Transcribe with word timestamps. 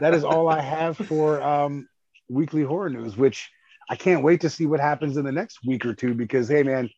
that 0.00 0.14
is 0.14 0.24
all 0.24 0.48
I 0.48 0.60
have 0.60 0.96
for 0.96 1.42
um, 1.42 1.88
weekly 2.28 2.62
horror 2.62 2.90
news, 2.90 3.16
which 3.16 3.50
I 3.88 3.96
can't 3.96 4.22
wait 4.22 4.40
to 4.40 4.50
see 4.50 4.66
what 4.66 4.80
happens 4.80 5.16
in 5.16 5.24
the 5.24 5.32
next 5.32 5.58
week 5.64 5.84
or 5.84 5.94
two 5.94 6.14
because, 6.14 6.48
hey, 6.48 6.62
man, 6.62 6.88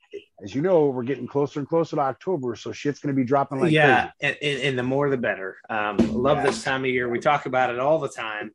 as 0.43 0.55
you 0.55 0.63
know, 0.63 0.87
we're 0.87 1.03
getting 1.03 1.27
closer 1.27 1.59
and 1.59 1.69
closer 1.69 1.97
to 1.97 2.03
October, 2.03 2.55
so 2.55 2.73
shit's 2.73 3.01
going 3.01 3.15
to 3.15 3.21
be 3.21 3.27
dropping 3.27 3.61
like 3.61 3.73
yeah, 3.73 4.11
and, 4.21 4.37
and, 4.41 4.63
and 4.63 4.79
the 4.79 4.83
more 4.83 5.11
the 5.11 5.17
better. 5.17 5.57
Um, 5.69 5.97
love 5.99 6.39
Yeah. 6.39 6.45
this 6.47 6.63
time 6.63 6.85
of 6.85 6.91
year. 6.91 7.09
We 7.09 7.19
talk 7.19 7.47
about 7.47 7.71
it 7.71 7.79
all 7.79 7.99
the 7.99 8.09
time. 8.09 8.53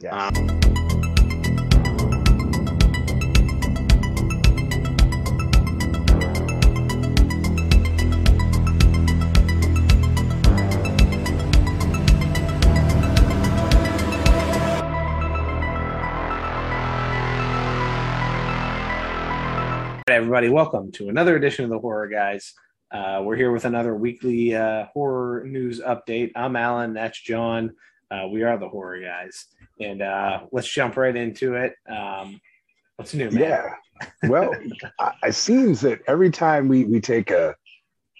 Yeah. 0.00 0.26
Um, 0.28 0.81
everybody, 20.16 20.48
welcome 20.50 20.92
to 20.92 21.08
another 21.08 21.36
edition 21.36 21.64
of 21.64 21.70
the 21.70 21.78
Horror 21.78 22.08
Guys. 22.08 22.52
Uh, 22.90 23.22
we're 23.24 23.36
here 23.36 23.50
with 23.50 23.64
another 23.64 23.94
weekly 23.94 24.54
uh, 24.54 24.84
horror 24.92 25.44
news 25.46 25.80
update. 25.80 26.32
I'm 26.36 26.54
Alan, 26.56 26.92
that's 26.92 27.18
John. 27.20 27.72
Uh, 28.10 28.28
we 28.30 28.42
are 28.42 28.58
the 28.58 28.68
Horror 28.68 29.00
Guys, 29.00 29.46
and 29.80 30.02
uh, 30.02 30.42
let's 30.52 30.68
jump 30.70 30.96
right 30.98 31.16
into 31.16 31.54
it. 31.54 31.74
Um, 31.88 32.40
what's 32.96 33.14
new, 33.14 33.30
man? 33.30 33.40
Yeah. 33.42 33.68
Well, 34.28 34.54
it 35.22 35.34
seems 35.34 35.80
that 35.82 36.00
every 36.06 36.30
time 36.30 36.68
we, 36.68 36.84
we 36.84 37.00
take 37.00 37.30
a 37.30 37.54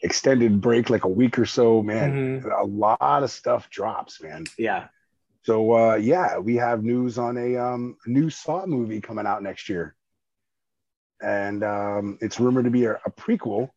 extended 0.03 0.61
break, 0.61 0.89
like 0.91 1.05
a 1.05 1.09
week 1.09 1.39
or 1.39 1.47
so, 1.47 1.83
man, 1.83 2.41
Mhm. 2.43 2.61
a 2.61 2.65
lot 2.65 3.23
of 3.23 3.31
stuff 3.31 3.69
drops, 3.69 4.23
man. 4.23 4.45
Yeah, 4.59 4.89
So 5.43 5.73
uh, 5.73 5.95
yeah, 5.97 6.39
we 6.39 6.57
have 6.57 6.83
news 6.83 7.19
on 7.19 7.37
a 7.37 7.57
um, 7.57 7.97
new 8.07 8.31
Saw 8.31 8.65
movie 8.67 9.01
coming 9.01 9.27
out 9.27 9.43
next 9.43 9.69
year, 9.69 9.95
and 11.23 11.63
um, 11.65 12.19
it's 12.21 12.41
rumored 12.41 12.65
to 12.65 12.71
be 12.71 12.85
a, 12.85 12.93
a 13.07 13.11
prequel 13.11 13.69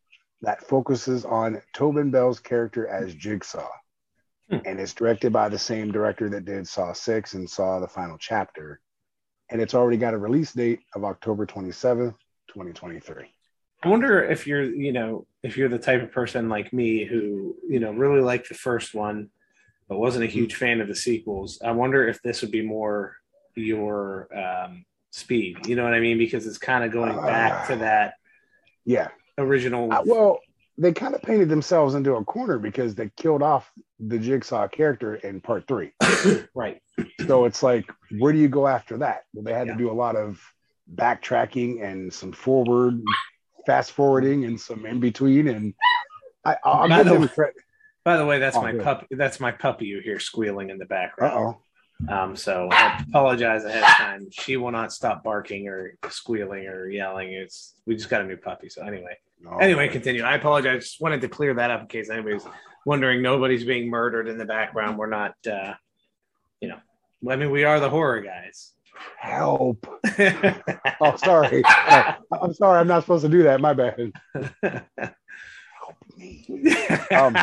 that 0.41 0.67
focuses 0.67 1.25
on 1.25 1.61
Tobin 1.73 2.11
Bell's 2.11 2.39
character 2.39 2.87
as 2.87 3.13
Jigsaw, 3.15 3.69
Hmm. 4.49 4.57
and 4.63 4.79
it's 4.79 4.93
directed 4.93 5.33
by 5.33 5.49
the 5.49 5.57
same 5.57 5.91
director 5.91 6.29
that 6.29 6.45
did 6.45 6.67
Saw 6.67 6.93
Six 6.93 7.33
and 7.33 7.49
Saw 7.49 7.79
the 7.79 7.87
Final 7.87 8.17
Chapter, 8.19 8.79
and 9.49 9.59
it's 9.59 9.73
already 9.73 9.97
got 9.97 10.13
a 10.13 10.19
release 10.19 10.53
date 10.53 10.81
of 10.93 11.03
October 11.03 11.47
twenty 11.47 11.71
seventh, 11.71 12.15
twenty 12.47 12.71
twenty 12.71 12.99
three. 12.99 13.31
I 13.83 13.87
wonder 13.87 14.23
if 14.23 14.45
you're, 14.45 14.63
you 14.63 14.91
know, 14.91 15.25
if 15.41 15.57
you're 15.57 15.69
the 15.69 15.79
type 15.79 16.01
of 16.03 16.11
person 16.11 16.47
like 16.47 16.73
me 16.73 17.05
who, 17.05 17.55
you 17.67 17.79
know, 17.79 17.91
really 17.91 18.21
liked 18.21 18.49
the 18.49 18.55
first 18.55 18.93
one, 18.93 19.29
but 19.87 19.99
wasn't 19.99 20.23
a 20.25 20.27
huge 20.27 20.55
fan 20.55 20.79
of 20.79 20.87
the 20.87 20.95
sequels. 20.95 21.59
I 21.63 21.71
wonder 21.71 22.07
if 22.07 22.21
this 22.21 22.41
would 22.41 22.51
be 22.51 22.61
more 22.61 23.15
your 23.55 24.27
um, 24.35 24.85
speed. 25.19 25.65
You 25.65 25.75
know 25.75 25.83
what 25.83 25.93
I 25.93 25.99
mean? 25.99 26.17
Because 26.17 26.45
it's 26.45 26.57
kind 26.57 26.83
of 26.83 26.91
going 26.91 27.15
back 27.15 27.67
to 27.67 27.77
that 27.77 28.15
Yeah, 28.83 29.07
original. 29.37 29.91
Uh, 29.91 30.03
well, 30.05 30.39
they 30.77 30.91
kind 30.91 31.15
of 31.15 31.21
painted 31.21 31.47
themselves 31.47 31.95
into 31.95 32.15
a 32.15 32.23
corner 32.25 32.59
because 32.59 32.95
they 32.95 33.09
killed 33.15 33.41
off 33.41 33.71
the 33.99 34.19
Jigsaw 34.19 34.67
character 34.67 35.15
in 35.15 35.39
part 35.39 35.67
three. 35.67 35.93
right. 36.53 36.81
So 37.27 37.45
it's 37.45 37.63
like, 37.63 37.89
where 38.19 38.33
do 38.33 38.39
you 38.39 38.49
go 38.49 38.67
after 38.67 38.97
that? 38.97 39.23
Well, 39.33 39.43
they 39.43 39.53
had 39.53 39.67
Yeah. 39.67 39.73
to 39.73 39.79
do 39.79 39.89
a 39.89 39.93
lot 39.93 40.17
of 40.17 40.41
backtracking 40.93 41.81
and 41.81 42.11
some 42.13 42.33
forward, 42.33 43.01
fast 43.65 43.93
forwarding, 43.93 44.43
and 44.43 44.59
some 44.59 44.85
in 44.85 44.99
between. 44.99 45.47
And 45.47 45.73
I, 46.43 46.57
I'll 46.63 46.89
By 46.89 47.03
the 47.03 47.11
them 47.13 47.21
way-. 47.21 47.51
By 48.03 48.17
the 48.17 48.25
way, 48.25 48.37
that's 48.37 48.55
Oh, 48.57 48.61
my 48.61 48.73
puppy. 48.73 49.07
That's 49.11 49.39
my 49.39 49.51
puppy 49.51 49.85
you 49.85 49.99
hear 50.01 50.19
squealing 50.19 50.69
in 50.69 50.77
the 50.77 50.83
Uh 50.85 50.87
background. 50.89 51.33
oh. 51.55 51.61
Um, 52.09 52.35
so 52.35 52.67
I 52.71 53.03
apologize 53.07 53.63
ahead 53.63 53.83
of 53.83 53.89
time. 53.89 54.27
She 54.31 54.57
will 54.57 54.71
not 54.71 54.91
stop 54.91 55.23
barking 55.23 55.67
or 55.67 55.95
squealing 56.09 56.67
or 56.67 56.89
yelling. 56.89 57.31
It's 57.33 57.75
we 57.85 57.95
just 57.95 58.09
got 58.09 58.21
a 58.21 58.25
new 58.25 58.37
puppy. 58.37 58.69
So 58.69 58.85
anyway, 58.85 59.17
anyway, 59.61 59.87
continue. 59.87 60.23
I 60.23 60.35
apologize. 60.35 60.83
Just 60.83 61.01
wanted 61.01 61.21
to 61.21 61.29
clear 61.29 61.53
that 61.53 61.71
up 61.71 61.81
in 61.81 61.87
case 61.87 62.09
anybody's 62.09 62.45
wondering. 62.85 63.21
Nobody's 63.21 63.63
being 63.63 63.89
murdered 63.89 64.27
in 64.27 64.37
the 64.37 64.45
background. 64.45 64.97
We're 64.97 65.07
not. 65.07 65.35
uh 65.49 65.73
You 66.61 66.69
know, 66.69 66.79
I 67.31 67.37
mean, 67.37 67.49
we 67.51 67.63
are 67.63 67.79
the 67.79 67.89
horror 67.89 68.21
guys. 68.21 68.73
help. 69.19 69.87
Oh, 71.01 71.15
sorry. 71.17 71.61
Uh, 71.65 72.13
I'm 72.41 72.53
sorry. 72.53 72.79
I'm 72.79 72.87
not 72.87 73.01
supposed 73.03 73.25
to 73.25 73.29
do 73.29 73.43
that. 73.43 73.59
My 73.59 73.73
bad. 73.73 74.13
Help 74.63 75.97
me. 76.17 76.45
Um, 77.11 77.35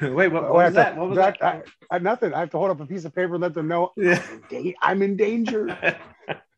Wait, 0.14 0.28
what, 0.28 0.42
what 0.44 0.52
was 0.52 0.70
to- 0.70 0.74
that? 0.74 0.96
What 0.96 1.08
was 1.08 1.16
that- 1.18 1.38
that? 1.40 1.64
I, 1.90 1.96
I, 1.96 1.98
nothing. 1.98 2.32
I 2.34 2.40
have 2.40 2.50
to 2.50 2.58
hold 2.58 2.70
up 2.70 2.80
a 2.80 2.86
piece 2.86 3.04
of 3.04 3.14
paper 3.14 3.34
and 3.34 3.42
let 3.42 3.54
them 3.54 3.68
know 3.68 3.92
Yeah. 3.96 4.22
I'm 4.22 4.32
in 4.32 4.42
da- 4.64 4.76
I'm 4.82 5.02
in 5.02 5.16
danger. 5.16 5.66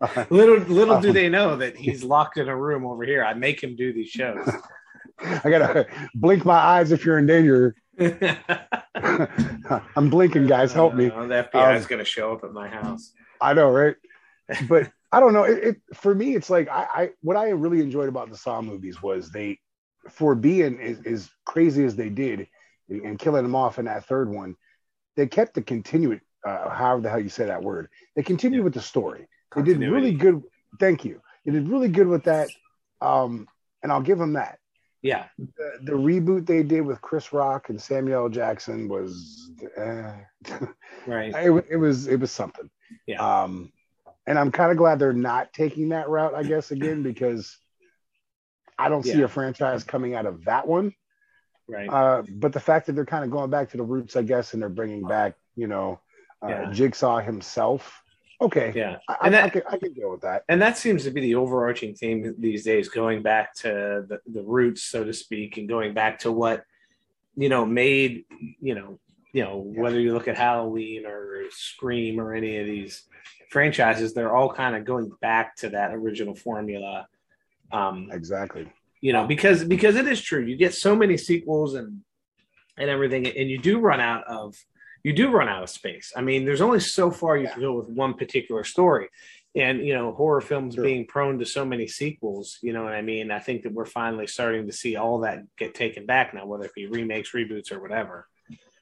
little 0.30 0.56
little 0.58 1.00
do 1.00 1.08
Um, 1.08 1.14
they 1.14 1.28
know 1.28 1.56
that 1.56 1.76
he's 1.76 2.02
locked 2.02 2.38
in 2.38 2.48
a 2.48 2.56
room 2.56 2.84
over 2.86 3.04
here. 3.04 3.22
I 3.24 3.34
make 3.34 3.62
him 3.62 3.76
do 3.76 3.92
these 3.92 4.08
shows. 4.08 4.48
I 5.22 5.50
gotta 5.50 5.86
blink 6.14 6.44
my 6.44 6.56
eyes 6.56 6.90
if 6.92 7.04
you're 7.04 7.18
in 7.18 7.26
danger. 7.26 7.76
I'm 8.94 10.08
blinking, 10.10 10.46
guys. 10.46 10.72
Help 10.72 10.94
me. 10.94 11.10
Uh, 11.10 11.26
the 11.26 11.48
FBI 11.52 11.76
is 11.76 11.82
Um, 11.84 11.88
going 11.88 11.98
to 11.98 12.04
show 12.04 12.32
up 12.32 12.44
at 12.44 12.52
my 12.52 12.68
house. 12.68 13.12
I 13.40 13.52
know, 13.52 13.70
right? 13.70 13.96
But 14.68 14.90
I 15.12 15.20
don't 15.20 15.32
know. 15.32 15.44
It, 15.44 15.58
it 15.64 15.76
for 15.94 16.14
me, 16.14 16.34
it's 16.34 16.50
like 16.50 16.68
I, 16.68 16.86
I 16.94 17.10
what 17.20 17.36
I 17.36 17.50
really 17.50 17.80
enjoyed 17.80 18.08
about 18.08 18.30
the 18.30 18.36
Saw 18.36 18.62
movies 18.62 19.02
was 19.02 19.30
they, 19.30 19.58
for 20.08 20.34
being 20.34 20.80
as, 20.80 21.00
as 21.04 21.30
crazy 21.44 21.84
as 21.84 21.94
they 21.96 22.08
did, 22.08 22.48
and, 22.90 23.18
killing 23.18 23.42
them 23.42 23.54
off 23.54 23.78
in 23.78 23.84
that 23.86 24.04
third 24.06 24.28
one, 24.28 24.56
they 25.16 25.26
kept 25.26 25.54
the 25.54 25.62
continuity. 25.62 26.22
Uh, 26.44 26.70
however 26.70 27.02
the 27.02 27.10
hell 27.10 27.20
you 27.20 27.28
say 27.28 27.46
that 27.46 27.62
word, 27.62 27.88
they 28.16 28.22
continued 28.22 28.64
with 28.64 28.74
the 28.74 28.80
story. 28.80 29.28
They 29.54 29.62
did 29.62 29.78
really 29.78 30.12
good. 30.12 30.42
Thank 30.78 31.04
you. 31.04 31.20
They 31.44 31.52
did 31.52 31.68
really 31.68 31.88
good 31.88 32.06
with 32.06 32.24
that, 32.24 32.48
um, 33.00 33.46
and 33.82 33.92
I'll 33.92 34.00
give 34.00 34.18
them 34.18 34.34
that. 34.34 34.58
Yeah, 35.02 35.26
The, 35.38 35.78
the 35.82 35.92
reboot 35.92 36.46
they 36.46 36.62
did 36.62 36.82
with 36.82 37.00
Chris 37.00 37.32
Rock 37.32 37.70
and 37.70 37.80
Samuel 37.80 38.28
Jackson 38.28 38.86
was, 38.86 39.50
uh, 39.78 40.12
right. 41.06 41.34
it, 41.36 41.66
it 41.70 41.76
was 41.76 42.06
it 42.06 42.20
was 42.20 42.30
something. 42.30 42.68
Yeah. 43.06 43.42
Um, 43.42 43.72
and 44.26 44.38
I'm 44.38 44.52
kind 44.52 44.70
of 44.70 44.76
glad 44.76 44.98
they're 44.98 45.14
not 45.14 45.52
taking 45.54 45.88
that 45.88 46.08
route, 46.10 46.34
I 46.34 46.42
guess, 46.42 46.70
again, 46.70 47.02
because 47.02 47.56
I 48.78 48.88
don't 48.90 49.02
see 49.02 49.18
Yeah. 49.18 49.24
a 49.24 49.28
franchise 49.28 49.84
coming 49.84 50.14
out 50.14 50.26
of 50.26 50.44
that 50.44 50.68
one. 50.68 50.92
Right. 51.70 51.88
Uh, 51.88 52.22
but 52.28 52.52
the 52.52 52.60
fact 52.60 52.86
that 52.86 52.94
they're 52.94 53.04
kind 53.06 53.24
of 53.24 53.30
going 53.30 53.50
back 53.50 53.70
to 53.70 53.76
the 53.76 53.82
roots, 53.82 54.16
I 54.16 54.22
guess, 54.22 54.52
and 54.54 54.60
they're 54.62 54.68
bringing 54.68 55.02
back, 55.06 55.34
you 55.56 55.66
know, 55.66 56.00
uh, 56.42 56.48
Yeah. 56.48 56.70
Jigsaw 56.72 57.20
himself. 57.20 58.02
Okay. 58.40 58.72
yeah. 58.74 58.96
I, 59.08 59.16
And 59.24 59.34
that- 59.34 59.44
I, 59.44 59.48
can, 59.50 59.62
I 59.68 59.76
can 59.76 59.92
deal 59.92 60.10
with 60.10 60.22
that. 60.22 60.44
And 60.48 60.60
that 60.62 60.78
seems 60.78 61.04
to 61.04 61.10
be 61.10 61.20
the 61.20 61.34
overarching 61.36 61.94
theme 61.94 62.34
these 62.38 62.64
days, 62.64 62.88
going 62.88 63.22
back 63.22 63.54
to 63.56 64.04
the, 64.08 64.20
the 64.32 64.42
roots, 64.42 64.82
so 64.82 65.04
to 65.04 65.12
speak, 65.12 65.58
and 65.58 65.68
going 65.68 65.92
back 65.94 66.18
to 66.20 66.32
what, 66.32 66.64
you 67.36 67.48
know, 67.48 67.64
made, 67.66 68.24
you 68.60 68.74
know, 68.74 68.98
you 69.32 69.44
know, 69.44 69.70
Yeah. 69.72 69.82
whether 69.82 70.00
you 70.00 70.12
look 70.14 70.26
at 70.26 70.36
Halloween 70.36 71.06
or 71.06 71.44
Scream 71.50 72.18
or 72.20 72.34
any 72.34 72.56
of 72.58 72.66
these 72.66 73.04
franchises, 73.50 74.14
they're 74.14 74.34
all 74.34 74.52
kind 74.52 74.74
of 74.74 74.84
going 74.84 75.10
back 75.20 75.54
to 75.56 75.68
that 75.70 75.92
original 75.94 76.34
formula. 76.34 77.06
Um, 77.70 78.08
Exactly. 78.10 78.66
You 79.00 79.12
know 79.12 79.26
because 79.26 79.64
because 79.64 79.96
it 79.96 80.06
is 80.06 80.20
true 80.20 80.42
you 80.44 80.56
get 80.56 80.74
so 80.74 80.94
many 80.94 81.16
sequels 81.16 81.74
and 81.74 82.00
and 82.76 82.90
everything 82.90 83.26
and 83.26 83.48
you 83.50 83.58
do 83.58 83.78
run 83.78 84.00
out 84.00 84.24
of 84.24 84.54
you 85.04 85.12
do 85.12 85.30
run 85.30 85.48
out 85.48 85.62
of 85.62 85.70
space 85.70 86.12
i 86.16 86.20
mean 86.20 86.44
there's 86.44 86.60
only 86.60 86.80
so 86.80 87.10
far 87.10 87.36
you 87.36 87.48
can 87.48 87.60
go 87.60 87.72
with 87.72 87.88
one 87.88 88.14
particular 88.14 88.64
story 88.64 89.08
and 89.54 89.84
you 89.86 89.94
know 89.94 90.12
horror 90.12 90.40
films 90.40 90.74
Sure. 90.74 90.84
being 90.84 91.06
prone 91.06 91.38
to 91.38 91.46
so 91.46 91.64
many 91.64 91.86
sequels 91.86 92.58
you 92.62 92.72
know 92.72 92.84
what 92.84 92.92
i 92.92 93.02
mean 93.02 93.30
i 93.30 93.38
think 93.38 93.62
that 93.62 93.72
we're 93.72 93.84
finally 93.86 94.26
starting 94.26 94.66
to 94.66 94.72
see 94.72 94.96
all 94.96 95.20
that 95.20 95.42
get 95.56 95.74
taken 95.74 96.06
back 96.06 96.34
now 96.34 96.46
whether 96.46 96.64
it 96.64 96.74
be 96.74 96.86
remakes 96.86 97.32
reboots 97.32 97.72
or 97.72 97.80
whatever 97.80 98.28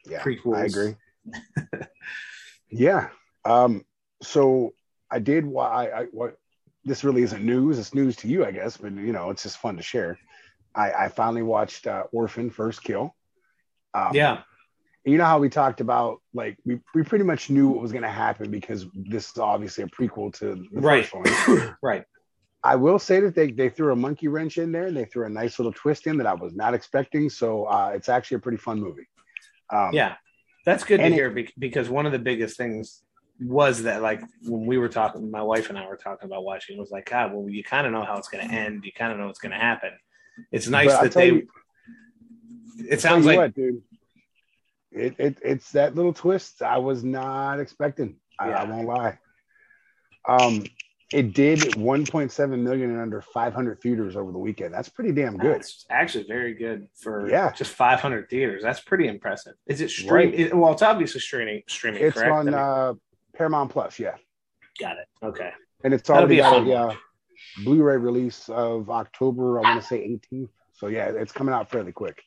Yeah. 0.06 0.22
prequels 0.22 0.56
I 0.56 0.64
agree. 0.64 0.94
yeah. 2.70 3.08
Um, 3.44 3.84
so 4.22 4.72
I 5.10 5.18
did 5.18 5.44
why 5.44 5.88
I, 5.90 6.04
what 6.12 6.36
this 6.84 7.04
really 7.04 7.22
isn't 7.22 7.44
news. 7.44 7.78
It's 7.78 7.94
news 7.94 8.16
to 8.16 8.28
you, 8.28 8.44
I 8.44 8.50
guess, 8.52 8.76
but 8.76 8.92
you 8.92 9.12
know, 9.12 9.30
it's 9.30 9.42
just 9.42 9.58
fun 9.58 9.76
to 9.76 9.82
share. 9.82 10.18
I, 10.74 10.92
I 10.92 11.08
finally 11.08 11.42
watched 11.42 11.86
uh, 11.86 12.04
Orphan 12.12 12.50
First 12.50 12.82
Kill. 12.82 13.14
Um, 13.94 14.10
yeah 14.14 14.42
you 15.04 15.16
know 15.16 15.24
how 15.24 15.38
we 15.38 15.48
talked 15.48 15.80
about 15.80 16.20
like 16.34 16.58
we, 16.66 16.78
we 16.94 17.02
pretty 17.02 17.24
much 17.24 17.48
knew 17.48 17.68
what 17.68 17.80
was 17.80 17.92
going 17.92 18.02
to 18.02 18.10
happen 18.10 18.50
because 18.50 18.84
this 18.94 19.30
is 19.30 19.38
obviously 19.38 19.82
a 19.84 19.86
prequel 19.86 20.30
to 20.34 20.66
the 20.70 20.80
Right. 20.80 21.06
first 21.06 21.48
one. 21.48 21.76
right 21.82 22.04
I 22.62 22.76
will 22.76 22.98
say 22.98 23.20
that 23.20 23.34
they, 23.34 23.50
they 23.50 23.70
threw 23.70 23.92
a 23.92 23.96
monkey 23.96 24.28
wrench 24.28 24.58
in 24.58 24.70
there 24.70 24.86
and 24.88 24.94
they 24.96 25.06
threw 25.06 25.24
a 25.24 25.30
nice 25.30 25.58
little 25.58 25.72
twist 25.72 26.06
in 26.06 26.18
that 26.18 26.26
I 26.26 26.34
was 26.34 26.52
not 26.54 26.74
expecting. 26.74 27.30
So 27.30 27.64
uh, 27.64 27.92
it's 27.94 28.10
actually 28.10 28.34
a 28.34 28.40
pretty 28.40 28.58
fun 28.58 28.80
movie. 28.80 29.08
Um, 29.72 29.90
yeah 29.94 30.16
that's 30.66 30.84
good 30.84 30.98
to 30.98 31.06
it- 31.06 31.12
hear 31.12 31.34
because 31.58 31.88
one 31.88 32.04
of 32.04 32.12
the 32.12 32.18
biggest 32.18 32.58
things 32.58 33.02
was 33.40 33.82
that 33.84 34.02
like 34.02 34.20
when 34.42 34.66
we 34.66 34.78
were 34.78 34.88
talking 34.88 35.30
my 35.30 35.42
wife 35.42 35.68
and 35.68 35.78
i 35.78 35.86
were 35.86 35.96
talking 35.96 36.26
about 36.26 36.42
watching 36.44 36.76
it 36.76 36.80
was 36.80 36.90
like 36.90 37.08
god 37.08 37.32
well 37.32 37.48
you 37.48 37.62
kind 37.62 37.86
of 37.86 37.92
know 37.92 38.02
how 38.02 38.16
it's 38.16 38.28
going 38.28 38.46
to 38.46 38.52
end 38.52 38.84
you 38.84 38.90
kind 38.92 39.12
of 39.12 39.18
know 39.18 39.26
what's 39.26 39.38
going 39.38 39.52
to 39.52 39.58
happen 39.58 39.90
it's 40.50 40.66
nice 40.68 40.88
But 40.92 41.02
that 41.02 41.12
they 41.12 41.26
you- 41.28 41.48
it 42.88 43.00
sounds 43.00 43.26
like 43.26 43.36
what, 43.38 43.54
dude. 43.54 43.82
it, 44.92 45.14
it 45.18 45.38
it's 45.42 45.72
that 45.72 45.94
little 45.94 46.12
twist 46.12 46.62
I 46.62 46.78
was 46.78 47.02
not 47.04 47.58
expecting. 47.60 48.16
I, 48.38 48.50
Yeah. 48.50 48.62
I 48.62 48.64
won't 48.64 48.86
lie. 48.86 49.18
Um, 50.28 50.64
it 51.12 51.32
did 51.32 51.58
1.7 51.60 52.58
million 52.60 52.90
in 52.90 53.00
under 53.00 53.20
500 53.22 53.80
theaters 53.80 54.14
over 54.14 54.30
the 54.30 54.38
weekend. 54.38 54.74
That's 54.74 54.88
pretty 54.90 55.10
damn 55.12 55.36
good. 55.38 55.56
That's 55.56 55.86
actually 55.90 56.24
very 56.28 56.54
good 56.54 56.86
for 56.94 57.28
Yeah. 57.28 57.50
just 57.52 57.72
500 57.72 58.28
theaters. 58.28 58.62
That's 58.62 58.80
pretty 58.80 59.08
impressive. 59.08 59.54
Is 59.66 59.80
it 59.80 59.90
stream? 59.90 60.30
Right. 60.32 60.54
well, 60.54 60.72
it's 60.72 60.82
obviously 60.82 61.20
streaming. 61.20 61.62
Streaming. 61.66 62.02
It's 62.04 62.14
correct? 62.16 62.30
on 62.30 62.40
I 62.40 62.50
mean, 62.50 62.54
uh, 62.54 62.94
Paramount 63.38 63.70
Plus, 63.70 63.98
yeah, 63.98 64.16
got 64.80 64.96
it. 64.98 65.06
Okay. 65.22 65.50
and 65.84 65.94
it's 65.94 66.10
already 66.10 66.36
got 66.36 66.66
a 66.66 66.74
uh. 66.74 66.94
Blu-ray 67.64 67.96
release 67.98 68.48
of 68.48 68.90
October. 68.90 69.58
I 69.60 69.62
want 69.62 69.80
to 69.80 69.86
say 69.86 69.98
18th. 70.32 70.48
So 70.72 70.88
yeah, 70.88 71.06
it's 71.06 71.30
coming 71.30 71.54
out 71.54 71.70
fairly 71.70 71.92
quick. 71.92 72.20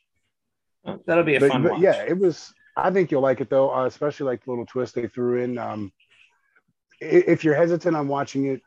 That'll 1.05 1.25
be 1.25 1.35
a 1.35 1.39
But, 1.41 1.51
fun 1.51 1.63
but 1.63 1.73
watch. 1.73 1.81
yeah, 1.81 2.03
it 2.03 2.17
was. 2.17 2.53
I 2.77 2.91
think 2.91 3.11
you'll 3.11 3.21
like 3.21 3.41
it 3.41 3.49
though, 3.49 3.73
uh, 3.73 3.85
especially 3.85 4.27
like 4.27 4.43
the 4.45 4.51
little 4.51 4.65
twist 4.65 4.95
they 4.95 5.07
threw 5.07 5.43
in. 5.43 5.57
Um, 5.57 5.91
if 7.01 7.43
you're 7.43 7.55
hesitant 7.55 7.95
on 7.95 8.07
watching 8.07 8.45
it, 8.45 8.61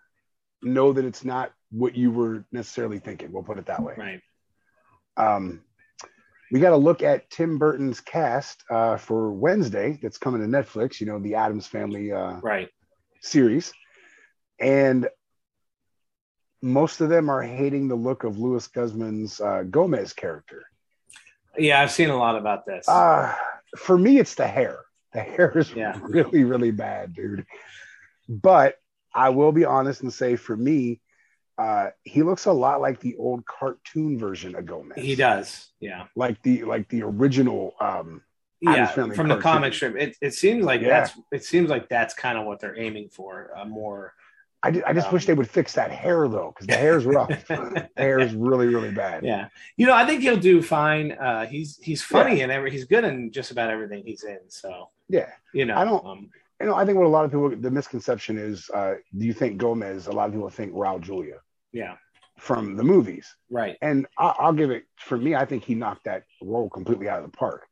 know 0.63 0.93
that 0.93 1.05
it's 1.07 1.25
not 1.25 1.51
what 1.71 1.97
you 1.97 2.11
were 2.11 2.45
necessarily 2.53 2.99
thinking. 2.99 3.33
We'll 3.33 3.43
put 3.43 3.59
it 3.59 3.67
that 3.67 3.83
way. 3.83 3.95
Right. 3.97 4.21
Um, 5.17 5.63
we 6.53 6.61
got 6.61 6.71
to 6.71 6.77
look 6.77 7.03
at 7.03 7.29
Tim 7.31 7.59
Burton's 7.59 8.01
cast 8.01 8.63
uh, 8.71 8.97
for 8.97 9.33
Wednesday. 9.33 9.99
That's 10.03 10.19
coming 10.19 10.41
to 10.41 10.47
Netflix. 10.47 11.01
You 11.01 11.07
know, 11.07 11.19
the 11.19 11.35
Addams 11.37 11.67
Family 11.67 12.13
uh, 12.13 12.39
Right. 12.43 12.69
series, 13.21 13.73
and 14.61 15.09
most 16.63 17.01
of 17.01 17.09
them 17.09 17.29
are 17.29 17.43
hating 17.43 17.89
the 17.89 17.95
look 17.95 18.25
of 18.25 18.39
Luis 18.39 18.69
Guzman's 18.69 19.41
uh, 19.41 19.65
Gomez 19.69 20.13
character. 20.13 20.65
Yeah, 21.59 21.81
I've 21.81 21.91
seen 21.91 22.11
a 22.11 22.17
lot 22.17 22.37
about 22.37 22.67
this. 22.67 22.89
Uh, 22.89 23.35
for 23.77 23.97
me, 23.99 24.19
it's 24.19 24.35
the 24.35 24.47
hair. 24.47 24.79
The 25.13 25.21
hair 25.21 25.57
is 25.59 25.71
Yeah. 25.73 25.99
really, 26.03 26.45
really 26.45 26.71
bad, 26.71 27.15
dude. 27.15 27.47
But 28.29 28.77
I 29.15 29.29
will 29.29 29.53
be 29.53 29.65
honest 29.65 30.03
and 30.03 30.13
say, 30.13 30.37
for 30.37 30.57
me, 30.57 31.01
uh, 31.59 31.91
he 32.03 32.23
looks 32.23 32.47
a 32.47 32.53
lot 32.53 32.81
like 32.81 33.01
the 33.01 33.17
old 33.17 33.45
cartoon 33.47 34.19
version 34.19 34.55
of 34.57 34.67
Gomez. 34.67 34.99
he 34.99 35.15
does. 35.15 35.69
Yeah. 35.81 36.07
like 36.17 36.43
the 36.43 36.65
like 36.65 36.89
the 36.89 37.03
original. 37.03 37.75
Um, 37.81 38.23
Yeah. 38.61 38.87
From 38.87 39.29
the 39.29 39.37
comic 39.39 39.75
strip, 39.75 39.95
it, 39.97 40.17
it 40.23 40.33
seems 40.35 40.65
like 40.65 40.81
Yeah. 40.81 40.89
that's 41.01 41.13
it 41.33 41.45
seems 41.45 41.69
like 41.71 41.89
that's 41.89 42.15
kind 42.15 42.39
of 42.39 42.47
what 42.47 42.61
they're 42.61 42.79
aiming 42.79 43.09
for. 43.11 43.51
A 43.57 43.65
more 43.65 44.15
I, 44.63 44.71
ju- 44.71 44.83
I 44.87 44.95
just 44.95 45.09
Um, 45.09 45.13
wish 45.13 45.27
they 45.27 45.35
would 45.35 45.51
fix 45.51 45.75
that 45.75 45.91
hair 45.91 46.27
though, 46.27 46.51
because 46.55 46.67
the 46.67 46.77
hair's 46.77 47.05
rough. 47.05 47.29
the 47.49 47.91
hair 47.99 48.19
is 48.19 48.35
really, 48.35 48.67
really 48.69 48.91
bad. 48.93 49.23
yeah. 49.23 49.49
You 49.77 49.87
know, 49.87 49.93
I 49.95 50.07
think 50.07 50.23
he'll 50.23 50.39
do 50.39 50.63
fine. 50.63 51.13
Uh, 51.13 51.45
he's 51.47 51.77
he's 51.83 52.03
funny 52.03 52.41
and 52.41 52.51
every 52.51 52.71
he's 52.71 52.87
good 52.87 53.05
in 53.05 53.31
just 53.31 53.51
about 53.51 53.69
everything 53.69 54.03
he's 54.07 54.25
in. 54.25 54.41
So 54.49 54.89
yeah. 55.11 55.29
you 55.53 55.67
know, 55.67 55.77
I 55.77 55.85
don't- 55.85 56.05
Um, 56.07 56.31
You 56.61 56.67
know, 56.67 56.75
I 56.75 56.85
think 56.87 56.97
what 56.99 57.07
a 57.07 57.09
lot 57.09 57.25
of 57.25 57.31
people 57.31 57.51
the 57.57 57.71
misconception 57.71 58.39
is, 58.39 58.71
uh, 58.73 58.95
do 59.17 59.27
you 59.27 59.33
think 59.33 59.59
Gomez? 59.59 60.07
A 60.07 60.13
lot 60.13 60.29
of 60.29 60.33
people 60.33 60.49
think 60.51 60.73
Raul 60.73 61.01
Julia 61.01 61.37
yeah. 61.73 61.97
from 62.39 62.77
the 62.77 62.85
movies. 62.85 63.27
Right. 63.51 63.77
and 63.83 64.07
I, 64.19 64.35
I'll 64.39 64.53
give 64.53 64.71
it 64.71 64.85
for 64.97 65.17
me. 65.19 65.35
I 65.35 65.45
think 65.47 65.65
he 65.65 65.75
knocked 65.75 66.05
that 66.05 66.23
role 66.43 66.71
completely 66.71 67.09
out 67.09 67.23
of 67.25 67.31
the 67.31 67.37
park. 67.37 67.67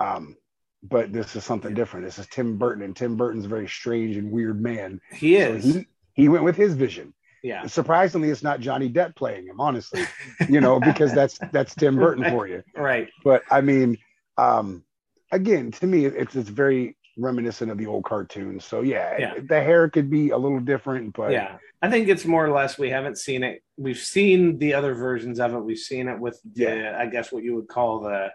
Um, 0.00 0.36
but 0.82 1.12
this 1.12 1.34
is 1.36 1.44
something 1.44 1.74
different. 1.74 2.06
This 2.06 2.18
is 2.18 2.26
Tim 2.28 2.56
Burton, 2.58 2.82
and 2.84 2.94
Tim 2.94 3.16
Burton's 3.16 3.46
a 3.46 3.48
very 3.48 3.66
strange 3.68 4.16
and 4.16 4.30
weird 4.30 4.60
man. 4.60 5.00
He 5.12 5.34
So 5.36 5.54
is. 5.54 5.64
he 5.64 5.86
he 6.14 6.28
went 6.28 6.44
with 6.44 6.56
his 6.56 6.74
vision. 6.74 7.14
yeah. 7.42 7.66
Surprisingly, 7.66 8.30
it's 8.30 8.42
not 8.42 8.60
Johnny 8.60 8.88
Depp 8.90 9.14
playing 9.16 9.46
him, 9.46 9.60
honestly. 9.60 10.02
You 10.48 10.60
know, 10.60 10.78
because 10.80 11.12
that's 11.12 11.38
that's 11.52 11.74
Tim 11.74 11.96
Burton 11.96 12.24
for 12.30 12.46
you. 12.48 12.62
Right. 12.76 13.08
But 13.24 13.42
I 13.50 13.60
mean, 13.60 13.98
um, 14.36 14.84
again, 15.32 15.70
to 15.72 15.86
me, 15.86 16.04
it's 16.06 16.34
it's 16.36 16.48
very 16.48 16.96
reminiscent 17.18 17.70
of 17.70 17.78
the 17.78 17.86
old 17.86 18.04
cartoons. 18.04 18.64
So 18.64 18.80
yeah, 18.82 19.16
Yeah. 19.18 19.34
the 19.46 19.60
hair 19.60 19.88
could 19.90 20.08
be 20.08 20.30
a 20.30 20.38
little 20.38 20.60
different, 20.60 21.14
but 21.14 21.32
yeah. 21.32 21.58
I 21.82 21.90
think 21.90 22.08
it's 22.08 22.24
more 22.24 22.44
or 22.44 22.50
less 22.50 22.78
we 22.78 22.90
haven't 22.90 23.18
seen 23.18 23.42
it. 23.42 23.62
We've 23.76 23.98
seen 23.98 24.58
the 24.58 24.74
other 24.74 24.94
versions 24.94 25.40
of 25.40 25.54
it. 25.54 25.58
We've 25.58 25.78
seen 25.78 26.08
it 26.08 26.18
with 26.18 26.40
the, 26.54 26.62
Yeah. 26.62 26.96
I 26.98 27.06
guess 27.06 27.30
what 27.32 27.42
you 27.42 27.54
would 27.56 27.68
call 27.68 28.00
the, 28.00 28.32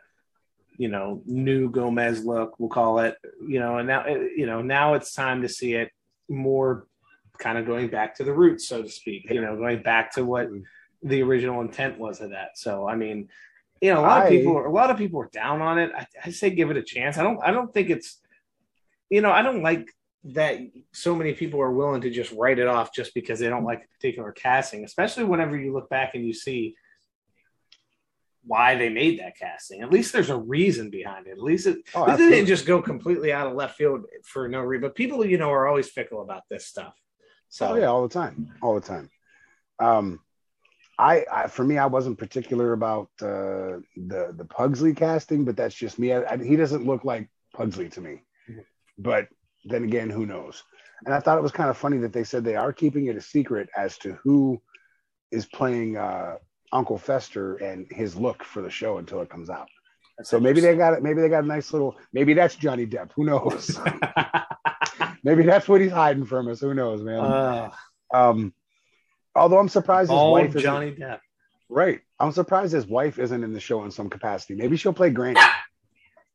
you 0.77 0.89
know, 0.89 1.21
new 1.25 1.69
Gomez 1.69 2.25
look. 2.25 2.59
We'll 2.59 2.69
call 2.69 2.99
it. 2.99 3.15
You 3.47 3.59
know, 3.59 3.77
and 3.77 3.87
now 3.87 4.03
eh, 4.03 4.29
you 4.35 4.45
know 4.45 4.61
now 4.61 4.95
it's 4.95 5.13
time 5.13 5.41
to 5.43 5.49
see 5.49 5.73
it 5.73 5.91
more, 6.29 6.87
kind 7.37 7.57
of 7.57 7.65
going 7.65 7.89
back 7.89 8.15
to 8.15 8.23
the 8.23 8.33
roots, 8.33 8.67
so 8.67 8.81
to 8.81 8.89
speak. 8.89 9.29
You 9.29 9.41
know, 9.41 9.55
going 9.55 9.83
back 9.83 10.13
to 10.13 10.25
what 10.25 10.47
mm-hmm. 10.47 11.07
the 11.07 11.21
original 11.21 11.61
intent 11.61 11.99
was 11.99 12.21
of 12.21 12.31
that. 12.31 12.57
So 12.57 12.87
I 12.87 12.95
mean, 12.95 13.29
you 13.81 13.93
know, 13.93 13.99
a 13.99 14.01
lot 14.01 14.21
I- 14.21 14.25
of 14.25 14.29
people, 14.29 14.65
a 14.65 14.69
lot 14.69 14.89
of 14.89 14.97
people 14.97 15.21
are 15.21 15.29
down 15.31 15.61
on 15.61 15.77
it. 15.77 15.91
I, 15.95 16.07
I 16.25 16.29
say 16.31 16.49
give 16.49 16.71
it 16.71 16.77
a 16.77 16.83
chance. 16.83 17.17
I 17.17 17.23
don't, 17.23 17.39
I 17.43 17.51
don't 17.51 17.73
think 17.73 17.89
it's, 17.89 18.19
you 19.13 19.21
know, 19.21 19.31
I 19.31 19.41
don't 19.43 19.61
like 19.63 19.87
that 20.25 20.57
so 20.93 21.13
many 21.15 21.33
people 21.33 21.61
are 21.61 21.71
willing 21.71 22.01
to 22.01 22.09
just 22.09 22.31
write 22.31 22.57
it 22.59 22.67
off 22.67 22.93
just 22.93 23.13
because 23.13 23.39
they 23.39 23.49
don't 23.49 23.65
like 23.65 23.83
a 23.83 23.87
particular 23.95 24.31
casting, 24.31 24.83
especially 24.83 25.25
whenever 25.25 25.55
you 25.57 25.73
look 25.73 25.89
back 25.89 26.15
and 26.15 26.25
you 26.25 26.33
see 26.33 26.75
why 28.45 28.75
they 28.75 28.89
made 28.89 29.19
that 29.19 29.37
casting. 29.37 29.81
At 29.81 29.91
least 29.91 30.11
there's 30.11 30.29
a 30.29 30.37
reason 30.37 30.89
behind 30.89 31.27
it. 31.27 31.31
At 31.31 31.39
least 31.39 31.67
it, 31.67 31.77
Oh, 31.95 32.05
it 32.05 32.17
didn't 32.17 32.47
just 32.47 32.65
go 32.65 32.81
completely 32.81 33.31
out 33.31 33.47
of 33.47 33.53
left 33.53 33.75
field 33.77 34.05
for 34.25 34.47
no 34.49 34.59
reason. 34.61 34.81
But 34.81 34.95
people, 34.95 35.25
you 35.25 35.37
know, 35.37 35.51
are 35.51 35.67
always 35.67 35.89
fickle 35.89 36.21
about 36.21 36.43
this 36.49 36.65
stuff. 36.65 36.93
So 37.49 37.67
Oh 37.67 37.75
yeah, 37.75 37.85
all 37.85 38.03
the 38.07 38.13
time, 38.13 38.51
all 38.61 38.75
the 38.75 38.81
time. 38.81 39.09
Um, 39.79 40.19
I, 40.97 41.25
I 41.31 41.47
for 41.47 41.63
me, 41.63 41.77
I 41.77 41.85
wasn't 41.87 42.17
particular 42.19 42.73
about 42.73 43.09
uh, 43.21 43.79
the 43.95 44.33
the 44.35 44.45
Pugsley 44.49 44.93
casting, 44.93 45.43
but 45.45 45.55
that's 45.57 45.75
just 45.75 45.97
me. 45.99 46.13
I, 46.13 46.23
I- 46.33 46.43
he 46.43 46.55
doesn't 46.55 46.85
look 46.85 47.03
like 47.03 47.29
Pugsley 47.55 47.89
to 47.89 48.01
me. 48.01 48.23
But 49.03 49.27
then 49.65 49.83
again, 49.83 50.09
who 50.09 50.25
knows? 50.25 50.63
And 51.05 51.13
I 51.13 51.19
thought 51.19 51.37
it 51.37 51.43
was 51.43 51.51
kind 51.51 51.69
of 51.69 51.77
funny 51.77 51.97
that 51.99 52.13
they 52.13 52.23
said 52.23 52.43
they 52.43 52.55
are 52.55 52.71
keeping 52.73 53.07
it 53.07 53.17
a 53.17 53.21
secret 53.21 53.69
as 53.75 53.97
to 53.99 54.13
who 54.23 54.61
is 55.31 55.45
playing 55.45 55.97
uh, 55.97 56.35
Uncle 56.71 56.97
Fester 56.97 57.55
and 57.57 57.85
his 57.91 58.15
look 58.15 58.43
for 58.43 58.61
the 58.61 58.69
show 58.69 58.97
until 58.99 59.19
it 59.21 59.29
comes 59.29 59.49
out. 59.49 59.67
that's 60.17 60.29
So 60.29 60.39
maybe 60.39 60.61
they 60.61 60.75
got 60.75 60.93
it. 60.93 61.03
Maybe 61.03 61.21
they 61.21 61.29
got 61.29 61.43
a 61.43 61.47
nice 61.47 61.73
little. 61.73 61.97
Maybe 62.13 62.33
that's 62.33 62.55
Johnny 62.55 62.85
Depp. 62.87 63.11
Who 63.15 63.25
knows? 63.25 63.77
maybe 65.23 65.43
that's 65.43 65.67
what 65.67 65.81
he's 65.81 65.91
hiding 65.91 66.25
from 66.25 66.47
us. 66.47 66.59
Who 66.61 66.73
knows, 66.73 67.01
man? 67.01 67.19
uh, 67.19 67.71
Um, 68.13 68.53
although 69.35 69.59
I'm 69.59 69.69
surprised 69.69 70.11
his 70.11 70.19
wife 70.21 70.49
isn't, 70.49 70.61
Johnny 70.61 70.91
Depp. 70.91 71.19
right. 71.69 71.99
I'm 72.19 72.31
surprised 72.31 72.71
his 72.73 72.85
wife 72.87 73.19
isn't 73.19 73.43
in 73.43 73.51
the 73.53 73.59
show 73.59 73.83
in 73.83 73.91
some 73.91 74.09
capacity. 74.09 74.55
Maybe 74.55 74.77
she'll 74.77 74.93
play 74.93 75.09
Granny 75.09 75.39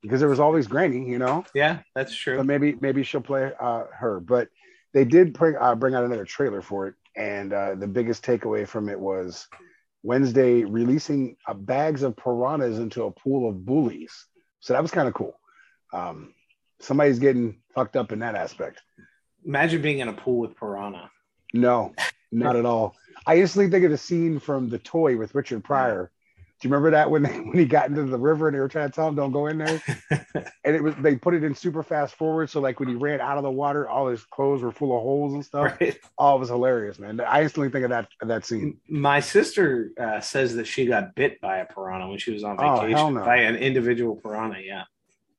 because 0.02 0.20
there 0.20 0.28
was 0.28 0.40
always 0.40 0.66
Granny, 0.66 1.08
you 1.08 1.18
know. 1.18 1.44
Yeah, 1.54 1.80
that's 1.94 2.12
So 2.12 2.18
true. 2.36 2.44
maybe 2.44 2.76
maybe 2.80 3.02
she'll 3.02 3.20
play 3.20 3.52
uh, 3.60 3.84
her. 3.92 4.20
But 4.20 4.48
they 4.92 5.04
did 5.04 5.32
bring 5.32 5.56
uh, 5.56 5.74
bring 5.74 5.94
out 5.94 6.04
another 6.04 6.24
trailer 6.24 6.62
for 6.62 6.88
it, 6.88 6.94
and 7.16 7.52
uh, 7.52 7.74
the 7.74 7.86
biggest 7.88 8.24
takeaway 8.24 8.66
from 8.66 8.88
it 8.88 8.98
was 8.98 9.46
Wednesday 10.02 10.64
releasing 10.64 11.36
uh, 11.46 11.54
bags 11.54 12.02
of 12.02 12.16
piranhas 12.16 12.78
into 12.78 13.04
a 13.04 13.10
pool 13.10 13.48
of 13.48 13.64
bullies. 13.64 14.26
So 14.60 14.72
that 14.72 14.82
was 14.82 14.90
kind 14.90 15.08
of 15.08 15.14
cool. 15.14 15.38
Um, 15.92 16.34
somebody's 16.80 17.18
getting 17.18 17.60
fucked 17.74 17.96
up 17.96 18.12
in 18.12 18.20
that 18.20 18.34
aspect. 18.34 18.80
Imagine 19.44 19.82
being 19.82 19.98
in 20.00 20.08
a 20.08 20.12
pool 20.12 20.38
with 20.38 20.56
piranha. 20.56 21.10
No, 21.54 21.94
not 22.30 22.56
at 22.56 22.66
all. 22.66 22.94
I 23.26 23.38
instantly 23.38 23.70
think 23.70 23.84
of 23.84 23.90
the 23.90 23.98
scene 23.98 24.38
from 24.38 24.68
The 24.68 24.78
Toy 24.78 25.16
with 25.16 25.34
Richard 25.34 25.64
Pryor. 25.64 26.10
Do 26.60 26.66
you 26.66 26.74
remember 26.74 26.90
that 26.90 27.08
when 27.10 27.22
when 27.48 27.56
he 27.58 27.64
got 27.66 27.88
into 27.88 28.04
the 28.04 28.18
river 28.18 28.48
and 28.48 28.56
they 28.56 28.60
were 28.60 28.68
trying 28.68 28.88
to 28.88 28.94
tell 28.94 29.06
him 29.08 29.14
don't 29.14 29.30
go 29.30 29.46
in 29.46 29.58
there? 29.58 29.80
and 30.64 30.74
it 30.76 30.82
was 30.82 30.94
they 30.96 31.14
put 31.14 31.34
it 31.34 31.44
in 31.44 31.54
super 31.54 31.82
fast 31.84 32.16
forward, 32.16 32.50
so 32.50 32.60
like 32.60 32.80
when 32.80 32.88
he 32.88 32.96
ran 32.96 33.20
out 33.20 33.36
of 33.36 33.44
the 33.44 33.50
water, 33.50 33.88
all 33.88 34.08
his 34.08 34.24
clothes 34.24 34.62
were 34.62 34.72
full 34.72 34.96
of 34.96 35.00
holes 35.02 35.34
and 35.34 35.44
stuff. 35.44 35.76
Right. 35.80 35.96
Oh, 36.18 36.36
it 36.36 36.40
was 36.40 36.48
hilarious, 36.48 36.98
man. 36.98 37.20
I 37.20 37.42
instantly 37.42 37.70
think 37.70 37.84
of 37.84 37.90
that 37.90 38.08
of 38.20 38.28
that 38.28 38.44
scene. 38.44 38.78
My 38.88 39.20
sister 39.20 39.90
uh, 40.00 40.20
says 40.20 40.56
that 40.56 40.66
she 40.66 40.86
got 40.86 41.14
bit 41.14 41.40
by 41.40 41.58
a 41.58 41.64
piranha 41.66 42.08
when 42.08 42.18
she 42.18 42.32
was 42.32 42.42
on 42.42 42.56
Oh, 42.58 42.62
hell 42.62 42.80
vacation. 42.86 43.14
no. 43.14 43.24
By 43.24 43.36
an 43.36 43.54
individual 43.56 44.16
piranha, 44.16 44.58
yeah. 44.60 44.82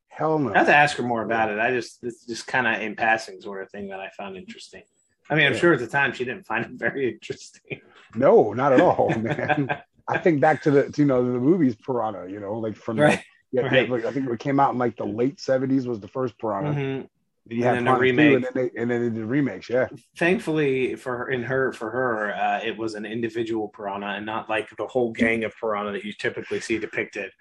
Hell 0.08 0.40
no. 0.40 0.54
I 0.54 0.60
have 0.60 0.68
to 0.68 0.76
ask 0.76 0.96
her 0.98 1.04
more 1.04 1.24
about 1.24 1.50
it. 1.52 1.60
I 1.60 1.72
just 1.72 2.04
it's 2.04 2.26
just 2.26 2.48
kind 2.48 2.66
of 2.66 2.82
in 2.82 2.96
passing 2.96 3.42
sort 3.42 3.62
of 3.62 3.70
thing 3.72 3.90
that 3.90 4.00
I 4.00 4.10
found 4.18 4.38
interesting. 4.38 4.84
I 5.30 5.36
mean, 5.36 5.46
I'm 5.48 5.54
Yeah. 5.54 5.60
sure 5.60 5.74
at 5.74 5.80
the 5.80 5.88
time 5.88 6.14
she 6.14 6.24
didn't 6.26 6.46
find 6.46 6.66
it 6.66 6.72
very 6.76 7.12
interesting. 7.14 7.82
No, 8.16 8.54
not 8.54 8.74
at 8.74 8.82
all, 8.82 9.10
man. 9.18 9.70
I 10.10 10.18
think 10.18 10.42
back 10.42 10.62
to 10.64 10.72
the 10.72 10.92
to, 10.92 11.02
you 11.02 11.08
know 11.08 11.24
the 11.24 11.40
movies 11.40 11.76
Piranha, 11.76 12.28
you 12.28 12.40
know, 12.40 12.54
like 12.54 12.76
from 12.76 12.98
right. 12.98 13.22
yeah, 13.52 13.62
right. 13.62 13.88
yeah, 13.88 13.94
like, 13.94 14.06
I 14.06 14.12
think 14.12 14.30
it 14.30 14.40
came 14.40 14.60
out 14.60 14.74
in 14.74 14.80
like 14.80 14.98
the 14.98 15.06
late 15.06 15.40
seventies 15.40 15.88
was 15.88 16.00
the 16.00 16.08
first 16.08 16.38
Piranha. 16.40 16.74
Mhm. 16.74 17.08
Then 17.46 17.58
you 17.58 17.66
And 17.66 17.76
then 17.88 17.94
the 17.94 18.00
remake. 18.00 18.36
and 18.36 18.44
then 18.44 18.52
they 18.56 18.82
and 18.82 18.92
then 18.92 19.02
they 19.04 19.10
did 19.20 19.26
remakes. 19.26 19.70
Yeah, 19.70 19.88
Thankfully 20.18 20.96
for 20.96 21.18
her, 21.18 21.30
in 21.30 21.44
her 21.44 21.72
for 21.74 21.90
her, 21.90 22.34
uh, 22.36 22.60
it 22.64 22.78
was 22.78 22.94
an 22.96 23.06
individual 23.06 23.70
piranha 23.70 24.08
and 24.18 24.26
not 24.26 24.50
like 24.50 24.70
the 24.78 24.86
whole 24.86 25.12
gang 25.12 25.44
of 25.46 25.54
piranha 25.60 25.92
that 25.94 26.04
you 26.04 26.14
typically 26.14 26.60
see 26.60 26.78
depicted. 26.78 27.32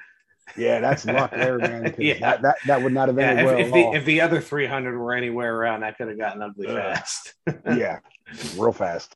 yeah, 0.57 0.81
that's 0.81 1.05
luck 1.05 1.33
there, 1.33 1.59
man. 1.59 1.95
Yeah. 1.99 2.15
that, 2.21 2.43
that 2.43 2.57
that 2.67 2.83
would 2.83 2.93
not 2.95 3.09
have 3.09 3.19
Yeah, 3.19 3.31
ended 3.33 3.45
if, 3.45 3.53
well 3.53 3.61
if 3.61 3.73
the 3.73 3.99
if 3.99 4.05
the 4.07 4.21
other 4.23 4.41
300 4.41 4.99
were 4.99 5.13
anywhere 5.13 5.55
around, 5.55 5.81
that 5.81 5.99
could 5.99 6.09
have 6.09 6.19
gotten 6.19 6.41
ugly 6.43 6.67
Ugh. 6.69 6.75
fast. 6.77 7.35
yeah, 7.77 7.99
real 8.57 8.73
fast. 8.73 9.15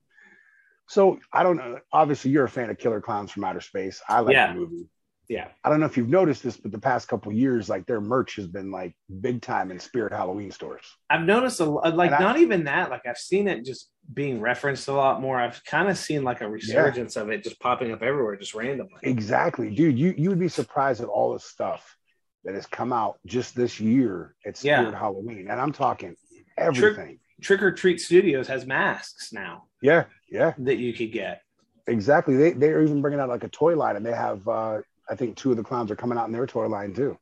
So 0.93 1.19
I 1.33 1.43
don't 1.43 1.57
know. 1.57 1.79
Obviously, 1.91 2.31
you're 2.33 2.45
a 2.45 2.49
fan 2.51 2.69
of 2.69 2.77
Killer 2.77 3.01
Klowns 3.01 3.31
from 3.31 3.45
Outer 3.45 3.63
Space. 3.63 4.03
I 4.11 4.21
like 4.21 4.35
Yeah. 4.35 4.53
the 4.53 4.59
movie. 4.61 4.89
Yeah. 5.27 5.49
I 5.65 5.71
don't 5.71 5.81
know 5.81 5.87
if 5.87 5.97
you've 5.97 6.11
noticed 6.11 6.43
this, 6.43 6.59
but 6.59 6.71
the 6.71 6.79
past 6.79 7.09
couple 7.09 7.33
years, 7.33 7.71
like 7.71 7.87
their 7.87 8.03
merch 8.03 8.37
has 8.37 8.47
been 8.47 8.71
like 8.71 8.95
big 9.23 9.41
time 9.41 9.71
in 9.71 9.79
Spirit 9.79 10.13
Halloween 10.13 10.51
stores. 10.51 10.85
I've 11.09 11.23
noticed 11.23 11.61
a 11.61 11.65
lo- 11.65 11.81
uh, 11.83 11.93
like 11.95 12.11
And 12.11 12.17
I- 12.17 12.21
not 12.29 12.37
even 12.39 12.65
that. 12.65 12.91
Like 12.91 13.07
I've 13.07 13.17
seen 13.17 13.49
it 13.49 13.65
just 13.65 13.91
being 14.13 14.39
referenced 14.43 14.87
a 14.89 14.93
lot 14.93 15.23
more. 15.23 15.41
I've 15.41 15.65
kind 15.65 15.89
of 15.89 15.97
seen 15.97 16.25
like 16.25 16.43
a 16.43 16.49
resurgence 16.51 17.17
of 17.17 17.31
it 17.31 17.43
just 17.43 17.59
popping 17.59 17.91
up 17.93 18.03
everywhere, 18.03 18.37
just 18.37 18.53
randomly. 18.55 19.01
Exactly, 19.03 19.71
dude. 19.75 19.99
You 19.99 20.13
you 20.19 20.29
would 20.29 20.41
be 20.41 20.49
surprised 20.49 21.01
at 21.01 21.09
all 21.09 21.33
the 21.33 21.41
stuff 21.41 21.97
that 22.45 22.55
has 22.55 22.67
come 22.67 22.93
out 22.93 23.19
just 23.25 23.55
this 23.57 23.81
year 23.81 24.35
at 24.45 24.59
Spirit 24.59 24.91
Yeah. 24.91 24.99
Halloween, 24.99 25.49
and 25.49 25.59
I'm 25.59 25.73
talking 25.73 26.17
everything. 26.59 27.21
Trick 27.41 27.63
or 27.63 27.73
Treat 27.73 27.99
Studios 28.01 28.47
has 28.49 28.67
masks 28.67 29.33
now 29.33 29.69
Yeah, 29.83 30.05
yeah, 30.31 30.55
that 30.59 30.77
you 30.77 30.93
could 30.95 31.13
get. 31.13 31.43
exactly. 31.87 32.37
They 32.37 32.53
they're 32.53 32.83
even 32.83 33.03
bringing 33.03 33.21
out 33.21 33.29
like 33.29 33.45
a 33.45 33.49
toy 33.49 33.77
line, 33.77 33.97
and 33.97 34.07
they 34.07 34.13
have 34.15 34.47
uh, 34.49 34.79
I 35.11 35.15
think 35.17 35.37
two 35.37 35.51
of 35.51 35.57
the 35.57 35.65
clowns 35.65 35.91
are 35.91 35.97
coming 35.97 36.17
out 36.17 36.27
in 36.27 36.33
their 36.33 36.47
toy 36.47 36.69
line 36.69 36.95
too. 36.95 37.19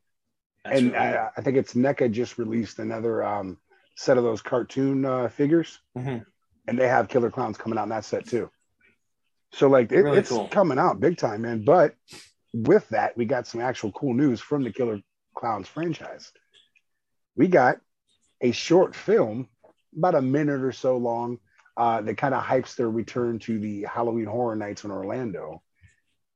That's 0.63 0.77
and 0.79 0.91
really- 0.93 0.97
I, 1.03 1.29
I 1.35 1.41
think 1.41 1.57
it's 1.57 1.73
NECA 1.73 2.11
just 2.11 2.37
released 2.37 2.79
another 2.79 3.23
um, 3.23 3.57
set 3.95 4.17
of 4.17 4.23
those 4.23 4.41
cartoon 4.41 5.03
uh, 5.05 5.27
figures, 5.29 5.79
Mhm. 5.97 6.23
and 6.67 6.77
they 6.79 6.87
have 6.87 7.07
Killer 7.09 7.31
Klowns 7.31 7.57
coming 7.57 7.77
out 7.79 7.83
in 7.83 7.89
that 7.89 8.05
set 8.05 8.27
too. 8.27 8.49
So 9.53 9.67
like 9.67 9.91
it, 9.91 10.01
Really 10.03 10.19
it's 10.19 10.29
cool. 10.29 10.47
coming 10.47 10.77
out 10.77 10.99
big 10.99 11.17
time, 11.17 11.41
man. 11.41 11.65
But 11.65 11.95
with 12.53 12.87
that, 12.89 13.17
we 13.17 13.25
got 13.25 13.47
some 13.47 13.59
actual 13.59 13.91
cool 13.91 14.13
news 14.13 14.39
from 14.39 14.63
the 14.63 14.71
Killer 14.71 15.01
Klowns 15.35 15.67
franchise. 15.67 16.31
We 17.35 17.47
got 17.47 17.77
a 18.41 18.51
short 18.51 18.95
film, 18.95 19.47
about 19.97 20.15
a 20.15 20.21
minute 20.21 20.61
or 20.61 20.71
so 20.71 20.97
long, 20.97 21.39
uh, 21.77 22.01
that 22.01 22.17
kind 22.17 22.33
of 22.33 22.43
hypes 22.43 22.75
their 22.75 22.89
return 22.89 23.39
to 23.39 23.59
the 23.59 23.83
Halloween 23.83 24.25
Horror 24.25 24.55
Nights 24.55 24.83
in 24.83 24.91
Orlando. 24.91 25.61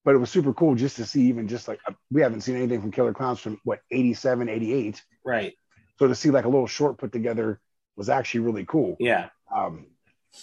But 0.03 0.15
it 0.15 0.19
was 0.19 0.29
super 0.29 0.53
cool 0.53 0.75
just 0.75 0.97
to 0.97 1.05
see, 1.05 1.23
even 1.27 1.47
just 1.47 1.67
like 1.67 1.79
uh, 1.87 1.93
we 2.11 2.21
haven't 2.21 2.41
seen 2.41 2.55
anything 2.55 2.81
from 2.81 2.91
Killer 2.91 3.13
Klowns 3.13 3.39
from 3.39 3.59
what 3.63 3.79
87, 3.91 4.49
88. 4.49 5.03
right. 5.23 5.53
So 5.97 6.07
to 6.07 6.15
see 6.15 6.29
like 6.29 6.43
a 6.45 6.49
little 6.49 6.67
short 6.67 6.97
put 6.97 7.11
together 7.13 7.59
was 7.95 8.09
actually 8.09 8.41
really 8.41 8.65
cool. 8.65 8.97
Yeah. 8.99 9.29
Um, 9.53 9.87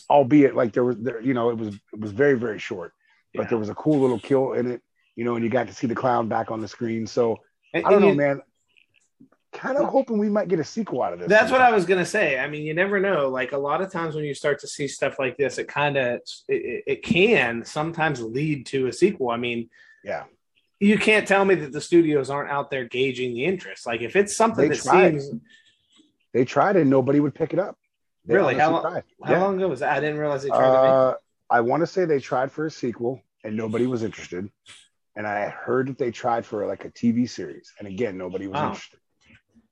albeit 0.08 0.54
like 0.56 0.72
there 0.72 0.82
was 0.84 0.96
there, 0.98 1.20
you 1.20 1.34
know, 1.34 1.50
it 1.50 1.58
was 1.58 1.68
it 1.92 2.00
was 2.00 2.10
very, 2.12 2.38
very 2.38 2.58
short, 2.58 2.92
but 3.34 3.42
Yeah. 3.42 3.48
there 3.50 3.58
was 3.58 3.68
a 3.68 3.74
cool 3.74 4.00
little 4.00 4.18
kill 4.18 4.54
in 4.54 4.70
it, 4.70 4.80
you 5.14 5.24
know, 5.24 5.34
and 5.34 5.44
you 5.44 5.50
got 5.50 5.66
to 5.68 5.74
see 5.74 5.86
the 5.86 5.94
clown 5.94 6.28
back 6.28 6.50
on 6.50 6.60
the 6.60 6.68
screen. 6.68 7.06
So 7.06 7.38
And- 7.74 7.84
I 7.86 7.90
don't 7.90 8.00
know, 8.00 8.08
you- 8.08 8.14
man. 8.16 8.40
Kind 9.62 9.78
of 9.78 9.88
hoping 9.90 10.18
we 10.18 10.28
might 10.28 10.48
get 10.48 10.58
a 10.58 10.64
sequel 10.64 11.02
out 11.02 11.12
of 11.12 11.20
this. 11.20 11.28
That's 11.28 11.52
what 11.52 11.60
I 11.60 11.70
was 11.70 11.86
gonna 11.86 12.04
say. 12.04 12.36
I 12.38 12.48
mean, 12.48 12.62
you 12.64 12.74
never 12.74 12.98
know. 12.98 13.28
Like 13.28 13.52
a 13.52 13.56
lot 13.58 13.80
of 13.80 13.92
times 13.92 14.16
when 14.16 14.24
you 14.24 14.34
start 14.34 14.58
to 14.60 14.66
see 14.66 14.88
stuff 14.88 15.20
like 15.20 15.36
this, 15.36 15.56
it 15.58 15.68
kind 15.68 15.96
of 15.96 16.20
it, 16.48 16.82
it- 16.86 17.02
can 17.04 17.64
sometimes 17.64 18.20
lead 18.20 18.66
to 18.66 18.88
a 18.88 18.92
sequel. 18.92 19.30
I 19.30 19.36
mean, 19.36 19.70
Yeah. 20.02 20.24
you 20.80 20.98
can't 20.98 21.28
tell 21.28 21.44
me 21.44 21.54
that 21.54 21.70
the 21.70 21.80
studios 21.80 22.28
aren't 22.28 22.50
out 22.50 22.70
there 22.70 22.84
gauging 22.86 23.34
the 23.34 23.44
interest. 23.44 23.86
Like 23.86 24.00
if 24.00 24.16
it's 24.16 24.36
something 24.36 24.68
They 24.68 24.74
that 24.76 24.82
tried. 24.82 25.20
seems 25.22 25.40
They 26.32 26.44
tried 26.44 26.74
and 26.76 26.90
nobody 26.90 27.20
would 27.20 27.34
pick 27.34 27.52
it 27.52 27.60
up. 27.60 27.78
They 28.24 28.34
Really? 28.34 28.54
How 28.56 28.70
long- 28.72 28.82
tried. 28.82 29.04
how 29.22 29.32
Yeah. 29.32 29.42
long 29.42 29.56
ago 29.58 29.68
was 29.68 29.78
that? 29.80 29.96
I 29.96 30.00
didn't 30.00 30.18
realize 30.18 30.42
they 30.42 30.48
tried 30.48 30.58
to 30.76 30.82
make. 30.82 30.90
Uh, 30.90 31.14
I 31.50 31.60
want 31.60 31.82
to 31.82 31.86
say 31.86 32.04
they 32.04 32.18
tried 32.20 32.50
for 32.50 32.66
a 32.66 32.70
sequel 32.70 33.22
and 33.44 33.56
nobody 33.56 33.86
was 33.86 34.02
interested. 34.02 34.50
And 35.14 35.24
I 35.26 35.50
heard 35.50 35.86
that 35.88 35.98
they 35.98 36.10
tried 36.10 36.46
for 36.46 36.66
like 36.66 36.84
a 36.86 36.90
TV 36.90 37.26
series, 37.28 37.72
and 37.78 37.86
again, 37.86 38.16
nobody 38.16 38.46
was 38.48 38.58
interested. 38.60 38.98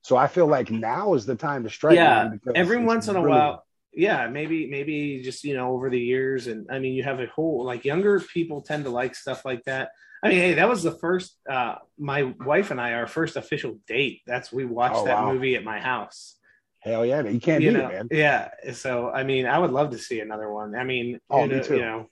So 0.03 0.17
I 0.17 0.27
feel 0.27 0.47
like 0.47 0.71
now 0.71 1.15
is 1.15 1.27
the 1.27 1.37
time 1.37 1.65
to 1.65 1.71
strike. 1.71 1.97
Yeah, 1.97 2.31
every 2.55 2.79
once 2.83 3.09
in 3.09 3.17
a 3.17 3.23
while 3.23 3.65
yeah 3.93 4.29
maybe 4.29 4.67
maybe 4.69 5.21
just 5.23 5.43
you 5.43 5.55
know 5.55 5.73
over 5.73 5.91
the 5.91 5.99
years 5.99 6.47
and 6.47 6.67
i 6.71 6.79
mean 6.79 6.93
you 6.95 7.03
have 7.03 7.19
a 7.19 7.27
whole 7.27 7.65
like 7.65 7.85
younger 7.85 8.21
people 8.21 8.63
tend 8.63 8.85
to 8.85 8.91
like 8.91 9.15
stuff 9.17 9.45
like 9.45 9.65
that 9.65 9.91
i 10.23 10.29
mean 10.29 10.39
hey 10.39 10.55
that 10.55 10.69
was 10.69 10.83
the 10.83 10.93
first 10.93 11.37
uh 11.51 11.75
my 11.99 12.23
wife 12.23 12.71
and 12.71 12.81
i 12.81 12.93
our 12.93 13.07
first 13.09 13.37
official 13.37 13.79
date 13.89 14.21
that's 14.27 14.53
we 14.53 14.65
watched 14.65 14.95
Oh, 14.97 15.05
that 15.07 15.17
wow. 15.17 15.33
movie 15.33 15.57
at 15.57 15.65
my 15.65 15.81
house 15.81 16.37
Hell 16.81 17.05
yeah, 17.05 17.23
man. 17.23 17.35
you 17.35 17.41
can't 17.41 17.63
you 17.63 17.73
beat 17.73 17.79
know 17.79 17.89
it, 17.89 17.93
man. 17.93 18.09
yeah 18.13 18.49
so 18.73 19.11
i 19.11 19.25
mean 19.25 19.47
i 19.47 19.59
would 19.59 19.73
love 19.73 19.91
to 19.91 19.99
see 19.99 20.21
another 20.21 20.51
one 20.53 20.75
i 20.77 20.85
mean 20.85 21.19
Oh, 21.29 21.43
you 21.43 21.49
me 21.49 21.57
know, 21.57 21.63
too. 21.63 21.75
you 21.75 21.81
know 21.81 22.07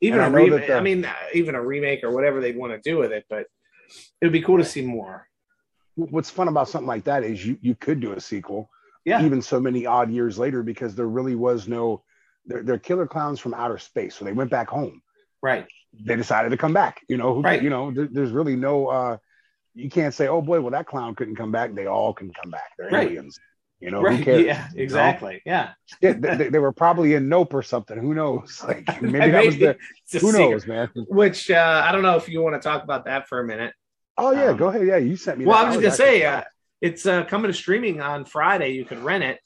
even 0.00 0.20
And 0.20 0.34
a 0.34 0.38
remake 0.38 0.70
i 0.70 0.80
mean 0.80 1.06
even 1.34 1.54
a 1.54 1.62
remake 1.62 2.04
or 2.04 2.10
whatever 2.10 2.40
they'd 2.40 2.56
want 2.56 2.72
to 2.72 2.90
do 2.90 2.96
with 2.96 3.12
it 3.12 3.26
but 3.28 3.40
it 4.20 4.24
would 4.24 4.32
be 4.32 4.42
cool 4.42 4.58
to 4.58 4.64
see 4.64 4.82
more 4.82 5.28
What's 5.96 6.30
fun 6.30 6.48
about 6.48 6.68
something 6.68 6.86
like 6.88 7.04
that 7.04 7.24
is 7.24 7.44
you 7.44 7.58
you 7.60 7.74
could 7.74 8.00
do 8.00 8.12
a 8.12 8.20
sequel, 8.20 8.70
yeah 9.04 9.22
even 9.22 9.42
so 9.42 9.60
many 9.60 9.86
odd 9.86 10.10
years 10.10 10.38
later, 10.38 10.62
because 10.62 10.94
there 10.94 11.06
really 11.08 11.34
was 11.34 11.68
no. 11.68 12.02
They're, 12.46 12.62
they're 12.62 12.78
killer 12.78 13.06
clowns 13.06 13.38
from 13.38 13.52
outer 13.54 13.76
space, 13.78 14.14
so 14.14 14.24
they 14.24 14.32
went 14.32 14.50
back 14.50 14.68
home. 14.68 15.02
right 15.42 15.66
They 16.06 16.16
decided 16.16 16.50
to 16.50 16.56
come 16.56 16.72
back. 16.72 17.00
You 17.08 17.18
know, 17.18 17.42
Right. 17.42 17.62
you 17.62 17.68
know, 17.70 17.90
there, 17.90 18.08
there's 18.10 18.30
really 18.32 18.56
no. 18.56 18.86
uh 18.88 19.16
You 19.74 19.90
can't 19.90 20.14
say, 20.14 20.26
oh 20.28 20.40
boy, 20.40 20.60
well 20.60 20.70
that 20.70 20.86
clown 20.86 21.14
couldn't 21.14 21.36
come 21.36 21.52
back. 21.52 21.74
They 21.74 21.86
all 21.86 22.14
can 22.14 22.32
come 22.32 22.50
back. 22.50 22.70
They're 22.78 22.88
Right. 22.90 23.08
aliens. 23.08 23.38
You 23.80 23.90
know, 23.90 24.00
who 24.00 24.06
right 24.06 24.24
cares? 24.24 24.42
yeah 24.44 24.68
You 24.72 24.78
know? 24.78 24.82
exactly 24.84 25.42
yeah 25.44 25.72
Yeah, 26.02 26.12
they, 26.14 26.34
they- 26.36 26.48
they 26.50 26.58
were 26.58 26.72
probably 26.72 27.14
in 27.14 27.28
Nope 27.28 27.52
or 27.54 27.62
something. 27.62 27.98
Who 27.98 28.14
knows? 28.14 28.62
Like 28.66 28.86
maybe 29.02 29.30
that 29.32 29.44
was 29.44 29.58
the. 29.58 29.76
Who 30.12 30.18
secret. 30.18 30.38
knows, 30.38 30.66
man? 30.66 30.88
Which 31.08 31.50
uh, 31.50 31.82
I 31.86 31.92
don't 31.92 32.02
know 32.02 32.16
if 32.16 32.28
you 32.28 32.40
want 32.42 32.60
to 32.60 32.66
talk 32.66 32.84
about 32.84 33.04
that 33.04 33.28
for 33.28 33.40
a 33.40 33.46
minute. 33.46 33.74
Oh 34.20 34.32
yeah, 34.32 34.50
Um, 34.50 34.56
go 34.56 34.68
ahead. 34.68 34.86
Yeah, 34.86 34.96
you 34.98 35.16
sent 35.16 35.38
me. 35.38 35.44
Well. 35.46 35.56
I 35.56 35.64
was 35.68 35.76
I 35.76 35.80
just 35.80 35.98
gonna 35.98 36.10
say 36.10 36.24
uh, 36.24 36.42
it's 36.80 37.06
uh, 37.06 37.24
coming 37.24 37.50
to 37.50 37.56
streaming 37.56 38.00
on 38.00 38.24
Friday. 38.24 38.70
You 38.70 38.84
can 38.84 39.02
rent 39.04 39.24
it. 39.24 39.38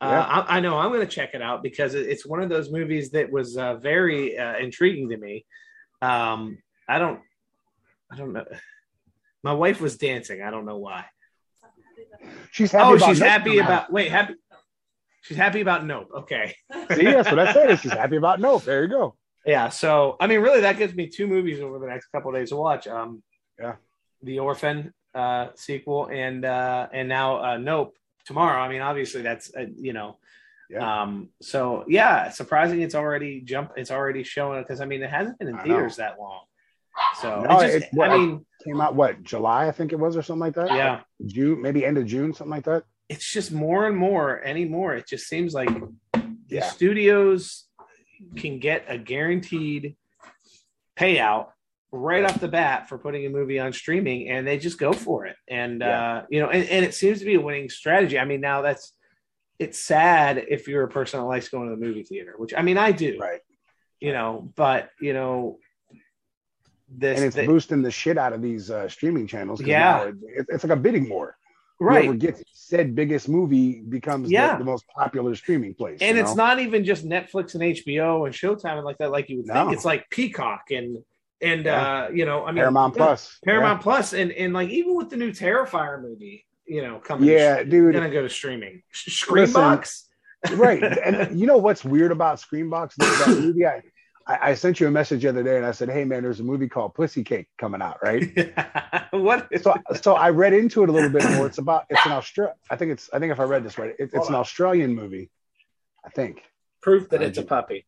Uh, 0.00 0.08
Yeah. 0.10 0.20
I, 0.22 0.56
I 0.56 0.60
know 0.60 0.78
I'm 0.78 0.90
going 0.92 1.06
to 1.06 1.12
check 1.12 1.34
it 1.34 1.42
out 1.42 1.62
because 1.62 1.94
it's 1.94 2.24
one 2.24 2.40
of 2.40 2.48
those 2.48 2.70
movies 2.70 3.10
that 3.10 3.30
was 3.32 3.56
uh, 3.56 3.74
very 3.76 4.38
uh, 4.38 4.56
intriguing 4.58 5.08
to 5.10 5.16
me. 5.16 5.44
Um, 6.00 6.58
I 6.88 6.98
don't, 6.98 7.20
I 8.10 8.16
don't 8.16 8.32
know. 8.32 8.44
My 9.42 9.52
wife 9.52 9.80
was 9.80 9.96
dancing. 9.96 10.40
I 10.40 10.50
don't 10.50 10.66
know 10.66 10.78
why. 10.78 11.04
she's 12.52 12.72
happy. 12.72 12.84
oh, 12.84 12.94
about 12.96 13.08
she's 13.08 13.20
Nope 13.20 13.28
happy 13.28 13.58
about. 13.58 13.92
Wait, 13.92 14.10
happy. 14.10 14.34
She's 15.22 15.36
happy 15.36 15.60
about 15.60 15.84
Nope. 15.84 16.08
Okay. 16.16 16.54
See, 16.94 17.04
that's 17.04 17.30
what 17.30 17.38
I 17.40 17.52
said. 17.52 17.78
She's 17.80 17.92
happy 17.92 18.16
about 18.16 18.40
Nope. 18.40 18.62
There 18.64 18.82
you 18.82 18.88
go. 18.88 19.16
Yeah. 19.44 19.68
So 19.68 20.16
I 20.20 20.26
mean, 20.26 20.40
really, 20.40 20.60
that 20.62 20.78
gives 20.78 20.94
me 20.94 21.08
two 21.08 21.26
movies 21.26 21.60
over 21.60 21.78
the 21.78 21.86
next 21.86 22.06
couple 22.08 22.30
of 22.30 22.36
days 22.36 22.50
to 22.50 22.56
watch. 22.56 22.86
Um, 22.86 23.22
Yeah. 23.58 23.74
The 24.22 24.38
Orphan 24.40 24.92
uh, 25.14 25.48
sequel 25.54 26.08
and 26.12 26.44
uh, 26.44 26.88
and 26.92 27.08
now 27.08 27.42
uh, 27.42 27.56
Nope 27.58 27.96
tomorrow. 28.26 28.60
I 28.60 28.68
mean, 28.68 28.80
obviously 28.82 29.22
that's 29.22 29.54
uh, 29.56 29.66
you 29.76 29.92
know. 29.92 30.18
Yeah. 30.70 31.02
Um. 31.02 31.30
So 31.40 31.84
yeah, 31.88 32.28
surprising. 32.30 32.82
It's 32.82 32.94
already 32.94 33.40
jump. 33.40 33.72
It's 33.76 33.90
already 33.90 34.22
showing 34.22 34.60
because 34.62 34.80
I 34.80 34.84
mean 34.84 35.02
it 35.02 35.10
hasn't 35.10 35.38
been 35.38 35.48
in 35.48 35.54
I 35.56 35.62
theaters 35.62 35.96
that 35.96 36.18
long. 36.18 36.40
So 37.20 37.40
No, 37.48 37.60
just, 37.60 37.74
it- 37.92 38.00
I 38.00 38.16
mean, 38.18 38.44
Came 38.64 38.80
out 38.80 38.96
what 38.96 39.22
July, 39.22 39.68
I 39.68 39.70
think 39.70 39.92
it 39.92 39.98
was, 40.00 40.16
or 40.16 40.22
something 40.22 40.40
like 40.40 40.54
that. 40.54 40.68
yeah, 40.74 41.00
June, 41.24 41.62
maybe 41.62 41.84
end 41.86 41.96
of 41.96 42.06
June, 42.06 42.34
something 42.34 42.50
like 42.50 42.64
that. 42.64 42.82
it's 43.08 43.32
just 43.32 43.52
more 43.52 43.86
and 43.86 43.96
more 43.96 44.42
anymore. 44.42 44.94
It 44.96 45.06
just 45.06 45.28
seems 45.28 45.54
like 45.54 45.70
the 46.48 46.60
studios 46.62 47.66
can 48.36 48.58
get 48.58 48.84
a 48.88 48.98
guaranteed 48.98 49.96
payout 50.98 51.50
right 51.90 52.24
off 52.24 52.38
the 52.40 52.48
bat 52.48 52.88
for 52.88 52.98
putting 52.98 53.24
a 53.26 53.30
movie 53.30 53.58
on 53.58 53.72
streaming 53.72 54.28
and 54.28 54.46
they 54.46 54.58
just 54.58 54.78
go 54.78 54.92
for 54.92 55.24
it 55.26 55.36
and 55.48 55.82
uh 55.82 56.22
you 56.28 56.38
know 56.40 56.50
and, 56.50 56.68
and 56.68 56.84
it 56.84 56.92
seems 56.94 57.18
to 57.18 57.24
be 57.24 57.34
a 57.34 57.40
winning 57.40 57.70
strategy 57.70 58.18
i 58.18 58.24
mean 58.26 58.40
now 58.42 58.60
that's 58.60 58.92
it's 59.58 59.78
sad 59.80 60.44
if 60.50 60.68
you're 60.68 60.82
a 60.84 60.88
person 60.88 61.18
that 61.18 61.24
likes 61.26 61.48
going 61.48 61.68
to 61.70 61.74
the 61.74 61.80
movie 61.80 62.02
theater 62.02 62.34
which 62.36 62.52
i 62.54 62.60
mean 62.60 62.76
i 62.76 62.92
do 62.92 63.16
Right. 63.18 63.40
you 64.00 64.12
know 64.12 64.52
but 64.54 64.90
you 65.00 65.14
know 65.14 65.58
this 66.90 67.18
And 67.18 67.26
it's 67.26 67.36
the- 67.36 67.46
boosting 67.46 67.82
the 67.82 67.90
shit 67.90 68.18
out 68.18 68.32
of 68.32 68.42
these 68.42 68.70
uh, 68.70 68.88
streaming 68.88 69.26
channels 69.26 69.60
Yeah. 69.60 70.04
It, 70.04 70.14
it- 70.22 70.46
it's 70.50 70.64
like 70.64 70.72
a 70.72 70.80
bidding 70.80 71.08
war. 71.08 71.36
right 71.80 72.04
Whoever 72.04 72.16
gets 72.18 72.42
said 72.52 72.94
biggest 72.94 73.28
movie 73.28 73.80
becomes 73.82 74.30
Yeah. 74.30 74.52
the, 74.52 74.58
the 74.58 74.64
most 74.64 74.86
popular 74.88 75.34
streaming 75.34 75.74
place. 75.74 75.98
and 76.00 76.16
it's 76.18 76.30
know? 76.34 76.44
not 76.46 76.58
even 76.60 76.84
just 76.84 77.06
Netflix 77.06 77.54
and 77.54 77.62
HBO 77.62 78.26
and 78.26 78.34
Showtime 78.34 78.76
and 78.76 78.84
like 78.84 78.98
that, 78.98 79.10
like 79.10 79.28
you 79.28 79.38
would 79.38 79.46
think. 79.46 79.72
It's 79.72 79.84
like 79.84 80.08
Peacock 80.10 80.64
and 80.70 80.98
and 81.40 81.64
Yeah. 81.64 82.04
uh, 82.04 82.08
you 82.10 82.24
know, 82.24 82.44
I 82.44 82.48
mean 82.52 82.56
Paramount 82.56 82.94
yeah, 82.96 83.04
Plus. 83.04 83.38
Paramount 83.44 83.80
Plus, 83.82 84.12
and 84.12 84.32
and 84.32 84.52
like 84.52 84.68
even 84.70 84.94
with 84.96 85.10
the 85.10 85.16
new 85.16 85.30
Terrifier 85.32 86.00
movie, 86.00 86.46
you 86.66 86.82
know, 86.82 86.98
coming, 86.98 87.28
Yeah, 87.28 87.58
to, 87.58 87.64
dude. 87.64 87.94
gonna 87.94 88.10
go 88.10 88.22
to 88.22 88.28
streaming. 88.28 88.82
Screambox, 88.94 90.04
right. 90.52 90.82
And 90.82 91.38
you 91.38 91.46
know 91.46 91.58
what's 91.58 91.84
weird 91.84 92.12
about 92.12 92.38
Screambox? 92.38 92.94
That, 92.96 93.24
that 93.26 93.40
movie, 93.40 93.66
I, 93.66 93.82
I 94.26 94.50
I 94.50 94.54
sent 94.54 94.78
you 94.80 94.86
a 94.86 94.90
message 94.90 95.22
the 95.22 95.28
other 95.30 95.42
day 95.42 95.56
and 95.56 95.64
I 95.66 95.70
said, 95.72 95.88
hey, 95.88 96.04
man, 96.04 96.22
there's 96.22 96.40
a 96.40 96.44
movie 96.44 96.68
called 96.68 96.94
Pussy 96.94 97.24
Cake 97.24 97.46
coming 97.58 97.80
out, 97.82 97.98
right? 98.02 98.22
what? 99.12 99.48
Is, 99.50 99.62
so 99.62 99.74
so 100.02 100.14
I 100.14 100.30
read 100.30 100.52
into 100.52 100.82
it 100.82 100.88
a 100.88 100.92
little 100.92 101.08
bit 101.10 101.24
more. 101.30 101.46
It's 101.46 101.58
about 101.58 101.84
it's 101.88 102.04
an 102.04 102.12
Australia. 102.20 102.54
I 102.70 102.76
think 102.76 102.92
it's 102.92 103.08
I 103.12 103.18
think 103.18 103.32
if 103.32 103.40
I 103.40 103.44
read 103.44 103.64
this 103.64 103.78
right, 103.78 103.90
it, 103.98 104.10
it's 104.12 104.28
an. 104.28 104.34
Australian 104.34 104.94
movie. 104.94 105.30
I 106.04 106.10
think. 106.10 106.42
proof 106.82 107.08
that 107.10 107.22
it's 107.22 107.38
a 107.38 107.42
puppy. 107.42 107.86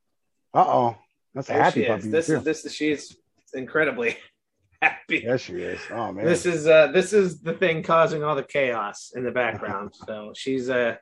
Uh 0.52 0.64
oh, 0.66 0.96
that's 1.34 1.48
a 1.48 1.52
There 1.52 1.62
happy 1.62 1.82
she 1.82 1.88
puppy. 1.88 2.08
This 2.08 2.26
too. 2.26 2.36
is 2.36 2.42
this 2.44 2.64
is 2.64 2.74
she's 2.74 3.16
incredibly 3.54 4.16
happy. 4.82 5.22
yes, 5.24 5.40
she 5.42 5.54
is. 5.54 5.80
Oh 5.90 6.12
man, 6.12 6.24
This 6.24 6.46
is 6.46 6.66
uh 6.66 6.88
this 6.88 7.12
is 7.12 7.40
the 7.40 7.52
thing 7.52 7.82
causing 7.82 8.22
all 8.24 8.34
the 8.34 8.42
chaos 8.42 9.12
in 9.14 9.24
the 9.24 9.30
background. 9.30 9.94
so 10.06 10.32
she's 10.34 10.68
a 10.68 10.98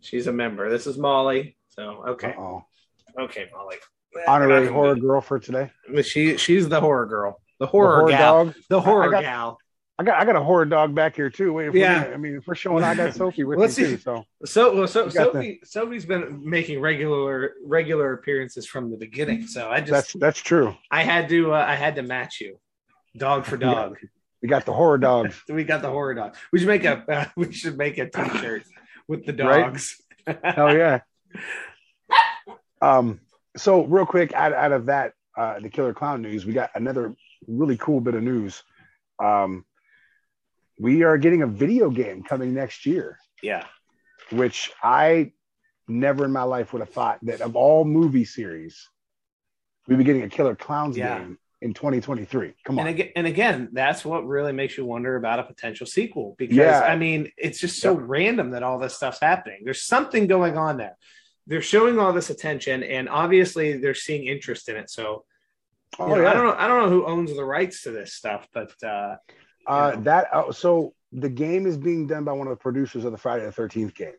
she's 0.00 0.26
a 0.26 0.32
member. 0.32 0.70
This 0.70 0.86
is 0.86 0.96
Molly. 0.98 1.56
So 1.68 2.04
okay, 2.08 2.34
Uh 2.36 2.40
oh. 2.40 2.64
okay, 3.20 3.46
Molly. 3.54 3.76
Honorary 4.28 4.68
horror 4.72 4.94
girl 4.96 5.20
for 5.20 5.38
today. 5.38 5.70
She 6.02 6.36
she's 6.36 6.68
the 6.68 6.80
horror 6.80 7.06
girl. 7.06 7.40
The 7.60 7.66
horror, 7.66 7.96
horror 8.00 8.08
gal. 8.10 8.44
dog. 8.46 8.54
The 8.68 8.80
horror 8.80 9.08
I 9.08 9.10
got- 9.10 9.22
gal. 9.22 9.58
I 9.98 10.02
got 10.02 10.20
I 10.20 10.24
got 10.24 10.34
a 10.36 10.42
horror 10.42 10.64
dog 10.64 10.94
back 10.94 11.14
here 11.14 11.30
too. 11.30 11.52
Wait, 11.52 11.72
Yeah. 11.74 12.10
I 12.12 12.16
mean, 12.16 12.36
if 12.36 12.46
we're 12.46 12.54
showing 12.56 12.82
I 12.82 12.94
got 12.96 13.14
Sophie 13.20 13.44
with 13.44 13.58
Let's 13.58 13.78
me 13.78 13.84
see. 13.84 13.90
too. 13.92 13.98
So 13.98 14.24
So, 14.44 14.74
well, 14.76 14.86
so 14.88 15.08
Sophie, 15.08 15.60
Sophie's 15.64 16.04
been 16.04 16.40
making 16.48 16.80
regular 16.80 17.52
regular 17.64 18.12
appearances 18.12 18.66
from 18.66 18.90
the 18.90 18.96
beginning. 18.96 19.46
So 19.46 19.70
I 19.70 19.80
just 19.80 19.92
that's 19.92 20.12
that's 20.14 20.40
true. 20.40 20.74
I 20.90 21.04
had 21.04 21.28
to 21.28 21.52
uh, 21.54 21.64
I 21.68 21.76
had 21.76 21.94
to 21.96 22.02
match 22.02 22.40
you, 22.40 22.58
dog 23.16 23.44
for 23.44 23.56
dog. 23.56 23.98
We 24.42 24.48
got 24.48 24.66
the 24.66 24.72
horror 24.72 24.98
dogs. 24.98 25.40
We 25.48 25.62
got 25.64 25.80
the 25.80 25.90
horror 25.90 26.14
dog. 26.14 26.34
We 26.52 26.58
should 26.58 26.68
make 26.68 26.84
a 26.84 27.04
uh, 27.08 27.24
we 27.36 27.52
should 27.52 27.78
make 27.78 27.96
a 27.98 28.08
T-shirt 28.10 28.64
with 29.06 29.24
the 29.26 29.32
Right? 29.44 29.64
dogs. 29.66 30.00
Hell 30.42 30.76
yeah. 30.76 31.00
Um. 32.82 33.20
So 33.56 33.84
real 33.84 34.06
quick, 34.06 34.32
out, 34.34 34.52
out 34.52 34.72
of 34.72 34.86
that, 34.86 35.12
uh, 35.38 35.60
the 35.60 35.68
Killer 35.68 35.94
Klown 35.94 36.20
news, 36.22 36.44
we 36.44 36.52
got 36.52 36.70
another 36.74 37.14
really 37.46 37.76
cool 37.76 38.00
bit 38.00 38.14
of 38.16 38.22
news. 38.24 38.64
Um, 39.22 39.64
we 40.78 41.02
are 41.02 41.18
getting 41.18 41.42
a 41.42 41.46
video 41.46 41.90
game 41.90 42.22
coming 42.22 42.54
next 42.54 42.86
year, 42.86 43.18
Yeah, 43.42 43.64
which 44.30 44.70
I 44.82 45.32
never 45.86 46.24
in 46.24 46.32
my 46.32 46.42
life 46.44 46.72
would 46.72 46.80
have 46.80 46.90
thought 46.90 47.18
that 47.22 47.40
of 47.40 47.56
all 47.56 47.84
movie 47.84 48.24
series, 48.24 48.88
we'd 49.86 49.98
be 49.98 50.04
getting 50.04 50.22
a 50.22 50.28
Killer 50.28 50.56
Klowns 50.56 50.96
Yeah. 50.96 51.18
game 51.18 51.38
in 51.60 51.74
2023. 51.74 52.54
Come 52.64 52.78
on. 52.78 52.86
and 52.86 52.94
again, 52.94 53.12
and 53.16 53.26
again, 53.26 53.68
that's 53.72 54.04
what 54.04 54.26
really 54.26 54.52
makes 54.52 54.76
you 54.76 54.84
wonder 54.84 55.16
about 55.16 55.38
a 55.38 55.44
potential 55.44 55.86
sequel 55.86 56.34
because 56.38 56.56
Yeah. 56.56 56.80
I 56.80 56.96
mean, 56.96 57.30
it's 57.36 57.58
just 57.60 57.80
so 57.80 57.94
random 57.94 58.50
that 58.50 58.62
all 58.62 58.78
this 58.78 58.94
stuff's 58.94 59.20
happening. 59.20 59.60
There's 59.64 59.82
something 59.82 60.26
going 60.26 60.56
on 60.58 60.76
there. 60.78 60.96
They're 61.46 61.62
showing 61.62 61.98
all 61.98 62.12
this 62.14 62.30
attention, 62.30 62.82
and 62.82 63.08
obviously 63.08 63.76
they're 63.78 63.94
seeing 63.94 64.26
interest 64.26 64.68
in 64.68 64.76
it. 64.76 64.90
So 64.90 65.24
you 65.98 66.06
oh 66.06 66.14
know, 66.16 66.22
yeah. 66.22 66.30
I 66.30 66.32
don't 66.34 66.46
know. 66.46 66.54
I 66.58 66.66
don't 66.66 66.82
know 66.82 66.88
who 66.90 67.06
owns 67.06 67.34
the 67.36 67.44
rights 67.44 67.82
to 67.82 67.90
this 67.92 68.14
stuff, 68.14 68.48
but 68.52 68.72
uh, 68.82 69.16
Uh, 69.66 69.90
you 69.92 69.98
know. 69.98 70.04
that 70.04 70.28
uh, 70.34 70.52
so 70.52 70.94
the 71.12 71.28
game 71.28 71.66
is 71.66 71.76
being 71.76 72.06
done 72.06 72.24
by 72.24 72.32
one 72.32 72.46
of 72.46 72.50
the 72.52 72.62
producers 72.62 73.04
of 73.04 73.12
the 73.12 73.18
Friday 73.18 73.44
the 73.44 73.52
Thirteenth 73.52 73.94
game, 73.94 74.14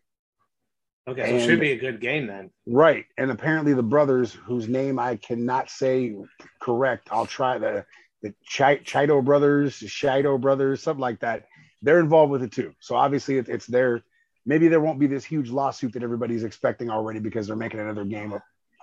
okay, 1.07 1.29
so 1.29 1.35
it 1.35 1.45
should 1.45 1.59
be 1.59 1.71
a 1.71 1.77
good 1.77 1.99
game 2.01 2.27
then. 2.27 2.49
right? 2.67 3.05
And 3.17 3.29
apparently 3.31 3.73
the 3.73 3.83
brothers, 3.83 4.33
whose 4.33 4.67
name 4.67 4.97
I 4.99 5.17
cannot 5.17 5.69
say 5.69 6.15
correct, 6.61 7.09
I'll 7.11 7.25
try 7.25 7.57
the 7.57 7.85
the 8.21 8.33
Chi- 8.57 8.77
Chido 8.77 9.23
brothers, 9.23 9.75
Shido 9.79 10.39
brothers, 10.39 10.81
something 10.81 11.01
like 11.01 11.19
that. 11.19 11.45
They're 11.81 11.99
involved 11.99 12.31
with 12.31 12.41
it 12.43 12.51
too. 12.51 12.73
So 12.79 12.95
obviously 12.95 13.37
it, 13.37 13.49
it's 13.49 13.67
their. 13.67 14.01
Maybe 14.47 14.67
there 14.67 14.79
won't 14.79 14.99
be 14.99 15.07
this 15.07 15.25
huge 15.25 15.49
lawsuit 15.49 15.93
that 15.93 16.03
everybody's 16.03 16.43
expecting 16.43 16.89
already 16.89 17.19
because 17.19 17.47
they're 17.47 17.55
making 17.55 17.79
another 17.79 18.05
game 18.05 18.33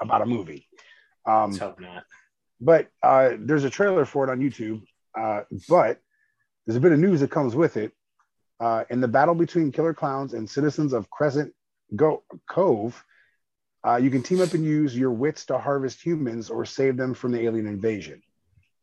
about 0.01 0.23
a 0.23 0.27
movie. 0.27 0.69
Um, 1.25 1.51
Let's 1.51 1.59
hope 1.59 1.81
not. 1.81 2.03
but 2.61 2.89
uh, 3.03 3.37
there's 3.39 3.63
a 3.63 3.71
trailer 3.71 4.05
for 4.05 4.25
it 4.25 4.31
on 4.31 4.41
YouTube. 4.41 4.83
Uh, 5.17 5.43
but 5.69 6.01
there's 6.67 6.77
a 6.77 6.81
bit 6.81 6.93
of 6.93 6.99
news 6.99 7.21
that 7.21 7.31
comes 7.31 7.55
with 7.55 7.77
it. 7.77 7.93
Uh, 8.61 8.85
in 8.91 9.01
the 9.01 9.09
battle 9.09 9.35
between 9.35 9.73
killer 9.73 9.95
clowns 9.95 10.35
and 10.35 10.49
citizens 10.49 10.93
of 10.93 11.11
Crescent 11.11 11.53
Go- 11.97 12.23
Cove, 12.49 13.05
uh, 13.85 13.97
you 13.97 14.11
can 14.11 14.23
team 14.23 14.41
up 14.41 14.55
and 14.55 14.65
use 14.65 14.97
your 14.97 15.11
wits 15.11 15.47
to 15.47 15.59
harvest 15.59 16.01
humans 16.01 16.49
or 16.49 16.65
save 16.65 16.97
them 16.97 17.15
from 17.15 17.33
the 17.33 17.41
alien 17.41 17.67
invasion. 17.67 18.23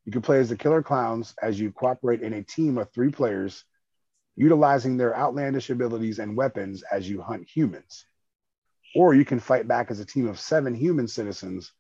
You 0.06 0.12
can 0.12 0.22
play 0.22 0.40
as 0.40 0.50
the 0.50 0.58
killer 0.58 0.84
clowns 0.84 1.34
as 1.42 1.60
you 1.60 1.72
cooperate 1.72 2.22
in 2.22 2.34
a 2.34 2.44
team 2.44 2.78
of 2.78 2.92
three 2.92 3.12
players, 3.12 3.64
utilizing 4.36 4.98
their 4.98 5.16
outlandish 5.16 5.70
abilities 5.70 6.20
and 6.20 6.36
weapons 6.36 6.84
as 6.92 7.10
you 7.10 7.22
hunt 7.22 7.48
humans. 7.48 8.06
Or 8.96 9.14
you 9.14 9.24
can 9.24 9.40
fight 9.40 9.68
back 9.68 9.92
as 9.92 10.00
a 10.00 10.06
team 10.06 10.28
of 10.28 10.40
seven 10.40 10.74
human 10.74 11.08
citizens 11.08 11.72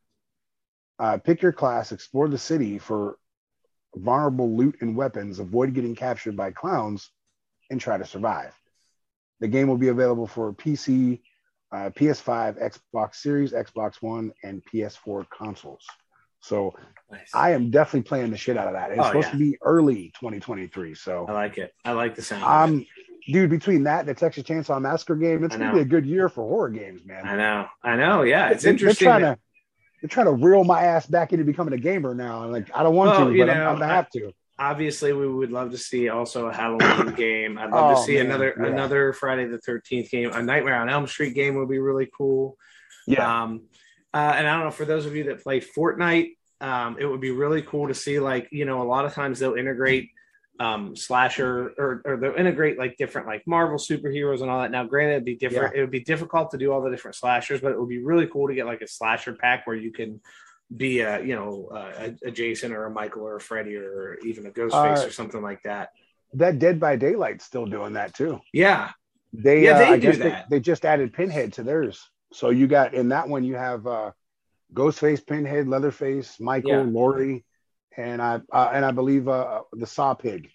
uh, 1.00 1.18
pick 1.18 1.42
your 1.42 1.54
class, 1.54 1.92
explore 1.92 2.28
the 2.28 2.38
city 2.38 2.78
for 2.78 3.18
vulnerable 3.96 4.56
loot 4.56 4.78
and 4.82 4.96
weapons, 4.96 5.40
avoid 5.40 5.74
getting 5.74 5.96
captured 5.96 6.36
by 6.38 6.52
clowns, 6.52 7.10
and 7.72 7.80
try 7.80 7.98
to 7.98 8.06
survive. 8.06 8.54
The 9.40 9.48
game 9.48 9.68
will 9.68 9.78
be 9.78 9.88
available 9.90 10.28
for 10.28 10.52
PC, 10.54 11.22
uh, 11.72 11.90
PS5, 11.92 12.60
Xbox 12.94 13.16
Series, 13.16 13.52
Xbox 13.54 14.02
One, 14.02 14.32
and 14.44 14.62
PS4 14.66 15.26
consoles. 15.30 15.86
So 16.42 16.74
Nice. 17.12 17.30
I 17.34 17.52
am 17.52 17.70
definitely 17.72 18.08
playing 18.08 18.32
the 18.32 18.38
shit 18.38 18.58
out 18.58 18.68
of 18.68 18.74
that. 18.74 18.92
It's 18.92 19.00
Oh, 19.00 19.04
supposed 19.08 19.28
yeah. 19.28 19.32
to 19.34 19.38
be 19.38 19.58
early 19.62 20.12
2023. 20.20 20.94
So 20.96 21.26
I 21.28 21.32
like 21.34 21.58
it. 21.58 21.74
I 21.84 21.92
like 21.94 22.16
the 22.16 22.22
sound. 22.22 22.44
um, 22.44 22.86
dude, 23.28 23.50
between 23.50 23.84
that 23.84 24.02
and 24.02 24.10
the 24.10 24.14
Texas 24.14 24.44
Chainsaw 24.44 24.80
Massacre 24.82 25.16
game, 25.16 25.44
it's 25.44 25.56
gonna 25.58 25.74
be 25.74 25.82
a 25.82 25.86
good 25.86 26.06
year 26.06 26.30
for 26.30 26.44
horror 26.48 26.70
games, 26.70 27.04
man. 27.06 27.26
I 27.28 27.36
know. 27.36 27.68
I 27.84 27.96
know. 27.96 28.22
Yeah, 28.24 28.50
it's 28.50 28.64
They- 28.64 28.70
interesting. 28.72 29.06
They're 29.06 29.20
trying 29.20 29.22
that- 29.24 29.36
to 29.36 29.42
they're 30.02 30.08
trying 30.10 30.28
to 30.28 30.34
reel 30.34 30.64
my 30.64 30.84
ass 30.84 31.06
back 31.06 31.34
into 31.34 31.46
becoming 31.46 31.74
a 31.74 31.78
gamer 31.78 32.14
now. 32.16 32.44
And 32.44 32.52
like 32.52 32.70
I 32.76 32.84
don't 32.84 32.96
want 32.96 33.12
Well, 33.12 33.28
to, 33.28 33.34
you 33.34 33.46
but 33.46 33.52
I'm, 33.56 33.68
I'm 33.68 33.80
gonna 33.80 33.88
have 33.94 34.10
to. 34.12 34.32
obviously 34.58 35.14
we 35.14 35.28
would 35.28 35.52
love 35.52 35.72
to 35.72 35.78
see 35.78 36.10
also 36.10 36.48
a 36.48 36.54
Halloween 36.54 37.14
game. 37.16 37.58
I'd 37.58 37.72
love 37.72 37.96
to 37.96 38.02
Oh, 38.02 38.06
see 38.06 38.16
man, 38.18 38.28
another 38.28 38.56
yeah. 38.60 38.66
another 38.68 39.14
Friday 39.14 39.46
the 39.46 39.58
Thirteenth 39.60 40.10
game. 40.10 40.32
A 40.34 40.42
Nightmare 40.42 40.76
on 40.76 40.90
Elm 40.90 41.08
Street 41.08 41.34
game 41.36 41.56
would 41.56 41.70
be 41.70 41.80
really 41.80 42.10
cool. 42.18 42.58
Yeah. 43.08 43.44
Um, 43.44 43.64
uh, 44.14 44.18
and 44.38 44.48
I 44.48 44.56
don't 44.56 44.66
know 44.66 44.72
for 44.72 44.86
those 44.86 45.06
of 45.06 45.16
you 45.16 45.26
that 45.26 45.44
play 45.44 45.62
Fortnite, 45.62 46.32
um, 46.62 46.98
it 47.00 47.06
would 47.06 47.22
be 47.22 47.32
really 47.32 47.62
cool 47.62 47.88
to 47.88 47.94
see 47.94 48.20
like 48.20 48.48
you 48.52 48.66
know 48.66 48.82
a 48.82 48.88
lot 48.88 49.06
of 49.06 49.14
times 49.14 49.40
they'll 49.40 49.54
integrate 49.56 50.10
um, 50.60 50.96
slasher 50.96 51.74
or, 51.78 52.02
or 52.06 52.18
they'll 52.18 52.36
integrate 52.36 52.78
like 52.78 52.98
different 52.98 53.28
like 53.28 53.44
Marvel 53.48 53.78
superheroes 53.78 54.42
and 54.42 54.50
all 54.50 54.62
that. 54.62 54.72
Now, 54.72 54.84
granted, 54.86 55.14
it'd 55.14 55.26
be 55.26 55.36
different. 55.36 55.76
It 55.76 55.82
would 55.82 55.92
be 55.92 56.02
difficult 56.04 56.52
to 56.52 56.58
do 56.58 56.72
all 56.74 56.82
the 56.82 56.90
different 56.90 57.16
slashers, 57.16 57.62
but 57.62 57.72
it 57.72 57.80
would 57.80 57.90
be 57.90 58.04
really 58.04 58.28
cool 58.28 58.48
to 58.48 58.54
get 58.54 58.66
like 58.66 58.82
a 58.82 58.88
slasher 58.88 59.34
pack 59.34 59.66
where 59.66 59.76
you 59.76 59.92
can 59.92 60.20
be 60.76 61.00
a 61.00 61.22
you 61.22 61.36
know 61.36 61.70
a, 61.74 62.14
a 62.28 62.32
Jason 62.32 62.74
or 62.74 62.86
a 62.86 62.92
Michael 62.92 63.24
or 63.24 63.38
a 63.38 63.42
Freddy 63.42 63.76
or 63.76 64.18
even 64.26 64.46
a 64.46 64.52
Ghostface 64.52 65.04
Uh, 65.04 65.08
or 65.08 65.12
something 65.12 65.42
like 65.42 65.64
that. 65.64 65.90
that 66.34 66.60
Dead 66.60 66.80
by 66.80 66.96
Daylight's 66.98 67.46
still 67.46 67.66
doing 67.66 67.94
that 67.94 68.14
too. 68.14 68.40
Yeah, 68.54 68.92
They 69.34 69.64
Yeah, 69.64 69.72
uh, 69.72 69.92
they 69.92 70.00
do 70.00 70.14
that. 70.18 70.46
They, 70.50 70.58
they 70.58 70.60
just 70.60 70.86
added 70.86 71.14
Pinhead 71.14 71.54
to 71.54 71.64
theirs. 71.64 72.08
So 72.34 72.50
you 72.52 72.68
got 72.68 72.94
in 72.94 73.10
that 73.10 73.28
one 73.28 73.44
you 73.44 73.56
have 73.56 73.88
uh, 73.88 74.12
Ghostface, 74.74 75.26
Pinhead, 75.26 75.68
Leatherface, 75.68 76.40
Michael, 76.40 76.72
Yeah. 76.72 76.84
Laurie, 76.84 77.46
and 77.98 78.22
I 78.22 78.42
uh, 78.52 78.72
and 78.74 78.86
I 78.86 78.92
believe 78.92 79.28
uh, 79.28 79.62
the 79.74 79.88
Saw 79.88 80.14
Pig. 80.14 80.50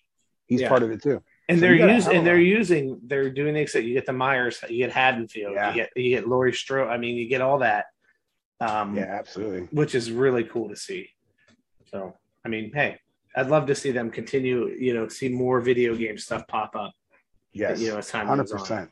He's 0.46 0.60
Yeah. 0.60 0.68
part 0.68 0.82
of 0.82 0.90
it 0.90 1.02
too. 1.02 1.22
and 1.48 1.58
So 1.58 1.62
they're 1.62 1.72
you 1.74 1.78
got 1.78 1.90
a 1.90 1.94
using 1.94 2.16
and 2.16 2.26
they're 2.26 2.38
using 2.38 3.00
they're 3.06 3.30
doing 3.30 3.54
things 3.54 3.72
that 3.72 3.84
you 3.84 3.94
get 3.94 4.06
the 4.06 4.12
Myers, 4.12 4.62
you 4.68 4.78
get 4.78 4.92
Haddonfield, 4.92 5.54
Yeah. 5.54 5.68
you 5.70 5.74
get 5.74 5.90
you 5.96 6.10
get 6.10 6.28
Laurie 6.28 6.52
Strode. 6.52 6.88
I 6.88 6.96
mean, 6.98 7.16
you 7.16 7.28
get 7.28 7.40
all 7.40 7.58
that, 7.58 7.86
um, 8.60 8.96
Yeah, 8.96 9.04
absolutely. 9.04 9.68
which 9.72 9.94
is 9.94 10.10
really 10.12 10.44
cool 10.44 10.68
to 10.68 10.76
see. 10.76 11.10
So, 11.86 12.14
I 12.44 12.48
mean, 12.48 12.72
hey, 12.74 12.98
I'd 13.36 13.48
love 13.48 13.66
to 13.66 13.74
see 13.74 13.90
them 13.90 14.10
continue. 14.10 14.68
You 14.68 14.94
know, 14.94 15.08
see 15.08 15.28
more 15.28 15.60
video 15.60 15.94
game 15.96 16.18
stuff 16.18 16.46
pop 16.48 16.74
up. 16.76 16.92
Yes, 17.52 17.80
You 17.80 17.92
know, 17.92 17.98
as 17.98 18.08
time 18.08 18.26
hundred 18.26 18.48
goes 18.48 18.70
on. 18.70 18.90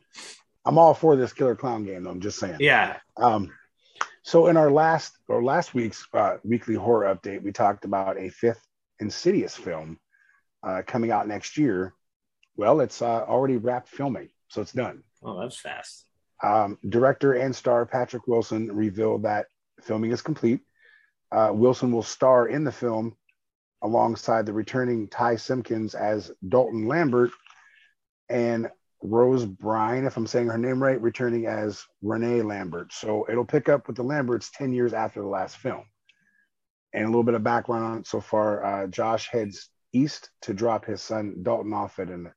I'm 0.65 0.79
all 0.79 0.95
for 0.95 1.17
this 1.17 1.33
Killer 1.33 1.57
Klown 1.57 1.85
game. 1.85 2.05
though, 2.05 2.11
I'm 2.11 2.21
just 2.21 2.39
saying. 2.39 2.59
Yeah, 2.61 2.99
Um, 3.17 3.53
so 4.23 4.47
in 4.47 4.57
our 4.57 4.71
last 4.71 5.17
or 5.29 5.43
last 5.43 5.75
week's 5.75 6.07
uh, 6.15 6.37
weekly 6.45 6.75
horror 6.75 7.15
update, 7.15 7.43
we 7.43 7.53
talked 7.53 7.85
about 7.85 8.19
a 8.19 8.29
fifth 8.29 8.65
Insidious 9.01 9.57
film 9.57 9.99
uh, 10.63 10.83
coming 10.87 11.11
out 11.11 11.27
next 11.27 11.59
year. 11.59 11.95
Well, 12.57 12.81
it's 12.81 13.03
uh, 13.03 13.25
already 13.25 13.57
wrapped 13.57 13.89
filming, 13.89 14.29
so 14.49 14.61
it's 14.63 14.73
done. 14.73 15.03
oh, 15.25 15.41
that's 15.41 15.59
fast. 15.59 16.05
Um, 16.43 16.79
director 16.89 17.33
and 17.33 17.55
star 17.55 17.85
Patrick 17.87 18.27
Wilson 18.27 18.71
revealed 18.71 19.25
that 19.25 19.47
filming 19.81 20.13
is 20.13 20.23
complete. 20.23 20.61
Uh, 21.33 21.51
Wilson 21.53 21.91
will 21.91 22.03
star 22.03 22.47
in 22.47 22.63
the 22.63 22.73
film 22.73 23.17
alongside 23.83 24.47
the 24.47 24.53
returning 24.53 25.09
Ty 25.09 25.37
Simpkins 25.37 25.95
as 25.95 26.31
Dalton 26.49 26.87
Lambert 26.87 27.31
and 28.29 28.71
Rose 29.03 29.45
Bryan, 29.45 30.07
if 30.07 30.17
I'm 30.17 30.27
saying 30.27 30.49
her 30.49 30.59
name 30.59 30.83
right, 30.83 31.01
returning 31.01 31.47
as 31.47 31.85
Renee 32.03 32.43
Lambert. 32.43 32.93
So 32.93 33.27
it'll 33.29 33.45
pick 33.45 33.69
up 33.69 33.87
with 33.87 33.97
the 33.97 34.05
Lamberts 34.05 34.51
10 34.55 34.73
years 34.73 34.95
after 34.95 35.21
the 35.21 35.27
last 35.27 35.57
film. 35.57 35.85
And 36.95 37.05
a 37.05 37.09
little 37.09 37.25
bit 37.25 37.35
of 37.35 37.43
background 37.43 37.85
on 37.85 37.99
it 37.99 38.07
so 38.07 38.21
far 38.21 38.65
uh, 38.65 38.87
Josh 38.87 39.29
heads 39.29 39.71
east 39.93 40.31
to 40.43 40.55
drop 40.55 40.85
his 40.85 41.03
son 41.03 41.43
Dalton 41.43 41.73
off 41.73 41.99
at 41.99 42.09
an 42.09 42.31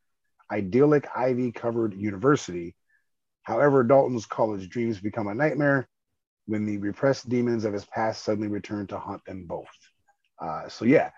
idyllic 0.51 1.07
ivy 1.15 1.51
covered 1.51 1.93
university. 1.93 2.75
However, 3.43 3.83
Dalton's 3.83 4.25
college 4.25 4.69
dreams 4.69 4.99
become 4.99 5.27
a 5.27 5.35
nightmare 5.35 5.87
when 6.47 6.65
the 6.65 6.77
repressed 6.77 7.29
demons 7.29 7.65
of 7.65 7.73
his 7.73 7.85
past 7.85 8.23
suddenly 8.23 8.47
return 8.47 8.87
to 8.87 8.97
haunt 8.97 9.23
them 9.25 9.45
both. 9.45 9.67
Uh, 10.39 10.67
so, 10.67 10.85
yeah, 10.85 11.11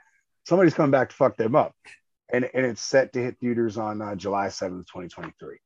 somebody's 0.46 0.74
coming 0.74 0.92
back 0.92 1.10
to 1.10 1.16
fuck 1.16 1.38
them 1.38 1.56
up. 1.56 1.76
And, 2.32 2.50
and 2.54 2.66
it's 2.66 2.82
set 2.82 3.14
to 3.14 3.20
hit 3.24 3.38
theaters 3.40 3.78
on 3.78 4.02
uh, 4.02 4.16
July 4.16 4.48
7th, 4.48 4.88
2023. 4.88 5.58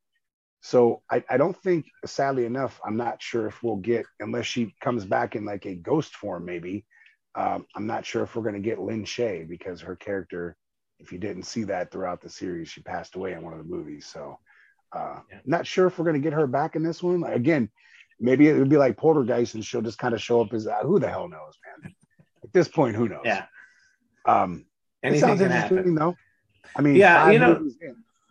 So 0.61 1.01
I, 1.09 1.23
I 1.29 1.37
don't 1.37 1.57
think, 1.63 1.87
sadly 2.05 2.45
enough, 2.45 2.79
I'm 2.85 2.95
not 2.97 3.21
sure 3.21 3.47
if 3.47 3.63
we'll 3.63 3.77
get, 3.77 4.05
unless 4.19 4.45
she 4.45 4.75
comes 4.79 5.05
back 5.05 5.35
in 5.35 5.43
like 5.43 5.65
a 5.65 5.73
ghost 5.75 6.15
form, 6.15 6.45
maybe. 6.45 6.85
Um, 7.33 7.65
I'm 7.75 7.87
not 7.87 8.05
sure 8.05 8.21
if 8.23 8.35
we're 8.35 8.43
going 8.43 8.55
to 8.55 8.61
get 8.61 8.79
Lin 8.79 9.03
Shaye 9.05 9.47
because 9.49 9.81
her 9.81 9.95
character, 9.95 10.55
if 10.99 11.11
you 11.11 11.17
didn't 11.17 11.43
see 11.43 11.63
that 11.63 11.91
throughout 11.91 12.21
the 12.21 12.29
series, 12.29 12.69
she 12.69 12.83
passed 12.83 13.15
away 13.15 13.33
in 13.33 13.41
one 13.41 13.53
of 13.53 13.59
the 13.59 13.65
movies. 13.75 14.05
So 14.05 14.37
uh, 14.95 15.21
Yeah. 15.31 15.39
not 15.45 15.65
sure 15.65 15.87
if 15.87 15.97
we're 15.97 16.05
going 16.05 16.21
to 16.21 16.29
get 16.29 16.33
her 16.33 16.45
back 16.45 16.75
in 16.75 16.83
this 16.83 17.01
one. 17.01 17.23
Again, 17.23 17.71
maybe 18.19 18.47
it 18.49 18.59
would 18.59 18.69
be 18.69 18.77
like 18.77 18.97
Poltergeist 18.97 19.55
and 19.55 19.65
she'll 19.65 19.81
just 19.81 19.97
kind 19.97 20.13
of 20.13 20.21
show 20.21 20.41
up 20.41 20.53
as 20.53 20.67
uh, 20.67 20.83
who 20.83 20.99
the 20.99 21.09
hell 21.09 21.27
knows, 21.27 21.57
man. 21.81 21.95
At 22.43 22.53
this 22.53 22.67
point, 22.67 22.95
who 22.95 23.09
knows? 23.09 23.21
Yeah, 23.25 23.45
Um, 24.25 24.65
Anything 25.03 25.21
sounds 25.21 25.39
can 25.41 25.51
interesting 25.51 25.77
happen. 25.77 25.95
though. 25.95 26.15
I 26.75 26.81
mean, 26.81 26.95
Yeah, 26.95 27.29
you 27.31 27.39
know, 27.39 27.55
in, 27.57 27.75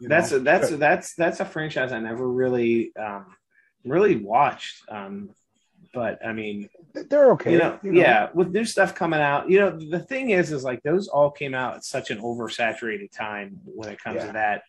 you 0.01 0.09
that's 0.09 0.31
know? 0.31 0.39
a, 0.39 0.41
that's 0.41 0.71
a, 0.71 0.77
that's 0.77 1.15
that's 1.15 1.41
a 1.41 1.45
franchise 1.45 1.93
I 1.93 1.99
never 2.01 2.27
really 2.29 2.93
um, 2.97 3.27
really 3.85 4.17
watched. 4.17 4.83
Um, 4.89 5.31
but 5.93 6.25
I 6.25 6.33
mean, 6.33 6.69
they're 6.95 7.33
okay. 7.33 7.53
you 7.53 7.59
know, 7.59 7.79
you 7.83 7.93
know. 7.93 8.01
yeah, 8.01 8.29
with 8.33 8.51
new 8.53 8.65
stuff 8.65 8.95
coming 8.95 9.21
out, 9.21 9.51
you 9.51 9.59
know, 9.59 9.71
the 9.77 9.99
thing 9.99 10.31
is, 10.31 10.53
is 10.53 10.63
like 10.63 10.83
those 10.83 11.09
all 11.09 11.31
came 11.31 11.55
out 11.55 11.75
at 11.77 11.85
such 11.85 12.11
an 12.11 12.19
oversaturated 12.21 13.11
time 13.11 13.61
when 13.65 13.89
it 13.89 14.01
comes 14.03 14.17
Yeah. 14.17 14.27
to 14.29 14.33
that 14.35 14.63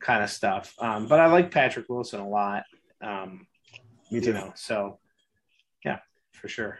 kind 0.00 0.22
of 0.24 0.30
stuff. 0.30 0.74
Um, 0.78 1.06
but 1.06 1.20
I 1.20 1.26
like 1.26 1.50
Patrick 1.50 1.86
Wilson 1.88 2.20
a 2.20 2.28
lot. 2.28 2.64
Um, 3.02 3.46
Me 4.10 4.18
you 4.18 4.20
too. 4.22 4.32
know, 4.32 4.52
so 4.56 4.98
yeah, 5.84 5.98
for 6.32 6.48
sure. 6.48 6.78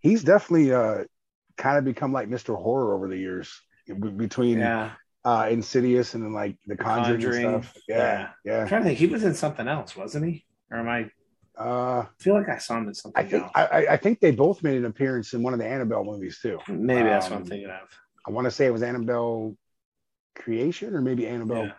He's 0.00 0.24
definitely 0.24 0.72
uh, 0.72 1.04
kind 1.56 1.78
of 1.78 1.84
become 1.84 2.12
like 2.12 2.28
Mr. 2.28 2.60
Horror 2.60 2.92
over 2.94 3.06
the 3.08 3.16
years 3.16 3.60
be- 3.86 3.94
between 3.94 4.58
Yeah, 4.58 4.92
uh, 5.24 5.48
Insidious 5.50 6.14
and 6.14 6.24
then 6.24 6.32
like 6.32 6.56
The 6.66 6.76
Conjuring, 6.76 7.20
Conjuring, 7.20 7.46
and 7.54 7.64
stuff. 7.64 7.76
Yeah, 7.88 7.96
yeah 7.96 8.20
I'm 8.26 8.28
yeah. 8.44 8.68
trying 8.68 8.82
to 8.82 8.88
think. 8.88 8.98
He 8.98 9.06
was 9.06 9.24
in 9.24 9.34
something 9.34 9.68
else, 9.68 9.96
wasn't 9.96 10.26
he? 10.26 10.44
Or 10.70 10.78
am 10.78 10.88
I? 10.88 11.10
Uh, 11.58 12.00
I 12.02 12.06
feel 12.18 12.34
like 12.34 12.48
I 12.48 12.58
saw 12.58 12.78
him 12.78 12.88
in 12.88 12.94
something 12.94 13.24
I 13.24 13.28
think 13.28 13.42
else. 13.44 13.52
I, 13.54 13.64
I- 13.66 13.92
I 13.92 13.96
think 13.98 14.20
they 14.20 14.30
both 14.30 14.62
made 14.62 14.76
an 14.78 14.86
appearance 14.86 15.32
in 15.34 15.42
one 15.42 15.52
of 15.52 15.58
the 15.58 15.66
Annabelle 15.66 16.02
movies 16.04 16.38
too. 16.40 16.58
Maybe 16.68 17.02
that's 17.08 17.26
what 17.26 17.36
I'm 17.36 17.42
um, 17.42 17.48
thinking 17.48 17.68
of. 17.70 17.88
I 18.26 18.30
want 18.30 18.46
to 18.46 18.50
say 18.50 18.66
it 18.66 18.70
was 18.72 18.82
Annabelle 18.82 19.56
Creation 20.34 20.94
or 20.94 21.02
maybe 21.02 21.26
Annabelle 21.26 21.66
Yeah. 21.66 21.72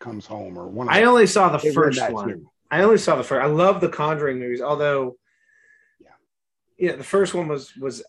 Comes 0.00 0.26
Home 0.26 0.58
or 0.58 0.66
one. 0.68 0.88
Of 0.88 0.94
I 0.94 1.00
them. 1.00 1.10
only 1.10 1.26
saw 1.26 1.48
the 1.50 1.58
They 1.58 1.72
first 1.72 2.00
one. 2.10 2.28
too. 2.28 2.50
I 2.70 2.82
only 2.82 2.98
saw 2.98 3.16
the 3.16 3.22
first. 3.24 3.42
I 3.42 3.46
love 3.46 3.80
the 3.80 3.88
Conjuring 3.88 4.38
movies, 4.40 4.60
although, 4.62 5.16
Yeah. 6.00 6.08
yeah, 6.78 6.96
the 6.96 7.04
first 7.04 7.34
one 7.34 7.48
was 7.48 7.74
was 7.76 8.02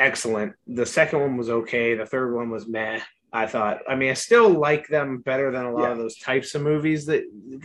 excellent. 0.00 0.54
The 0.66 0.86
second 0.86 1.20
one 1.20 1.36
was 1.36 1.50
okay. 1.50 1.94
The 1.94 2.06
third 2.06 2.34
one 2.34 2.50
was 2.50 2.66
meh. 2.66 3.00
I 3.34 3.46
thought. 3.46 3.80
I 3.88 3.96
mean, 3.96 4.10
I 4.10 4.14
still 4.14 4.48
like 4.48 4.86
them 4.86 5.18
better 5.18 5.50
than 5.50 5.64
a 5.66 5.72
lot 5.72 5.82
Yeah. 5.82 5.90
of 5.92 5.98
those 5.98 6.16
types 6.18 6.54
of 6.54 6.62
movies. 6.62 7.04
That 7.06 7.24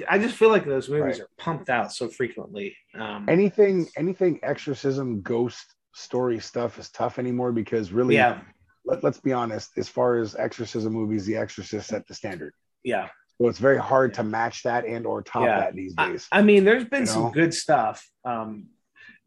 I 0.09 0.17
just 0.17 0.35
feel 0.35 0.49
like 0.49 0.65
those 0.65 0.89
movies 0.89 1.19
Right. 1.19 1.21
are 1.21 1.29
pumped 1.37 1.69
out 1.69 1.93
so 1.93 2.07
frequently. 2.09 2.75
Um, 2.95 3.25
Anything, 3.29 3.87
anything 3.95 4.39
exorcism, 4.41 5.21
ghost 5.21 5.75
story 5.93 6.39
stuff 6.39 6.79
is 6.79 6.89
tough 6.89 7.19
anymore 7.19 7.51
because 7.51 7.91
really, 7.91 8.15
yeah, 8.15 8.41
let, 8.83 9.03
let's 9.03 9.19
be 9.19 9.31
honest. 9.31 9.77
As 9.77 9.87
far 9.87 10.17
as 10.17 10.35
exorcism 10.35 10.91
movies, 10.93 11.25
The 11.27 11.37
Exorcist 11.37 11.87
set 11.87 12.07
the 12.07 12.15
standard. 12.15 12.53
yeah. 12.83 13.09
So 13.41 13.47
it's 13.47 13.59
very 13.59 13.77
hard 13.77 14.13
to 14.15 14.23
match 14.23 14.63
that 14.63 14.85
and 14.85 15.05
or 15.05 15.21
top 15.21 15.43
Yeah. 15.45 15.59
that 15.61 15.73
these 15.73 15.93
days. 15.93 16.27
I 16.29 16.41
mean, 16.41 16.65
there's 16.65 16.83
been 16.85 17.01
You 17.01 17.05
some 17.07 17.31
good 17.31 17.53
stuff. 17.53 18.05
Um, 18.25 18.67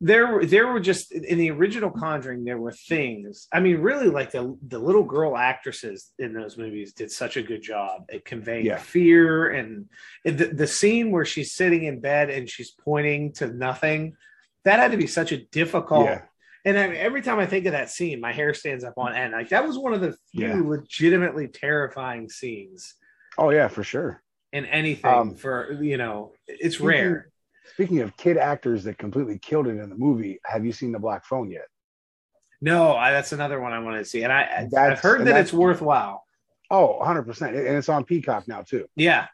there, 0.05 0.27
were- 0.27 0.45
there 0.45 0.67
were 0.67 0.81
just 0.81 1.13
in 1.13 1.39
the 1.39 1.51
original 1.51 1.91
Conjuring, 1.91 2.45
there 2.45 2.59
were 2.59 2.73
things. 2.73 3.47
I 3.53 3.61
mean, 3.61 3.79
really, 3.79 4.09
like 4.09 4.31
the 4.33 4.59
the 4.67 4.79
little 4.79 5.05
girl 5.05 5.37
actresses 5.37 6.11
in 6.19 6.33
those 6.35 6.59
movies 6.59 6.93
did 6.93 7.11
such 7.11 7.37
a 7.37 7.43
good 7.43 7.63
job 7.63 8.03
at 8.13 8.25
conveying 8.25 8.67
Yeah. 8.67 8.79
fear 8.79 9.51
and 9.51 9.87
the, 10.25 10.33
the 10.47 10.67
scene 10.67 11.11
where 11.13 11.25
she's 11.25 11.53
sitting 11.55 11.85
in 11.85 12.01
bed 12.01 12.31
and 12.31 12.51
she's 12.51 12.73
pointing 12.73 13.33
to 13.35 13.47
nothing. 13.47 14.15
That 14.65 14.79
had 14.81 14.91
to 14.91 14.97
be 14.97 15.07
such 15.07 15.31
a 15.33 15.39
difficult. 15.47 16.07
Yeah. 16.07 16.23
And 16.65 16.79
I 16.79 16.89
every 16.97 17.23
time 17.23 17.39
I 17.39 17.47
think 17.47 17.67
of 17.67 17.73
that 17.73 17.91
scene, 17.91 18.21
my 18.21 18.33
hair 18.33 18.55
stands 18.55 18.85
up 18.85 18.95
on 18.97 19.15
end. 19.15 19.33
Like 19.33 19.49
that 19.51 19.67
was 19.67 19.79
one 19.79 19.95
of 19.95 20.01
the 20.01 20.17
few 20.33 20.47
Yeah. 20.49 20.61
legitimately 20.65 21.49
terrifying 21.49 22.29
scenes 22.29 22.95
Oh 23.39 23.51
yeah, 23.51 23.69
for 23.69 23.83
sure. 23.83 24.23
in 24.53 24.67
anything. 24.67 25.11
Um, 25.13 25.35
for 25.37 25.79
you 25.83 25.97
know, 25.97 26.33
it's 26.47 26.81
rare. 26.81 27.32
Speaking 27.75 28.01
of 28.01 28.17
kid 28.17 28.37
actors 28.37 28.85
that 28.85 28.99
completely 28.99 29.39
killed 29.39 29.67
it 29.67 29.79
in 29.79 29.89
the 29.89 29.97
movie, 29.97 30.41
have 30.45 30.65
you 30.67 30.73
seen 30.73 30.93
The 30.93 30.99
Black 30.99 31.25
Phone 31.25 31.51
yet? 31.51 31.67
No, 32.61 32.95
I, 32.95 33.13
that's 33.13 33.33
another 33.33 33.61
one 33.61 33.73
I 33.73 33.79
want 33.81 33.97
to 33.99 34.05
see, 34.05 34.23
and 34.23 34.33
I 34.33 34.69
I've 34.77 35.01
heard 35.01 35.27
that 35.27 35.37
it's 35.41 35.53
worthwhile. 35.53 36.25
Oh, 36.71 36.99
100%. 37.03 37.49
And 37.49 37.57
it's 37.77 37.89
on 37.89 38.05
Peacock 38.05 38.47
now 38.49 38.63
too. 38.63 38.87
Yeah, 38.97 39.27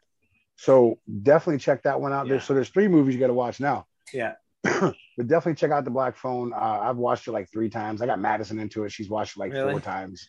So 0.57 0.99
definitely 1.23 1.59
check 1.59 1.83
that 1.85 2.01
one 2.01 2.13
out. 2.13 2.27
Yeah. 2.27 2.33
There, 2.33 2.41
so 2.41 2.55
there's 2.55 2.69
three 2.71 2.89
movies 2.89 3.15
you 3.15 3.21
got 3.21 3.29
to 3.29 3.35
watch 3.35 3.61
now. 3.61 3.87
yeah, 4.13 4.33
but 4.63 4.95
definitely 5.27 5.55
check 5.55 5.71
out 5.71 5.85
the 5.85 5.91
Black 5.91 6.17
Phone. 6.17 6.53
Uh, 6.53 6.57
I've 6.83 6.97
watched 6.97 7.29
it 7.29 7.33
like 7.33 7.51
three 7.53 7.69
times. 7.71 8.03
I 8.03 8.07
got 8.07 8.19
Madison 8.19 8.59
into 8.59 8.85
it. 8.85 8.93
She's 8.93 9.09
watched 9.11 9.37
it 9.37 9.41
like 9.41 9.53
Really? 9.53 9.73
four 9.73 9.81
times. 9.81 10.27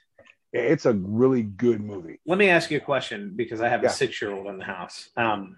It's 0.52 0.86
a 0.86 0.94
really 0.94 1.44
good 1.44 1.80
movie. 1.82 2.20
Let 2.26 2.38
me 2.38 2.50
ask 2.50 2.70
you 2.72 2.78
a 2.78 2.82
question 2.82 3.34
because 3.36 3.62
I 3.62 3.70
have 3.70 3.82
Yeah. 3.84 3.90
a 3.90 3.94
six-year-old 3.94 4.48
in 4.48 4.58
the 4.58 4.64
house. 4.66 5.10
Um, 5.16 5.58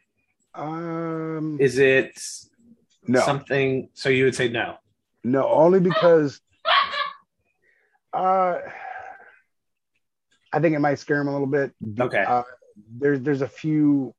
Um, 0.53 1.57
is 1.59 1.77
it 1.77 2.19
no, 3.07 3.21
something? 3.21 3.89
So 3.93 4.09
you 4.09 4.25
would 4.25 4.35
say 4.35 4.49
no? 4.49 4.75
no, 5.23 5.47
only 5.47 5.79
because 5.79 6.41
uh, 8.13 8.57
I 10.53 10.59
think 10.59 10.75
it 10.75 10.79
might 10.79 10.99
scare 10.99 11.21
him 11.21 11.27
a 11.27 11.31
little 11.31 11.47
bit. 11.47 11.71
Okay. 11.99 12.23
Uh, 12.27 12.43
there's 12.97 13.21
there's 13.21 13.41
a 13.41 13.47
few. 13.47 14.13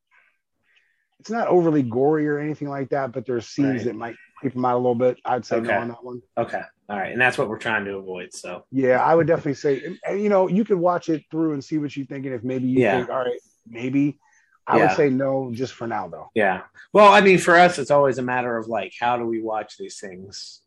It's 1.20 1.30
not 1.30 1.48
overly 1.48 1.82
gory 1.82 2.26
or 2.26 2.38
anything 2.38 2.68
like 2.68 2.88
that, 2.90 3.12
but 3.12 3.26
there's 3.26 3.46
scenes 3.46 3.76
Right. 3.76 3.84
that 3.84 3.94
might 3.94 4.16
creep 4.38 4.54
him 4.54 4.64
out 4.64 4.74
a 4.74 4.78
little 4.78 4.96
bit. 4.96 5.18
I'd 5.24 5.44
say 5.44 5.56
Okay. 5.56 5.68
no 5.68 5.78
on 5.80 5.88
that 5.88 6.02
one. 6.02 6.20
Okay, 6.36 6.62
all 6.88 6.98
right, 6.98 7.12
and 7.12 7.20
that's 7.20 7.38
what 7.38 7.48
we're 7.48 7.58
trying 7.58 7.84
to 7.84 7.96
avoid. 7.96 8.32
So 8.32 8.64
Yeah, 8.72 9.00
I 9.00 9.14
would 9.14 9.28
definitely 9.28 9.54
say, 9.54 9.84
and, 9.84 9.98
and, 10.04 10.20
you 10.20 10.28
know, 10.28 10.48
you 10.48 10.64
could 10.64 10.78
watch 10.78 11.08
it 11.10 11.22
through 11.30 11.52
and 11.52 11.62
see 11.62 11.78
what 11.78 11.96
you're 11.96 12.06
thinking. 12.06 12.32
If 12.32 12.42
maybe 12.42 12.66
you 12.66 12.80
Yeah. 12.80 12.98
think, 12.98 13.10
all 13.10 13.18
right, 13.18 13.38
maybe. 13.68 14.18
I 14.66 14.76
Yeah. 14.78 14.86
would 14.88 14.96
say 14.96 15.10
no, 15.10 15.50
just 15.52 15.74
for 15.74 15.86
now, 15.86 16.08
though. 16.08 16.30
yeah. 16.34 16.62
Well, 16.92 17.12
I 17.12 17.20
mean, 17.20 17.38
for 17.38 17.56
us, 17.56 17.78
it's 17.78 17.90
always 17.90 18.18
a 18.18 18.22
matter 18.22 18.56
of 18.56 18.68
like, 18.68 18.92
how 18.98 19.16
do 19.16 19.24
we 19.26 19.40
watch 19.42 19.76
these 19.78 19.98
things? 19.98 20.60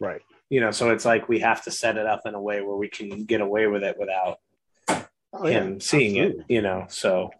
Right. 0.00 0.22
You 0.50 0.60
know, 0.60 0.70
so 0.70 0.90
it's 0.90 1.04
like 1.04 1.28
we 1.28 1.40
have 1.40 1.62
to 1.64 1.70
set 1.70 1.96
it 1.98 2.06
up 2.06 2.22
in 2.24 2.34
a 2.34 2.40
way 2.40 2.62
where 2.62 2.76
we 2.76 2.88
can 2.88 3.24
get 3.24 3.40
away 3.40 3.66
with 3.66 3.82
it 3.84 3.96
without 3.98 4.38
Oh, 5.32 5.44
him 5.46 5.78
seeing 5.80 6.18
absolutely. 6.18 6.40
it. 6.40 6.54
You 6.54 6.62
know, 6.62 6.86
so 6.88 7.30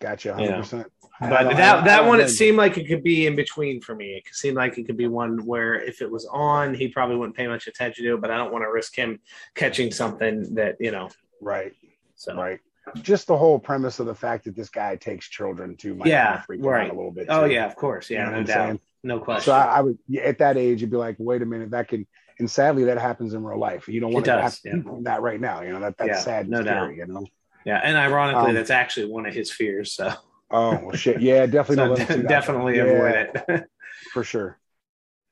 Gotcha, 0.00 0.28
Yeah. 0.30 0.34
hundred 0.34 0.56
percent. 0.62 0.92
But 1.20 1.56
that 1.56 1.84
that 1.84 2.04
one, 2.06 2.20
it 2.20 2.28
seemed 2.30 2.56
like 2.56 2.76
it 2.78 2.88
could 2.88 3.04
be 3.04 3.26
in 3.28 3.36
between 3.36 3.80
for 3.80 3.94
me. 3.94 4.14
It 4.14 4.24
seemed 4.34 4.56
like 4.56 4.76
it 4.78 4.84
could 4.86 4.96
be 4.96 5.06
one 5.06 5.44
where 5.46 5.74
if 5.74 6.02
it 6.02 6.10
was 6.10 6.26
on, 6.26 6.74
he 6.74 6.88
probably 6.88 7.14
wouldn't 7.16 7.36
pay 7.36 7.46
much 7.46 7.68
attention 7.68 8.04
to 8.06 8.14
it. 8.14 8.20
But 8.20 8.32
I 8.32 8.36
don't 8.36 8.50
want 8.52 8.64
to 8.64 8.72
risk 8.72 8.96
him 8.96 9.20
catching 9.54 9.92
something 9.92 10.54
that 10.54 10.76
you 10.80 10.90
know. 10.90 11.10
right, 11.40 11.72
So 12.16 12.34
right. 12.34 12.58
Just 13.00 13.26
the 13.26 13.36
whole 13.36 13.58
premise 13.58 13.98
of 14.00 14.06
the 14.06 14.14
fact 14.14 14.44
that 14.44 14.54
this 14.56 14.68
guy 14.68 14.96
takes 14.96 15.28
children 15.28 15.76
too 15.76 15.94
might 15.94 16.08
Yeah, 16.08 16.32
kind 16.34 16.44
freak 16.44 16.60
him 16.60 16.66
out 16.66 16.70
right. 16.70 16.90
a 16.90 16.94
little 16.94 17.10
bit. 17.12 17.26
oh 17.30 17.44
yeah, 17.44 17.64
of 17.66 17.76
course, 17.76 18.10
You 18.10 18.18
know 18.18 18.24
yeah, 18.24 18.30
no 18.30 18.42
doubt, 18.42 18.66
saying? 18.66 18.80
no 19.02 19.18
question. 19.20 19.44
So 19.46 19.52
I, 19.52 19.64
I 19.64 19.80
would 19.80 19.98
at 20.22 20.38
that 20.38 20.56
age, 20.56 20.80
you'd 20.82 20.90
be 20.90 20.96
like, 20.96 21.16
wait 21.18 21.42
a 21.42 21.46
minute, 21.46 21.70
that 21.70 21.88
can. 21.88 22.06
And 22.38 22.50
sadly, 22.50 22.84
that 22.84 22.98
happens 22.98 23.34
in 23.34 23.44
real 23.44 23.58
life. 23.58 23.86
You 23.88 24.00
don't 24.00 24.12
want 24.12 24.24
to 24.24 24.40
have 24.42 24.58
yeah. 24.64 24.76
that 25.02 25.22
right 25.22 25.40
now. 25.40 25.62
You 25.62 25.72
know 25.72 25.80
that 25.80 25.96
that's 25.96 26.08
Yeah, 26.08 26.18
sad. 26.20 26.40
And 26.46 26.50
no 26.50 26.60
scary, 26.62 26.96
You 26.96 27.06
know. 27.06 27.26
yeah, 27.64 27.80
and 27.84 27.96
ironically, 27.96 28.48
Um, 28.50 28.54
that's 28.54 28.70
actually 28.70 29.06
one 29.06 29.26
of 29.26 29.34
his 29.34 29.50
fears. 29.50 29.92
So, 29.94 30.12
Oh 30.50 30.78
well, 30.82 30.92
shit. 30.92 31.20
Yeah, 31.20 31.46
definitely. 31.46 31.96
so 32.00 32.02
him 32.02 32.06
see 32.08 32.22
that. 32.22 32.28
definitely 32.28 32.76
Yeah. 32.76 32.82
avoid 32.84 33.30
it. 33.48 33.64
for 34.12 34.24
sure. 34.24 34.58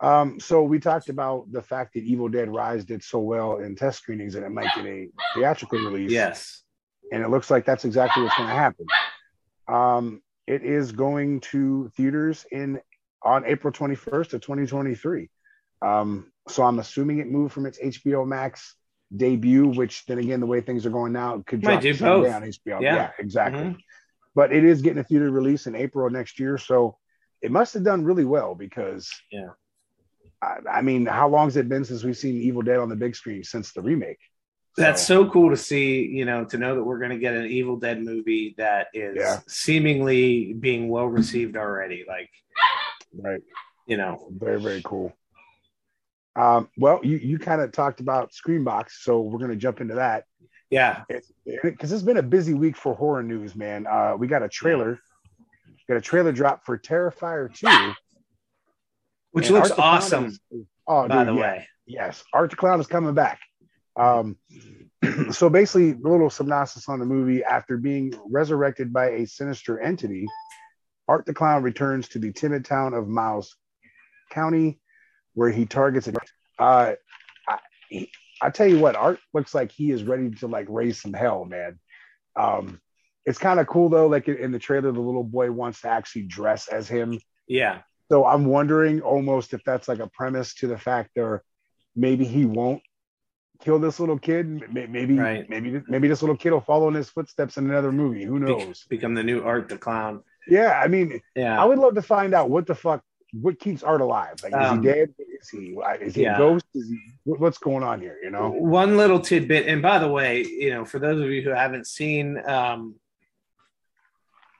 Um, 0.00 0.40
so 0.40 0.62
we 0.62 0.78
talked 0.78 1.08
about 1.10 1.50
the 1.52 1.60
fact 1.60 1.92
that 1.94 2.00
Evil 2.04 2.28
Dead 2.28 2.48
Rise 2.48 2.84
did 2.86 3.02
so 3.02 3.18
well 3.18 3.58
in 3.58 3.76
test 3.76 3.98
screenings 3.98 4.32
that 4.34 4.42
it 4.44 4.50
might 4.50 4.74
get 4.74 4.86
a 4.86 5.08
theatrical 5.34 5.78
release. 5.78 6.10
yes, 6.10 6.62
And 7.12 7.22
it 7.22 7.30
looks 7.30 7.50
like 7.50 7.64
that's 7.64 7.84
exactly 7.84 8.22
what's 8.22 8.36
going 8.36 8.48
to 8.48 8.54
happen. 8.54 8.86
Um, 9.68 10.22
it 10.46 10.62
is 10.62 10.92
going 10.92 11.40
to 11.40 11.90
theaters 11.96 12.46
in 12.50 12.80
on 13.22 13.44
April 13.44 13.72
21st 13.72 14.34
of 14.34 14.40
2023. 14.40 15.28
Um, 15.82 16.30
so 16.48 16.62
I'm 16.62 16.78
assuming 16.78 17.18
it 17.18 17.28
moved 17.30 17.52
from 17.52 17.66
its 17.66 17.78
HBO 17.78 18.26
Max 18.26 18.74
debut, 19.16 19.66
which 19.68 20.04
then 20.06 20.18
again, 20.18 20.40
the 20.40 20.46
way 20.46 20.60
things 20.60 20.86
are 20.86 20.90
going 20.90 21.12
now, 21.12 21.42
could 21.46 21.60
drop 21.60 21.82
do 21.82 21.92
both. 21.98 22.32
on 22.32 22.42
HBO. 22.42 22.80
Yeah. 22.80 22.94
Yeah, 22.94 23.10
exactly 23.18 23.60
Mhm. 23.64 23.78
but 24.34 24.52
it 24.52 24.64
is 24.64 24.80
getting 24.82 24.98
a 24.98 25.04
theater 25.04 25.30
release 25.30 25.66
in 25.66 25.74
April 25.74 26.06
of 26.06 26.12
next 26.12 26.38
year. 26.38 26.56
So 26.58 26.96
it 27.42 27.50
must 27.50 27.74
have 27.74 27.82
done 27.84 28.04
really 28.04 28.24
well 28.24 28.54
because, 28.54 29.10
Yeah. 29.32 29.50
I, 30.42 30.58
I 30.70 30.82
mean, 30.82 31.06
how 31.06 31.28
long 31.28 31.46
has 31.48 31.56
it 31.56 31.68
been 31.68 31.84
since 31.84 32.02
we've 32.04 32.16
seen 32.16 32.36
Evil 32.40 32.62
Dead 32.62 32.78
on 32.78 32.88
the 32.88 32.96
big 32.96 33.14
screen 33.16 33.42
since 33.44 33.72
the 33.72 33.82
remake? 33.82 34.18
That's 34.76 35.06
so 35.06 35.28
cool 35.28 35.50
to 35.50 35.56
see, 35.56 36.04
you 36.06 36.24
know, 36.24 36.44
to 36.46 36.56
know 36.58 36.74
that 36.76 36.82
we're 36.82 36.98
going 36.98 37.10
to 37.10 37.18
get 37.18 37.34
an 37.34 37.46
Evil 37.46 37.76
Dead 37.76 38.02
movie 38.02 38.54
that 38.56 38.88
is 38.94 39.16
Yeah. 39.18 39.40
seemingly 39.48 40.52
being 40.54 40.88
well 40.88 41.06
received 41.06 41.56
already. 41.56 42.04
Like, 42.08 42.30
right. 43.12 43.42
you 43.86 43.96
know, 43.96 44.28
Very, 44.30 44.60
very 44.60 44.82
cool. 44.84 45.12
Um, 46.36 46.68
well, 46.78 47.00
you, 47.02 47.16
you 47.18 47.38
kind 47.38 47.60
of 47.60 47.72
talked 47.72 48.00
about 48.00 48.30
Screambox, 48.32 48.92
so 49.00 49.20
we're 49.20 49.38
going 49.38 49.50
to 49.50 49.56
jump 49.56 49.80
into 49.80 49.94
that 49.96 50.24
yeah, 50.70 51.02
because 51.64 51.90
it's 51.90 52.02
been 52.04 52.18
a 52.18 52.22
busy 52.22 52.54
week 52.54 52.76
for 52.76 52.94
horror 52.94 53.24
news, 53.24 53.56
man. 53.56 53.88
Uh, 53.88 54.14
we 54.16 54.28
got 54.28 54.44
a 54.44 54.48
trailer, 54.48 55.00
got 55.88 55.96
a 55.96 56.00
trailer 56.00 56.30
drop 56.30 56.64
for 56.64 56.78
Terrifier 56.78 57.52
2. 57.52 57.92
which 59.32 59.46
and 59.46 59.56
looks 59.56 59.70
Art 59.70 59.76
the 59.76 59.82
Clown 59.82 59.96
awesome, 59.96 60.24
is- 60.26 60.40
oh, 60.86 61.08
by 61.08 61.24
dude, 61.24 61.34
the 61.34 61.38
yeah. 61.38 61.40
way. 61.40 61.68
yes, 61.86 62.22
Art 62.32 62.50
the 62.50 62.56
Clown 62.56 62.78
is 62.78 62.86
coming 62.86 63.12
back. 63.14 63.40
Um, 64.00 64.36
so 65.30 65.50
basically, 65.50 65.92
a 65.92 66.08
little 66.08 66.30
synopsis 66.30 66.88
on 66.88 66.98
the 66.98 67.06
movie. 67.06 67.44
After 67.44 67.76
being 67.76 68.12
resurrected 68.28 68.92
by 68.92 69.10
a 69.10 69.26
sinister 69.26 69.78
entity, 69.80 70.26
Art 71.06 71.26
the 71.26 71.34
Clown 71.34 71.62
returns 71.62 72.08
to 72.08 72.18
the 72.18 72.32
timid 72.32 72.64
town 72.64 72.94
of 72.94 73.08
Miles 73.08 73.56
County, 74.30 74.80
where 75.34 75.50
he 75.50 75.66
targets 75.66 76.08
a. 76.08 76.14
Uh, 76.58 76.94
I, 77.48 77.58
he- 77.88 78.10
I 78.42 78.48
tell 78.48 78.66
you 78.66 78.78
what, 78.78 78.96
Art 78.96 79.18
looks 79.34 79.54
like 79.54 79.70
he 79.70 79.90
is 79.90 80.02
ready 80.02 80.30
to 80.30 80.46
like 80.46 80.64
raise 80.70 80.98
some 80.98 81.12
hell, 81.12 81.44
man. 81.44 81.78
Um, 82.36 82.80
it's 83.26 83.38
kind 83.38 83.60
of 83.60 83.66
cool 83.66 83.90
though. 83.90 84.06
Like 84.06 84.28
in, 84.28 84.36
in 84.36 84.50
the 84.50 84.58
trailer, 84.58 84.92
the 84.92 85.00
little 85.00 85.24
boy 85.24 85.50
wants 85.52 85.82
to 85.82 85.88
actually 85.88 86.22
dress 86.22 86.66
as 86.68 86.88
him. 86.88 87.20
Yeah. 87.46 87.80
So 88.10 88.24
I'm 88.24 88.46
wondering 88.46 89.02
almost 89.02 89.52
if 89.52 89.62
that's 89.62 89.88
like 89.88 89.98
a 89.98 90.06
premise 90.08 90.54
to 90.54 90.68
the 90.68 90.78
fact 90.78 91.18
or 91.18 91.44
maybe 91.94 92.24
he 92.24 92.46
won't 92.46 92.80
kill 93.60 93.78
this 93.78 94.00
little 94.00 94.18
kid. 94.18 94.72
Maybe 94.72 95.18
Right. 95.18 95.48
maybe 95.48 95.82
maybe 95.88 96.08
this 96.08 96.22
little 96.22 96.36
kid 96.36 96.50
will 96.52 96.60
follow 96.60 96.88
in 96.88 96.94
his 96.94 97.08
footsteps 97.10 97.56
in 97.56 97.68
another 97.70 97.92
movie. 97.92 98.24
Who 98.24 98.38
knows? 98.38 98.84
Become 98.88 99.14
the 99.14 99.22
new 99.22 99.42
Art 99.42 99.68
the 99.68 99.78
Clown. 99.78 100.22
Yeah, 100.48 100.80
I 100.82 100.88
mean, 100.88 101.20
Yeah. 101.36 101.60
I 101.62 101.64
would 101.64 101.78
love 101.78 101.94
to 101.94 102.02
find 102.02 102.34
out 102.34 102.50
what 102.50 102.66
the 102.66 102.74
fuck 102.74 103.02
what 103.32 103.60
keeps 103.60 103.84
Art 103.84 104.00
alive. 104.00 104.34
Like, 104.42 104.52
is 104.52 104.68
Um, 104.70 104.82
he 104.82 104.88
dead? 104.88 105.14
Is 105.40 105.48
he 105.48 105.76
is 106.00 106.14
he 106.16 106.22
yeah. 106.22 106.34
a 106.34 106.38
ghost? 106.38 106.66
Is 106.74 106.88
he 106.88 106.98
what's 107.24 107.58
going 107.58 107.84
on 107.84 108.00
here? 108.00 108.18
You 108.22 108.30
know? 108.30 108.50
One 108.50 108.96
little 108.96 109.20
tidbit, 109.20 109.68
and 109.68 109.80
by 109.80 109.98
the 110.00 110.08
way, 110.08 110.42
you 110.44 110.70
know, 110.70 110.84
for 110.84 110.98
those 110.98 111.20
of 111.20 111.30
you 111.30 111.40
who 111.42 111.50
haven't 111.50 111.86
seen 111.86 112.38
um, 112.48 112.96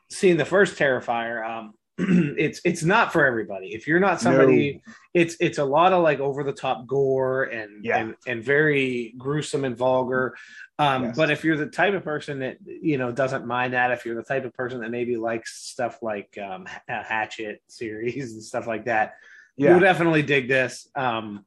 seen 0.09 0.37
the 0.37 0.45
first 0.45 0.79
Terrifier, 0.79 1.45
um, 1.45 1.75
it's 2.39 2.61
it's 2.65 2.83
not 2.83 3.13
for 3.13 3.27
everybody. 3.27 3.75
If 3.75 3.87
you're 3.87 4.01
not 4.01 4.21
somebody, 4.21 4.83
it's 5.15 5.37
it's 5.41 5.59
a 5.59 5.65
lot 5.65 5.93
of 5.93 6.03
like 6.03 6.21
over 6.21 6.43
the 6.43 6.53
top 6.53 6.87
gore 6.87 7.45
and 7.45 7.85
Yeah. 7.85 7.99
and 7.99 8.15
and 8.27 8.43
very 8.43 9.15
gruesome 9.19 9.65
and 9.65 9.77
vulgar. 9.77 10.37
Um, 10.79 11.05
Yes. 11.05 11.17
But 11.17 11.31
if 11.31 11.45
you're 11.45 11.57
the 11.57 11.67
type 11.67 11.95
of 11.95 12.05
person 12.05 12.39
that 12.41 12.57
you 12.65 12.97
know 12.99 13.13
doesn't 13.13 13.47
mind 13.47 13.75
that, 13.75 13.91
if 13.91 14.05
you're 14.07 14.15
the 14.17 14.23
type 14.23 14.45
of 14.45 14.55
person 14.55 14.81
that 14.81 14.91
maybe 14.91 15.17
likes 15.17 15.57
stuff 15.63 15.99
like 16.03 16.39
um, 16.43 16.67
Hatchet 16.89 17.63
series 17.69 18.33
and 18.33 18.43
stuff 18.43 18.67
like 18.67 18.87
that, 18.87 19.15
Yeah, 19.57 19.71
You'll 19.71 19.81
definitely 19.81 20.23
dig 20.23 20.49
this. 20.49 20.89
Um, 20.97 21.45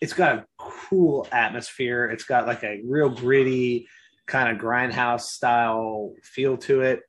it's 0.00 0.14
got 0.14 0.38
a 0.38 0.46
cool 0.58 1.28
atmosphere. 1.30 2.06
It's 2.06 2.24
got 2.24 2.46
like 2.46 2.64
a 2.64 2.80
real 2.84 3.08
gritty 3.10 3.88
kind 4.26 4.48
of 4.56 4.62
grindhouse 4.62 5.22
style 5.22 6.14
feel 6.22 6.56
to 6.56 6.80
it. 6.80 7.02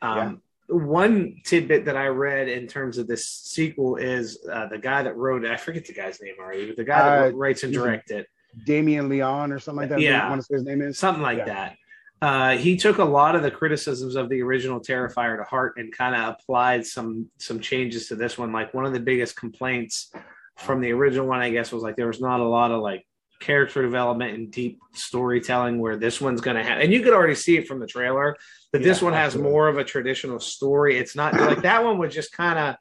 Um, 0.00 0.42
One 0.68 1.36
tidbit 1.44 1.86
that 1.86 1.96
I 1.96 2.06
read 2.08 2.48
in 2.48 2.66
terms 2.66 2.98
of 2.98 3.06
this 3.06 3.26
sequel 3.26 3.96
is 3.96 4.38
uh, 4.52 4.66
the 4.66 4.78
guy 4.78 5.02
that 5.02 5.16
wrote 5.16 5.44
I 5.46 5.56
forget 5.56 5.86
the 5.86 5.94
guy's 5.94 6.20
name 6.20 6.34
already, 6.38 6.66
but 6.66 6.76
the 6.76 6.84
guy 6.84 7.02
that 7.22 7.32
Uh, 7.32 7.36
writes 7.36 7.62
and 7.62 7.72
directed 7.72 8.26
Damien 8.66 9.08
Leone 9.08 9.50
or 9.52 9.58
something 9.58 9.80
like 9.82 9.88
that. 9.90 10.00
Yeah. 10.00 10.26
I 10.26 10.28
want 10.28 10.40
to 10.42 10.46
say 10.46 10.54
his 10.54 10.64
name 10.64 10.82
is. 10.82 10.98
something 10.98 11.22
like 11.22 11.38
Yeah. 11.38 11.44
that. 11.46 11.76
Uh, 12.20 12.56
he 12.56 12.76
took 12.76 12.98
a 12.98 13.04
lot 13.04 13.36
of 13.36 13.42
the 13.42 13.50
criticisms 13.50 14.16
of 14.16 14.28
the 14.28 14.42
original 14.42 14.80
Terrifier 14.80 15.38
to 15.38 15.44
heart 15.44 15.74
and 15.78 15.90
kind 15.92 16.14
of 16.16 16.34
applied 16.34 16.84
some 16.84 17.30
some 17.38 17.60
changes 17.60 18.08
to 18.08 18.16
this 18.16 18.36
one. 18.36 18.52
Like 18.52 18.74
one 18.74 18.84
of 18.84 18.92
the 18.92 19.00
biggest 19.00 19.36
complaints 19.36 20.12
from 20.56 20.80
the 20.80 20.92
original 20.92 21.26
one, 21.28 21.38
I 21.40 21.50
guess, 21.50 21.72
was 21.72 21.82
like 21.82 21.96
there 21.96 22.08
was 22.08 22.20
not 22.20 22.40
a 22.40 22.44
lot 22.44 22.72
of 22.72 22.82
like 22.82 23.06
character 23.40 23.82
development 23.82 24.34
and 24.34 24.50
deep 24.50 24.80
storytelling 24.92 25.78
where 25.78 25.96
this 25.96 26.20
one's 26.20 26.40
going 26.40 26.56
to 26.56 26.62
have. 26.62 26.80
And 26.80 26.92
you 26.92 27.02
could 27.02 27.12
already 27.12 27.34
see 27.34 27.56
it 27.56 27.68
from 27.68 27.78
the 27.78 27.86
trailer 27.86 28.36
that 28.72 28.82
this 28.82 29.00
one 29.00 29.12
has 29.12 29.28
absolutely. 29.28 29.52
more 29.52 29.68
of 29.68 29.78
a 29.78 29.84
traditional 29.84 30.40
story. 30.40 30.98
It's 30.98 31.16
not 31.16 31.34
like 31.34 31.62
that 31.62 31.84
one 31.84 31.98
was 31.98 32.14
just 32.14 32.32
kind 32.32 32.58
of 32.58 32.76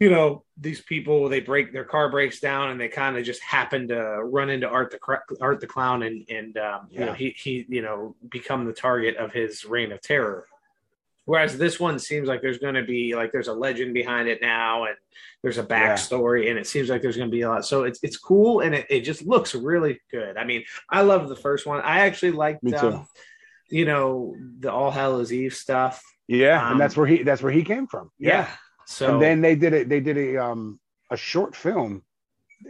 you 0.00 0.10
know 0.10 0.44
these 0.58 0.80
people 0.80 1.28
they 1.28 1.40
break 1.40 1.72
their 1.72 1.84
car 1.84 2.10
breaks 2.10 2.40
down 2.40 2.70
and 2.70 2.80
they 2.80 2.88
kind 2.88 3.16
of 3.16 3.24
just 3.24 3.40
happen 3.42 3.88
to 3.88 4.00
run 4.24 4.50
into 4.50 4.68
art 4.68 4.90
the 4.90 4.98
art 5.40 5.60
the 5.60 5.66
clown 5.66 6.02
and 6.02 6.24
and 6.28 6.58
um, 6.58 6.88
you 6.90 7.00
know 7.00 7.12
he 7.12 7.34
he 7.36 7.64
you 7.68 7.80
know 7.80 8.16
become 8.28 8.64
the 8.64 8.72
target 8.72 9.16
of 9.16 9.32
his 9.32 9.64
reign 9.64 9.92
of 9.92 10.00
terror 10.00 10.46
whereas 11.26 11.56
this 11.58 11.80
one 11.80 11.98
seems 11.98 12.28
like 12.28 12.42
there's 12.42 12.58
going 12.58 12.74
to 12.74 12.82
be 12.84 13.14
like 13.14 13.32
there's 13.32 13.48
a 13.48 13.52
legend 13.52 13.94
behind 13.94 14.28
it 14.28 14.40
now 14.42 14.84
and 14.84 14.96
there's 15.42 15.58
a 15.58 15.66
Yeah. 15.68 15.94
backstory 15.94 16.50
and 16.50 16.58
it 16.58 16.66
seems 16.66 16.88
like 16.90 17.00
there's 17.02 17.16
going 17.16 17.30
to 17.30 17.34
be 17.34 17.42
a 17.42 17.48
lot 17.48 17.64
so 17.64 17.84
it's 17.84 17.98
it's 18.02 18.16
cool 18.16 18.60
and 18.60 18.74
it, 18.74 18.86
it 18.90 19.00
just 19.00 19.26
looks 19.26 19.54
really 19.54 20.00
good 20.10 20.36
i 20.36 20.44
mean 20.44 20.64
i 20.90 21.00
love 21.02 21.28
the 21.28 21.36
first 21.36 21.66
one 21.66 21.80
i 21.80 22.00
actually 22.00 22.32
liked 22.32 22.62
um, 22.74 23.06
you 23.70 23.84
know 23.84 24.36
the 24.60 24.70
all 24.72 24.90
hallows 24.90 25.32
eve 25.32 25.54
stuff 25.54 26.02
Yeah, 26.28 26.62
Um, 26.64 26.72
and 26.72 26.80
that's 26.80 26.96
where 26.96 27.06
he 27.06 27.22
that's 27.22 27.42
where 27.42 27.52
he 27.52 27.62
came 27.64 27.86
from. 27.86 28.10
yeah, 28.18 28.48
so 28.86 29.12
and 29.14 29.22
then 29.22 29.40
they 29.40 29.54
did 29.56 29.72
it. 29.72 29.88
They 29.88 30.00
did 30.00 30.16
a 30.18 30.36
um 30.38 30.78
a 31.10 31.16
short 31.16 31.54
film 31.56 32.02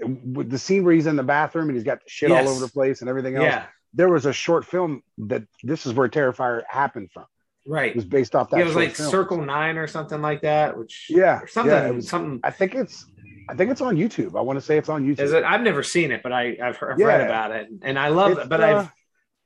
with 0.03 0.51
the 0.51 0.59
scene 0.59 0.83
where 0.85 0.95
he's 0.95 1.07
in 1.07 1.17
the 1.17 1.23
bathroom 1.23 1.69
and 1.69 1.77
he's 1.77 1.85
got 1.85 1.99
shit 2.07 2.31
Yes. 2.31 2.45
all 2.47 2.53
over 2.53 2.61
the 2.67 2.73
place 2.73 3.01
and 3.01 3.09
everything 3.09 3.37
else. 3.37 3.45
yeah 3.47 3.67
There 3.95 4.09
was 4.09 4.27
a 4.27 4.33
short 4.33 4.65
film 4.65 5.03
that 5.19 5.43
this 5.63 5.87
is 5.87 5.93
where 5.95 6.09
Terrifier 6.09 6.63
happened 6.69 7.11
from. 7.13 7.27
Right 7.67 7.91
It 7.91 7.97
was 7.97 8.05
based 8.05 8.35
off 8.35 8.51
that. 8.51 8.57
Yeah, 8.59 8.65
it 8.65 8.67
was 8.67 8.77
like 8.77 8.95
film. 8.95 9.11
Circle 9.11 9.43
Nine 9.45 9.77
or 9.77 9.87
something 9.87 10.21
like 10.23 10.43
that, 10.43 10.77
which 10.77 11.07
Yeah, 11.11 11.41
or 11.41 11.47
something, 11.47 11.73
yeah, 11.75 11.91
was- 11.91 12.09
something. 12.09 12.41
I 12.45 12.51
think 12.51 12.75
it's. 12.75 13.07
I 13.47 13.55
think 13.55 13.71
it's 13.71 13.83
on 13.83 13.97
YouTube. 13.97 14.39
I 14.39 14.41
want 14.41 14.59
to 14.59 14.65
say 14.65 14.79
it's 14.79 14.89
on 14.89 15.05
YouTube. 15.05 15.21
Is 15.21 15.33
it? 15.35 15.45
I've 15.45 15.61
never 15.61 15.83
seen 15.83 16.13
it, 16.13 16.23
but 16.23 16.33
I, 16.33 16.57
I've, 16.63 16.79
heard, 16.79 16.93
I've 16.93 16.99
read 16.99 17.21
about 17.21 17.51
it, 17.53 17.69
and 17.83 17.99
I 17.99 18.09
love 18.09 18.33
It's, 18.33 18.41
it. 18.41 18.49
But 18.49 18.61
uh, 18.63 18.67
I've, 18.67 18.93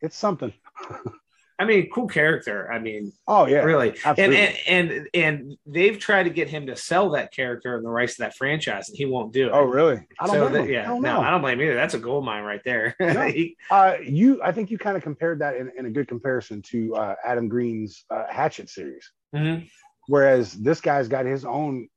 It's 0.01 0.17
something. 0.17 0.53
I 1.61 1.65
mean, 1.65 1.91
cool 1.91 2.07
character. 2.07 2.71
I 2.73 2.79
mean, 2.79 3.13
Oh 3.27 3.47
yeah. 3.47 3.59
really, 3.65 3.89
and, 3.89 3.99
absolutely. 4.05 4.37
and 4.69 4.91
and 4.93 5.09
and 5.15 5.57
they've 5.67 5.99
tried 5.99 6.23
to 6.25 6.31
get 6.31 6.49
him 6.49 6.67
to 6.67 6.77
sell 6.77 7.11
that 7.11 7.33
character 7.33 7.75
and 7.77 7.85
the 7.85 7.91
rights 7.91 8.15
to 8.17 8.23
that 8.23 8.37
franchise, 8.37 8.89
and 8.89 8.97
he 8.97 9.07
won't 9.07 9.33
do 9.33 9.47
it. 9.49 9.53
Oh 9.53 9.65
really? 9.65 9.97
I 10.21 10.27
don't 10.27 10.35
so 10.37 10.49
know. 10.49 10.63
that- 10.63 10.69
yeah, 10.69 10.83
I 10.85 10.87
don't 10.87 11.03
no. 11.03 11.21
I 11.21 11.31
don't 11.31 11.41
blame 11.41 11.61
either. 11.61 11.75
That's 11.75 11.95
a 11.95 11.99
gold 11.99 12.25
mine 12.25 12.45
right 12.45 12.63
there. 12.65 12.95
No. 13.01 13.27
He- 13.27 13.57
Uh, 13.71 13.95
you, 14.03 14.41
I 14.43 14.53
think 14.53 14.71
you 14.71 14.79
kind 14.79 14.97
of 14.97 15.03
compared 15.03 15.41
that 15.41 15.57
in, 15.57 15.71
in 15.77 15.87
a 15.87 15.91
good 15.91 16.07
comparison 16.07 16.63
to 16.71 16.95
uh, 16.95 17.15
Adam 17.25 17.49
Green's 17.49 18.05
uh, 18.11 18.25
Hatchet 18.31 18.69
series. 18.71 19.11
Mhm. 19.35 19.69
Whereas 20.07 20.53
this 20.53 20.81
guy's 20.81 21.09
got 21.09 21.27
his 21.27 21.45
own 21.45 21.89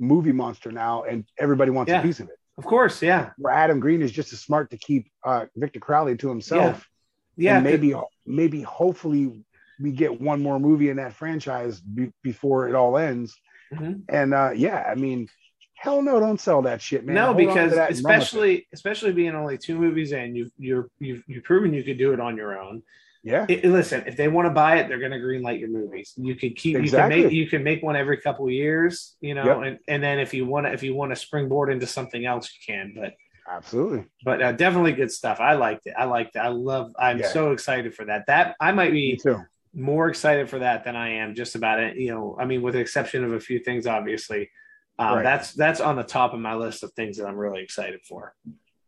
movie 0.00 0.32
monster 0.32 0.70
now, 0.72 1.04
and 1.04 1.24
everybody 1.38 1.70
wants 1.70 1.90
Yeah. 1.90 2.00
a 2.00 2.02
piece 2.02 2.20
of 2.20 2.28
it. 2.28 2.36
Of 2.58 2.64
course, 2.64 3.02
yeah, 3.02 3.30
Where 3.38 3.52
Adam 3.52 3.80
Green 3.80 4.02
is 4.02 4.10
just 4.10 4.32
as 4.32 4.40
smart 4.40 4.70
to 4.70 4.78
keep 4.78 5.10
uh, 5.24 5.44
Victor 5.56 5.78
Crowley 5.78 6.16
to 6.16 6.28
himself, 6.28 6.88
yeah. 7.36 7.56
and 7.56 7.64
maybe, 7.64 7.94
maybe, 8.26 8.62
hopefully, 8.62 9.44
we 9.80 9.92
get 9.92 10.20
one 10.20 10.42
more 10.42 10.58
movie 10.58 10.88
in 10.90 10.96
that 10.96 11.12
franchise 11.12 11.80
be- 11.80 12.12
before 12.22 12.68
it 12.68 12.74
all 12.74 12.96
ends. 12.96 13.38
Mhm. 13.74 14.02
And 14.08 14.32
uh, 14.34 14.50
yeah, 14.54 14.84
I 14.90 14.94
mean, 14.94 15.28
hell 15.74 16.00
no, 16.00 16.18
don't 16.20 16.40
sell 16.40 16.62
that 16.62 16.80
shit, 16.80 17.04
man. 17.04 17.14
no, 17.14 17.24
Hold 17.26 17.36
because 17.36 17.54
that 17.54 17.62
and 17.66 17.74
run 17.74 17.80
with 17.80 17.90
it. 17.90 17.98
especially 18.22 18.66
especially 18.72 19.12
being 19.12 19.34
only 19.34 19.58
two 19.58 19.78
movies 19.78 20.12
in, 20.12 20.34
you've 20.34 20.50
you're 20.58 20.88
you've 20.98 21.22
you've 21.26 21.44
proven 21.44 21.74
you 21.74 21.82
could 21.82 21.98
do 21.98 22.12
it 22.12 22.20
on 22.20 22.36
your 22.36 22.58
own. 22.58 22.82
yeah, 23.24 23.44
it, 23.48 23.64
listen, 23.64 24.04
if 24.06 24.16
they 24.16 24.28
want 24.28 24.46
to 24.46 24.50
buy 24.50 24.76
it, 24.78 24.88
they're 24.88 25.00
going 25.00 25.10
to 25.10 25.18
greenlight 25.18 25.58
your 25.58 25.68
movies. 25.68 26.14
You 26.16 26.36
can 26.36 26.50
keep, 26.54 26.74
you 26.80 26.90
can 26.90 27.08
make, 27.08 27.18
Exactly. 27.18 27.34
you 27.36 27.46
can 27.48 27.62
make 27.64 27.82
one 27.82 27.96
every 27.96 28.18
couple 28.18 28.46
of 28.46 28.52
years, 28.52 29.16
you 29.20 29.34
know, 29.34 29.44
Yep. 29.44 29.56
and, 29.66 29.78
and 29.88 30.02
then 30.02 30.20
if 30.20 30.32
you 30.32 30.46
want 30.46 30.66
to, 30.66 30.72
if 30.72 30.82
you 30.84 30.94
want 30.94 31.10
to 31.10 31.16
springboard 31.16 31.72
into 31.72 31.86
something 31.88 32.24
else, 32.24 32.48
you 32.54 32.72
can. 32.74 32.94
But 32.96 33.14
absolutely. 33.48 34.04
but 34.24 34.42
uh, 34.42 34.52
definitely 34.52 34.92
good 34.92 35.10
stuff. 35.12 35.40
I 35.40 35.54
liked 35.54 35.86
it. 35.86 35.94
I 35.96 36.04
liked 36.04 36.36
it. 36.36 36.40
I 36.40 36.48
love. 36.48 36.92
I'm 36.98 37.18
Yeah. 37.18 37.28
so 37.28 37.52
excited 37.52 37.94
for 37.94 38.04
that. 38.06 38.26
That 38.26 38.56
I 38.60 38.72
might 38.72 38.92
be 38.92 39.16
too. 39.16 39.42
more 39.74 40.08
excited 40.08 40.48
for 40.48 40.58
that 40.60 40.84
than 40.84 40.96
I 40.96 41.10
am 41.14 41.34
just 41.34 41.54
about 41.54 41.80
it. 41.80 41.96
You 41.96 42.12
know, 42.14 42.36
I 42.40 42.44
mean, 42.44 42.62
with 42.62 42.74
the 42.74 42.80
exception 42.80 43.24
of 43.24 43.32
a 43.32 43.40
few 43.40 43.58
things, 43.58 43.86
obviously. 43.86 44.50
Um, 44.98 45.16
Right. 45.16 45.22
That's 45.22 45.52
that's 45.52 45.80
on 45.80 45.96
the 45.96 46.02
top 46.02 46.32
of 46.32 46.40
my 46.40 46.54
list 46.54 46.82
of 46.82 46.92
things 46.92 47.18
that 47.18 47.26
I'm 47.26 47.36
really 47.36 47.62
excited 47.62 48.00
for. 48.08 48.34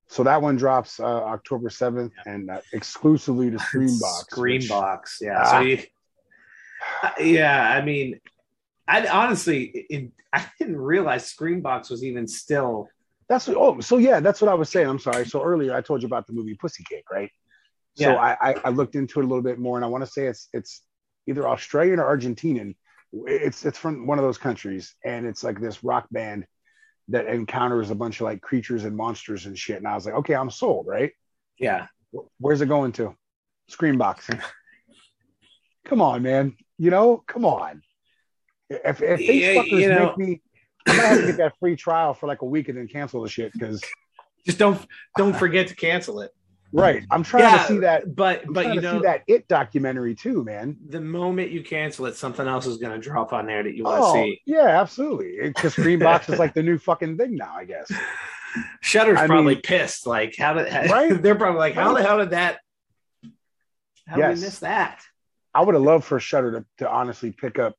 So 0.07 0.23
that 0.23 0.41
one 0.41 0.57
drops 0.57 0.99
uh, 1.01 1.05
October 1.05 1.69
7th 1.69 2.13
and 2.25 2.51
uh, 2.51 2.61
exclusively 2.73 3.51
to 3.51 3.59
Screambox. 3.59 4.39
which- 4.39 4.63
Screambox, 4.71 5.01
yeah. 5.21 5.43
Ah. 5.45 5.51
So 5.51 5.61
you, 5.61 5.79
uh, 7.03 7.11
yeah, 7.21 7.71
I 7.71 7.85
mean, 7.85 8.19
I 8.87 9.07
honestly, 9.07 9.65
it, 9.91 10.11
I 10.33 10.47
didn't 10.59 10.79
realize 10.81 11.31
Screambox 11.31 11.91
was 11.91 12.03
even 12.05 12.27
still. 12.27 12.89
That's 13.29 13.49
oh, 13.49 13.81
so 13.81 13.99
yeah, 13.99 14.21
that's 14.21 14.41
what 14.41 14.51
I 14.51 14.55
was 14.55 14.69
saying. 14.71 14.89
I'm 14.89 14.99
sorry. 14.99 15.27
So 15.27 15.43
earlier 15.43 15.75
I 15.75 15.81
told 15.83 16.03
you 16.03 16.07
about 16.07 16.27
the 16.27 16.33
movie 16.33 16.55
Pussy 16.55 16.85
Cake, 16.89 17.05
right? 17.11 17.31
So 17.97 18.11
Yeah. 18.11 18.15
I, 18.17 18.51
I, 18.51 18.55
I 18.67 18.69
looked 18.71 18.95
into 18.95 19.21
it 19.21 19.25
a 19.25 19.29
little 19.29 19.43
bit 19.43 19.59
more, 19.59 19.77
and 19.77 19.85
I 19.85 19.89
want 19.89 20.05
to 20.05 20.11
say 20.11 20.27
it's 20.27 20.49
it's 20.53 20.83
either 21.27 21.47
Australian 21.47 21.99
or 22.01 22.17
Argentinian. 22.17 22.75
It's 23.27 23.65
it's 23.67 23.79
from 23.79 24.07
one 24.07 24.19
of 24.19 24.25
those 24.25 24.39
countries, 24.39 24.95
and 25.05 25.27
it's 25.27 25.43
like 25.45 25.61
this 25.61 25.85
rock 25.85 26.07
band 26.11 26.47
that 27.09 27.27
encounters 27.27 27.91
a 27.91 27.95
bunch 27.95 28.21
of 28.21 28.25
like 28.25 28.41
creatures 28.41 28.85
and 28.85 28.97
monsters 28.97 29.47
and 29.47 29.59
shit. 29.59 29.77
And 29.79 29.87
I 29.89 29.95
was 29.95 30.05
like, 30.07 30.15
okay, 30.17 30.35
I'm 30.35 30.51
sold, 30.51 30.87
right? 30.87 31.13
Yeah, 31.59 31.87
Where's 32.39 32.61
it 32.61 32.67
going 32.67 32.93
to? 32.93 33.15
Screambox. 33.71 34.39
come 35.85 36.01
on, 36.01 36.23
man. 36.23 36.57
You 36.79 36.91
know, 36.91 37.23
come 37.27 37.45
on. 37.45 37.83
If, 38.71 39.03
if 39.03 39.19
these 39.21 39.43
Yeah, 39.43 39.55
fuckers 39.55 39.81
you 39.81 39.89
know- 39.89 40.07
make 40.17 40.19
me, 40.19 40.43
I 40.87 40.97
might 40.97 41.03
have 41.03 41.21
to 41.21 41.27
get 41.27 41.37
that 41.39 41.53
free 41.59 41.77
trial 41.77 42.15
for 42.15 42.27
like 42.27 42.43
a 42.43 42.47
week 42.47 42.69
and 42.69 42.79
then 42.79 42.89
cancel 42.89 43.23
the 43.23 43.29
shit 43.29 43.53
because, 43.53 43.83
just 44.47 44.59
don't 44.59 44.81
don't 45.17 45.37
forget 45.37 45.69
to 45.69 45.75
cancel 45.75 46.21
it. 46.21 46.31
right? 46.73 47.05
I'm 47.11 47.23
trying 47.23 47.43
Yeah, 47.45 47.59
to 47.59 47.65
see 47.69 47.79
that. 47.79 48.15
But 48.15 48.45
I'm 48.47 48.53
but 48.53 48.67
you 48.69 48.75
to 48.77 48.81
know, 48.81 48.99
see 48.99 49.03
that 49.05 49.23
it 49.27 49.49
documentary 49.49 50.15
too, 50.15 50.45
man. 50.45 50.77
the 50.89 51.01
moment 51.01 51.51
you 51.51 51.63
cancel 51.63 52.07
it, 52.07 52.17
something 52.17 52.47
else 52.47 52.67
is 52.67 52.77
going 52.79 52.93
to 52.93 52.99
drop 52.99 53.33
on 53.33 53.47
there 53.47 53.63
that 53.63 53.75
you 53.75 53.85
want 53.85 53.97
to 53.99 54.05
Oh, 54.07 54.13
see. 54.15 54.41
yeah, 54.47 54.81
absolutely. 54.81 55.39
Because 55.43 55.75
Screambox 55.75 56.33
is 56.33 56.39
like 56.39 56.55
the 56.55 56.63
new 56.63 56.79
fucking 56.79 57.17
thing 57.19 57.37
now, 57.37 57.55
I 57.57 57.65
guess. 57.65 57.91
Shudder's 58.81 59.19
I 59.19 59.27
probably 59.27 59.55
mean- 59.57 59.63
pissed. 59.63 60.07
Like, 60.07 60.35
how 60.39 60.55
did 60.55 60.73
Right? 60.91 61.21
they're 61.23 61.35
probably 61.35 61.59
like, 61.59 61.75
how 61.75 61.93
Right. 61.93 62.03
the 62.03 62.09
hell 62.09 62.19
did 62.19 62.31
that? 62.31 62.59
How 64.07 64.17
did 64.17 64.23
Yes. 64.23 64.39
we 64.39 64.45
miss 64.45 64.59
that? 64.61 65.03
I 65.55 65.63
would 65.63 65.75
have 65.75 65.83
loved 65.85 66.05
for 66.05 66.19
Shudder 66.21 66.53
to, 66.53 66.65
to 66.85 66.91
honestly 66.91 67.31
pick 67.33 67.59
up. 67.59 67.75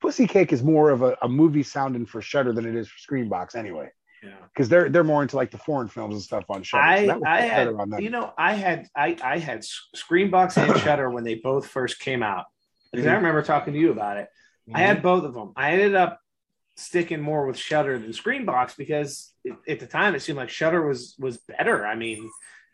Pussy 0.00 0.26
Cake 0.26 0.52
is 0.52 0.62
more 0.62 0.90
of 0.90 1.02
a, 1.02 1.16
a 1.22 1.28
movie 1.28 1.62
sounding 1.62 2.06
for 2.06 2.20
Shudder 2.20 2.52
than 2.52 2.66
it 2.66 2.74
is 2.74 2.88
for 2.88 2.98
Screambox, 2.98 3.54
anyway. 3.54 3.90
because 4.52 4.68
they're 4.68 4.88
they're 4.88 5.04
more 5.04 5.22
into 5.22 5.36
like 5.36 5.50
the 5.50 5.58
foreign 5.58 5.88
films 5.88 6.14
and 6.14 6.22
stuff 6.22 6.44
on 6.48 6.62
Shudder. 6.62 6.82
I, 6.82 7.06
So 7.06 7.20
I 7.24 7.40
had, 7.42 7.68
you 7.98 8.10
know, 8.10 8.32
I 8.36 8.54
had, 8.54 8.88
I, 8.96 9.16
I 9.22 9.38
had 9.38 9.64
Screambox 9.94 10.56
and 10.56 10.80
Shudder 10.82 11.10
when 11.10 11.24
they 11.24 11.36
both 11.36 11.66
first 11.68 12.00
came 12.00 12.22
out. 12.22 12.46
Because 12.92 13.06
I 13.06 13.10
Mhm. 13.10 13.16
remember 13.16 13.42
talking 13.42 13.72
to 13.74 13.78
you 13.78 13.92
about 13.92 14.16
it. 14.16 14.28
I 14.74 14.80
had 14.80 15.02
both 15.02 15.24
of 15.24 15.34
them. 15.34 15.52
I 15.54 15.72
ended 15.72 15.94
up 15.94 16.18
sticking 16.76 17.20
more 17.20 17.46
with 17.46 17.56
Shudder 17.56 17.98
than 17.98 18.10
Screambox 18.10 18.76
because 18.76 19.32
it, 19.44 19.54
at 19.68 19.80
the 19.80 19.86
time 19.86 20.14
it 20.14 20.20
seemed 20.22 20.38
like 20.38 20.50
Shudder 20.50 20.84
was 20.86 21.14
was 21.18 21.36
better. 21.38 21.86
I 21.86 21.94
mean, 21.94 22.28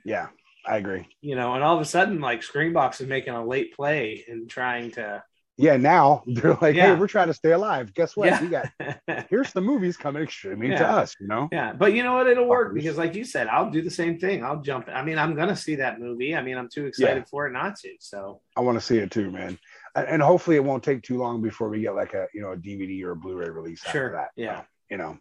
yeah, 0.04 0.28
I 0.66 0.76
agree. 0.78 1.06
you 1.20 1.34
know, 1.36 1.54
and 1.54 1.62
all 1.62 1.74
of 1.76 1.82
a 1.82 1.84
sudden, 1.84 2.20
like 2.20 2.40
Screambox 2.42 3.00
is 3.00 3.08
making 3.08 3.34
a 3.34 3.44
late 3.44 3.74
play 3.74 4.24
and 4.28 4.48
trying 4.48 4.92
to. 4.92 5.22
Yeah, 5.58 5.76
now 5.76 6.22
they're 6.26 6.54
like, 6.62 6.74
Yeah. 6.74 6.94
hey, 6.94 7.00
we're 7.00 7.06
trying 7.06 7.26
to 7.28 7.34
stay 7.34 7.52
alive. 7.52 7.92
Guess 7.94 8.16
what? 8.16 8.26
Yeah. 8.26 8.40
We 8.42 8.48
got 8.48 9.26
here's 9.30 9.52
the 9.52 9.60
movies 9.60 9.96
coming 9.96 10.26
streaming 10.28 10.70
to 10.70 10.88
us. 10.88 11.14
You 11.20 11.28
know. 11.28 11.48
Yeah, 11.52 11.72
but 11.72 11.92
you 11.92 12.02
know 12.02 12.14
what? 12.14 12.26
It'll 12.26 12.48
work 12.48 12.74
because, 12.74 12.96
like 12.96 13.14
you 13.14 13.24
said, 13.24 13.48
I'll 13.48 13.70
do 13.70 13.82
the 13.82 13.90
same 13.90 14.18
thing. 14.18 14.42
I'll 14.44 14.60
jump. 14.60 14.88
I 14.88 15.02
mean, 15.04 15.18
I'm 15.18 15.34
gonna 15.34 15.56
see 15.56 15.76
that 15.76 16.00
movie. 16.00 16.34
I 16.34 16.42
mean, 16.42 16.56
I'm 16.56 16.68
too 16.72 16.86
excited 16.86 17.28
for 17.28 17.46
it 17.46 17.52
not 17.52 17.76
to. 17.80 17.90
So 18.00 18.40
I 18.56 18.60
want 18.62 18.78
to 18.78 18.84
see 18.84 18.98
it 18.98 19.10
too, 19.10 19.30
man. 19.30 19.58
And, 19.94 20.06
and 20.08 20.22
hopefully 20.22 20.56
it 20.56 20.64
won't 20.64 20.82
take 20.82 21.02
too 21.02 21.18
long 21.18 21.42
before 21.42 21.68
we 21.68 21.80
get 21.82 21.94
like 21.94 22.14
a 22.14 22.26
you 22.32 22.40
know 22.40 22.52
a 22.52 22.56
DVD 22.56 23.02
or 23.04 23.10
a 23.12 23.16
Blu-ray 23.16 23.50
release 23.50 23.82
Sure, 23.82 24.06
after 24.16 24.16
that. 24.36 24.42
yeah. 24.42 24.62
You 24.90 24.96
know, 24.96 25.18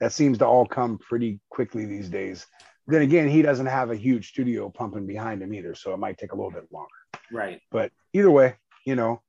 that 0.00 0.12
seems 0.12 0.38
to 0.38 0.46
all 0.46 0.66
come 0.66 0.98
pretty 0.98 1.38
quickly 1.50 1.84
these 1.84 2.08
days. 2.08 2.46
Then 2.86 3.02
again, 3.02 3.28
he 3.28 3.40
doesn't 3.42 3.66
have 3.66 3.90
a 3.90 3.96
huge 3.96 4.28
studio 4.28 4.68
pumping 4.70 5.06
behind 5.06 5.42
him 5.42 5.52
either, 5.54 5.74
so 5.74 5.92
it 5.94 5.98
might 5.98 6.18
take 6.18 6.32
a 6.32 6.34
little 6.34 6.50
bit 6.50 6.64
longer. 6.72 6.88
right. 7.32 7.60
But 7.70 7.92
either 8.14 8.30
way, 8.30 8.56
you 8.86 8.96
know. 8.96 9.20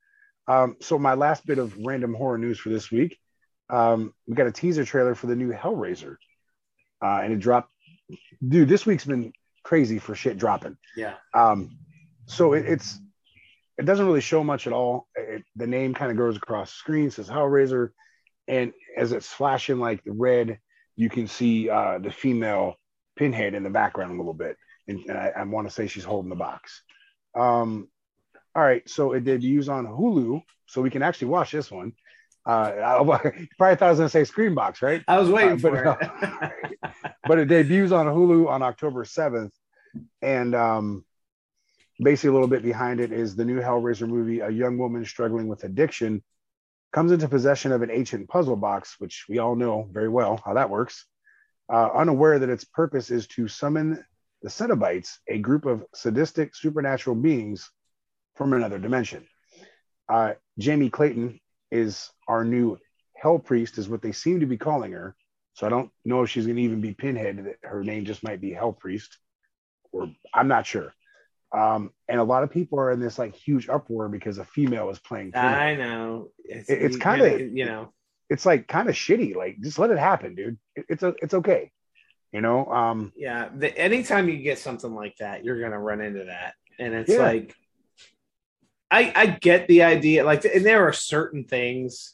Um, 0.48 0.78
so 0.82 1.00
my 1.00 1.14
last 1.16 1.46
bit 1.46 1.58
of 1.58 1.78
random 1.78 2.14
horror 2.14 2.38
news 2.38 2.60
for 2.60 2.70
this 2.70 2.92
week, 2.92 3.18
um, 3.70 4.14
we 4.28 4.36
got 4.36 4.48
a 4.48 4.52
teaser 4.52 4.86
trailer 4.86 5.16
for 5.16 5.28
the 5.28 5.36
new 5.36 5.52
Hellraiser, 5.52 6.18
uh, 7.04 7.20
and 7.24 7.34
it 7.34 7.40
dropped. 7.40 7.72
Dude, 8.48 8.70
this 8.70 8.86
week's 8.86 9.06
been 9.06 9.34
crazy 9.64 9.98
for 9.98 10.14
shit 10.14 10.38
dropping. 10.38 10.78
Yeah. 10.96 11.16
Um, 11.34 11.78
so 12.28 12.54
it, 12.54 12.66
it's 12.66 13.00
it 13.78 13.86
doesn't 13.86 14.06
really 14.06 14.22
show 14.22 14.44
much 14.44 14.68
at 14.68 14.74
all. 14.74 15.08
It, 15.16 15.44
the 15.56 15.68
name 15.68 15.94
kind 15.94 16.12
of 16.12 16.18
goes 16.18 16.38
across 16.38 16.72
the 16.72 16.78
screen, 16.78 17.12
says 17.12 17.28
Hellraiser, 17.28 17.90
and 18.48 18.72
as 18.96 19.12
it's 19.12 19.28
flashing 19.28 19.80
like 19.80 20.04
the 20.04 20.12
red, 20.12 20.60
you 20.96 21.10
can 21.10 21.28
see 21.28 21.70
uh, 21.70 22.00
the 22.00 22.12
female 22.12 22.76
Pinhead 23.16 23.54
in 23.54 23.64
the 23.64 23.70
background 23.70 24.12
a 24.12 24.18
little 24.18 24.34
bit, 24.34 24.58
and, 24.88 25.00
and 25.08 25.18
I, 25.18 25.32
I 25.38 25.44
want 25.44 25.68
to 25.68 25.74
say 25.74 25.88
she's 25.88 26.04
holding 26.04 26.30
the 26.30 26.36
box. 26.36 26.84
Um, 27.34 27.90
all 28.56 28.64
right, 28.64 28.88
so 28.90 29.12
it 29.14 29.26
debuts 29.26 29.68
on 29.68 29.86
Hulu, 29.86 30.42
so 30.66 30.82
we 30.82 30.90
can 30.90 31.04
actually 31.04 31.28
watch 31.28 31.52
this 31.52 31.70
one. 31.70 31.94
Uh, 32.46 32.50
I, 32.50 33.02
you 33.40 33.48
probably 33.58 33.76
thought 33.76 33.88
I 33.88 33.90
was 33.90 34.00
going 34.00 34.10
to 34.10 34.10
say 34.10 34.22
Screambox, 34.22 34.82
right? 34.82 35.04
I 35.08 35.20
was 35.20 35.30
waiting 35.30 35.54
Uh, 35.54 35.58
for 35.58 35.72
but 35.72 36.02
it. 36.24 36.72
but 37.28 37.40
it 37.40 37.48
debuts 37.48 37.92
on 37.92 38.06
Hulu 38.06 38.48
on 38.48 38.62
October 38.62 39.04
7th. 39.04 39.52
And 40.22 40.56
um, 40.56 41.06
basically, 42.00 42.30
a 42.30 42.34
little 42.34 42.48
bit 42.48 42.64
behind 42.64 43.00
it 43.00 43.12
is 43.12 43.36
the 43.36 43.46
new 43.46 43.60
Hellraiser 43.60 44.08
movie. 44.08 44.40
A 44.40 44.50
young 44.50 44.78
woman 44.78 45.06
struggling 45.06 45.48
with 45.48 45.64
addiction 45.64 46.24
comes 46.94 47.12
into 47.12 47.28
possession 47.28 47.72
of 47.72 47.82
an 47.82 47.92
ancient 47.92 48.30
puzzle 48.30 48.56
box, 48.56 48.96
which 49.00 49.26
we 49.28 49.40
all 49.40 49.56
know 49.56 49.88
very 49.92 50.08
well 50.08 50.42
how 50.46 50.54
that 50.54 50.70
works, 50.70 51.06
uh, 51.72 51.90
unaware 51.94 52.40
that 52.40 52.50
its 52.50 52.64
purpose 52.64 53.12
is 53.12 53.28
to 53.28 53.48
summon 53.48 54.04
the 54.42 54.50
Cenobites, 54.50 55.18
a 55.28 55.40
group 55.40 55.66
of 55.66 55.84
sadistic 55.94 56.56
supernatural 56.56 57.16
beings 57.16 57.70
from 58.36 58.54
another 58.54 58.80
dimension. 58.80 59.26
Uh, 60.08 60.34
Jamie 60.60 60.90
Clayton 60.90 61.40
is 61.72 62.10
our 62.28 62.44
new 62.44 62.78
Hell 63.16 63.40
Priest, 63.40 63.78
is 63.78 63.90
what 63.90 64.02
they 64.02 64.12
seem 64.12 64.40
to 64.42 64.46
be 64.46 64.58
calling 64.58 64.92
her. 64.92 65.16
So 65.54 65.66
I 65.66 65.70
don't 65.70 65.90
know 66.04 66.22
if 66.24 66.30
she's 66.30 66.46
going 66.46 66.58
to 66.58 66.62
even 66.62 66.82
be 66.82 66.94
Pinhead. 66.94 67.56
Her 67.64 67.84
name 67.84 68.06
just 68.06 68.24
might 68.24 68.42
be 68.42 68.52
Hell 68.52 68.74
Priest, 68.74 69.18
or 69.92 70.12
I'm 70.34 70.48
not 70.50 70.66
sure. 70.66 70.94
Um, 71.56 71.92
and 72.10 72.20
a 72.20 72.24
lot 72.24 72.44
of 72.44 72.52
people 72.52 72.80
are 72.80 72.92
in 72.92 73.00
this 73.00 73.18
like 73.18 73.34
huge 73.36 73.70
uproar 73.70 74.10
because 74.10 74.38
a 74.38 74.44
female 74.46 74.90
is 74.90 75.00
playing. 75.00 75.32
Pinhead. 75.32 75.54
I 75.54 75.76
know. 75.76 76.32
It's, 76.44 76.70
It- 76.70 76.82
it's 76.82 76.98
kinda- 76.98 77.42
you 77.44 77.66
know. 77.66 77.92
It's 78.30 78.46
like 78.46 78.68
kind 78.68 78.90
of 78.90 78.96
shitty. 78.96 79.36
Like 79.36 79.58
just 79.62 79.78
let 79.80 79.92
it 79.92 80.00
happen, 80.00 80.36
dude. 80.36 80.58
It- 80.76 80.86
it's 80.90 81.04
a, 81.04 81.14
it's 81.22 81.34
okay. 81.36 81.72
You 82.34 82.42
know. 82.42 82.66
Um, 82.66 83.14
Yeah. 83.16 83.50
The, 83.56 83.76
anytime 83.78 84.28
you 84.28 84.38
get 84.40 84.60
something 84.60 84.94
like 84.94 85.16
that, 85.18 85.46
you're 85.46 85.62
gonna 85.62 85.80
run 85.80 86.02
into 86.02 86.26
that, 86.26 86.56
and 86.80 86.94
it's 86.94 87.10
Yeah. 87.12 87.20
like, 87.20 87.56
I 88.92 89.12
I 89.16 89.26
get 89.28 89.68
the 89.68 89.84
idea. 89.84 90.24
Like, 90.24 90.46
and 90.46 90.66
there 90.66 90.88
are 90.88 90.94
certain 90.94 91.44
things. 91.46 92.14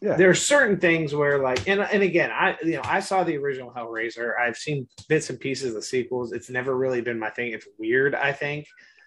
Yeah. 0.00 0.16
There 0.16 0.28
are 0.28 0.34
certain 0.34 0.78
things 0.78 1.14
where, 1.14 1.38
like, 1.38 1.66
and 1.68 1.80
and 1.80 2.02
again, 2.02 2.30
I 2.30 2.56
you 2.62 2.72
know 2.72 2.82
I 2.84 3.00
saw 3.00 3.24
the 3.24 3.36
original 3.38 3.70
Hellraiser. 3.70 4.38
I've 4.38 4.56
seen 4.56 4.86
bits 5.08 5.30
and 5.30 5.40
pieces 5.40 5.68
of 5.70 5.74
the 5.74 5.82
sequels. 5.82 6.32
It's 6.32 6.50
never 6.50 6.76
really 6.76 7.00
been 7.00 7.18
my 7.18 7.30
thing. 7.30 7.52
It's 7.52 7.66
weird. 7.78 8.14
I 8.14 8.32
think. 8.32 8.66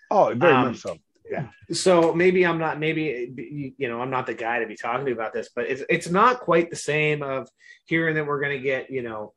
oh, 0.09 0.33
very 0.35 0.53
Um, 0.53 0.67
much 0.67 0.77
so. 0.77 0.97
Yeah. 1.29 1.47
So 1.71 2.13
maybe 2.13 2.45
I'm 2.45 2.57
not 2.57 2.79
maybe 2.79 3.73
you 3.77 3.89
know 3.89 4.01
I'm 4.01 4.09
not 4.09 4.25
the 4.25 4.33
guy 4.33 4.59
to 4.59 4.65
be 4.65 4.75
talking 4.77 5.11
about 5.11 5.33
this, 5.33 5.49
but 5.55 5.65
it's 5.65 5.83
it's 5.89 6.09
not 6.09 6.39
quite 6.39 6.69
the 6.69 6.75
same 6.77 7.21
of 7.21 7.49
hearing 7.85 8.15
that 8.15 8.25
we're 8.25 8.39
going 8.39 8.57
to 8.57 8.63
get 8.63 8.89
you 8.89 9.03
know 9.03 9.33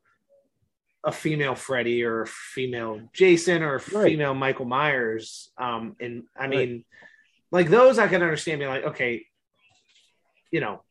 a 1.05 1.13
female 1.13 1.55
Freddy 1.55 2.05
or 2.05 2.23
a 2.23 2.27
female 2.27 3.01
Jason 3.15 3.63
or 3.63 3.77
a 3.77 3.83
Right. 3.93 4.05
female 4.11 4.35
Michael 4.35 4.67
Myers. 4.67 5.51
Um, 5.57 5.97
and 6.01 6.25
I 6.39 6.47
mean, 6.47 6.85
like 7.51 7.69
those 7.69 7.99
I 7.99 8.07
can 8.09 8.23
understand 8.23 8.59
being 8.59 8.71
like, 8.71 8.85
okay, 8.85 9.27
you 10.51 10.61
know, 10.61 10.83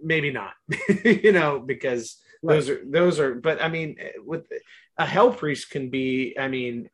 maybe 0.00 0.30
not, 0.30 0.52
you 1.04 1.32
know, 1.32 1.60
because 1.60 2.20
those 2.42 2.68
are 2.68 2.82
those 2.84 3.18
are. 3.20 3.34
But 3.34 3.62
I 3.62 3.68
mean, 3.68 3.96
with 4.24 4.46
a 4.98 5.06
hell 5.06 5.32
priest 5.32 5.70
can 5.70 5.90
be. 5.90 6.36
I 6.38 6.48
mean, 6.48 6.90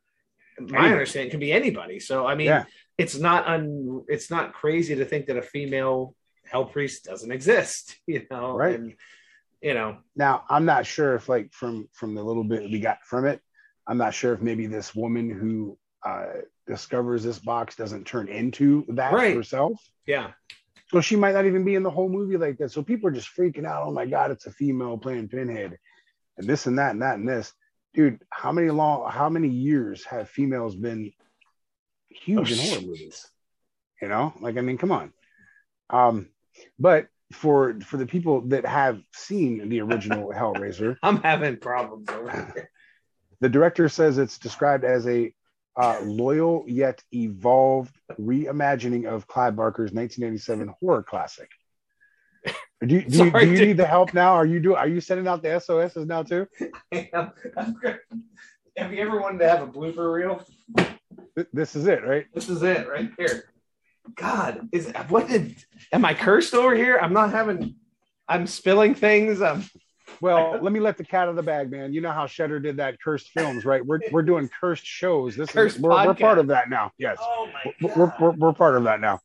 my 0.59 0.65
Anybody. 0.79 0.91
understanding 0.91 1.31
can 1.31 1.39
be 1.39 1.51
anybody. 1.51 1.99
So 1.99 2.25
I 2.25 2.35
mean, 2.35 2.47
Yeah. 2.47 2.65
it's 2.97 3.17
not 3.17 3.47
un. 3.47 4.03
It's 4.07 4.29
not 4.31 4.53
crazy 4.53 4.95
to 4.95 5.05
think 5.05 5.25
that 5.27 5.37
a 5.37 5.41
female 5.41 6.15
hell 6.45 6.65
priest 6.65 7.05
doesn't 7.05 7.31
exist. 7.31 7.95
You 8.07 8.25
know, 8.31 8.55
Right. 8.55 8.75
And, 8.79 8.95
you 9.61 9.73
know, 9.73 9.97
Now, 10.15 10.43
I'm 10.49 10.65
not 10.65 10.85
sure 10.85 11.15
if 11.15 11.27
like 11.29 11.51
from 11.53 11.87
from 11.93 12.15
the 12.15 12.23
little 12.23 12.43
bit 12.43 12.63
we 12.71 12.79
got 12.79 12.99
from 13.03 13.25
it, 13.25 13.41
I'm 13.87 13.97
not 13.97 14.13
sure 14.13 14.33
if 14.33 14.41
maybe 14.41 14.67
this 14.67 14.95
woman 14.95 15.29
who 15.29 15.77
uh, 16.05 16.41
discovers 16.67 17.23
this 17.23 17.39
box 17.39 17.75
doesn't 17.75 18.05
turn 18.07 18.27
into 18.29 18.85
that 18.89 19.11
Right. 19.13 19.35
herself. 19.35 19.73
yeah, 20.05 20.31
So 20.91 21.01
she 21.01 21.15
might 21.17 21.33
not 21.33 21.45
even 21.45 21.65
be 21.65 21.75
in 21.75 21.83
the 21.83 21.89
whole 21.89 22.07
movie 22.09 22.37
like 22.37 22.57
that. 22.59 22.71
So 22.71 22.81
people 22.83 23.09
are 23.09 23.13
just 23.13 23.35
freaking 23.35 23.65
out. 23.65 23.87
Oh 23.87 23.91
my 23.91 24.05
God, 24.05 24.31
it's 24.31 24.45
a 24.45 24.51
female 24.51 24.97
playing 24.97 25.27
Pinhead, 25.27 25.77
and 26.37 26.47
this 26.47 26.67
and 26.67 26.77
that 26.79 26.91
and 26.91 27.01
that 27.01 27.17
and 27.17 27.27
this. 27.27 27.51
Dude, 27.93 28.21
how 28.29 28.51
many 28.51 28.69
long, 28.69 29.11
how 29.11 29.29
many 29.29 29.49
years 29.49 30.05
have 30.05 30.29
females 30.29 30.75
been 30.75 31.11
huge 32.07 32.51
in 32.51 32.59
Oh, 32.59 32.63
horror 32.63 32.81
movies? 32.81 33.25
You 34.01 34.07
know, 34.07 34.33
like 34.39 34.57
I 34.57 34.61
mean, 34.61 34.77
come 34.77 34.91
on. 34.91 35.11
Um, 35.89 36.29
but 36.77 37.07
for 37.31 37.79
for 37.81 37.97
the 37.97 38.05
people 38.05 38.41
that 38.49 38.65
have 38.65 39.01
seen 39.13 39.69
the 39.69 39.81
original 39.81 40.29
Hellraiser, 40.35 40.97
I'm 41.03 41.21
having 41.21 41.57
problems 41.57 42.09
over 42.09 42.31
here. 42.55 42.69
the 43.41 43.49
director 43.49 43.87
says 43.89 44.17
it's 44.17 44.37
described 44.39 44.83
as 44.83 45.07
a 45.07 45.33
uh, 45.75 45.99
loyal 46.03 46.65
yet 46.67 47.01
evolved 47.13 47.95
reimagining 48.19 49.05
of 49.05 49.27
Clive 49.27 49.55
Barker's 49.55 49.91
1987 49.93 50.73
horror 50.79 51.03
classic. 51.03 51.49
Do, 52.85 52.95
you- 52.95 53.01
do, 53.03 53.17
Sorry, 53.29 53.45
do 53.45 53.51
you 53.51 53.57
dude. 53.57 53.67
need 53.67 53.77
the 53.77 53.85
help 53.85 54.13
now? 54.13 54.33
Are 54.33 54.45
you 54.45 54.59
do? 54.59 54.75
Are 54.75 54.87
you 54.87 54.99
sending 55.01 55.27
out 55.27 55.41
the 55.43 55.59
SOSs 55.59 56.05
now 56.07 56.23
too? 56.23 56.47
Have 58.77 58.93
you 58.93 59.01
ever 59.01 59.19
wanted 59.19 59.39
to 59.39 59.49
have 59.49 59.61
a 59.61 59.67
blooper 59.67 60.11
reel? 60.13 60.41
This 61.53 61.75
is 61.75 61.87
it, 61.87 62.03
right? 62.05 62.25
This 62.33 62.49
is 62.49 62.63
it 62.63 62.87
right 62.89 63.11
here. 63.17 63.43
God, 64.15 64.69
is 64.71 64.91
what 65.09 65.27
did? 65.27 65.55
Am 65.91 66.05
I 66.05 66.13
cursed 66.13 66.53
over 66.53 66.75
here? 66.75 66.97
I'm 67.01 67.13
not 67.13 67.31
having. 67.31 67.75
I'm 68.27 68.47
spilling 68.47 68.95
things. 68.95 69.41
I'm. 69.41 69.63
Well, 70.21 70.57
let 70.61 70.73
me 70.73 70.79
let 70.79 70.97
the 70.97 71.03
cat 71.03 71.23
out 71.23 71.29
of 71.29 71.35
the 71.35 71.43
bag, 71.43 71.69
man. 71.71 71.93
You 71.93 72.01
know 72.01 72.11
how 72.11 72.25
Shudder 72.25 72.59
did 72.59 72.77
that 72.77 72.99
cursed 73.01 73.29
films, 73.29 73.63
right? 73.63 73.85
We're 73.85 73.99
we're 74.11 74.23
doing 74.23 74.49
cursed 74.59 74.85
shows. 74.85 75.35
This 75.35 75.51
Cursed 75.51 75.77
is 75.77 75.81
we're, 75.81 76.05
we're 76.05 76.13
part 76.13 76.39
of 76.39 76.47
that 76.47 76.69
now. 76.69 76.91
Yes, 76.97 77.17
Oh 77.21 77.47
my 77.53 77.73
we're, 77.81 77.95
we're, 77.95 78.13
we're, 78.19 78.31
we're 78.31 78.53
part 78.53 78.75
of 78.75 78.83
that 78.85 78.99
now. 78.99 79.19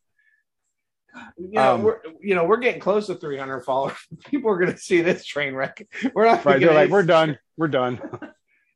You 1.37 1.49
know, 1.51 1.75
Um, 1.75 1.83
we're 1.83 1.99
you 2.21 2.35
know 2.35 2.43
we're 2.45 2.57
getting 2.57 2.79
close 2.81 3.07
to 3.07 3.15
300 3.15 3.61
followers. 3.61 3.97
People 4.25 4.51
are 4.51 4.57
going 4.57 4.71
to 4.71 4.77
see 4.77 5.01
this 5.01 5.25
train 5.25 5.55
wreck. 5.55 5.85
We're 6.13 6.25
not 6.25 6.45
Right? 6.45 6.59
They're 6.59 6.73
like, 6.73 6.89
we're 6.89 7.03
done. 7.03 7.39
We're 7.57 7.67
done. 7.79 7.99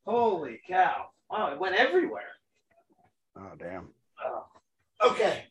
Holy 0.06 0.60
cow! 0.68 1.08
Oh, 1.30 1.48
it 1.48 1.60
went 1.60 1.76
everywhere. 1.76 2.24
Oh 3.38 3.52
damn. 3.58 3.90
Oh. 4.26 4.46
Okay. 5.12 5.44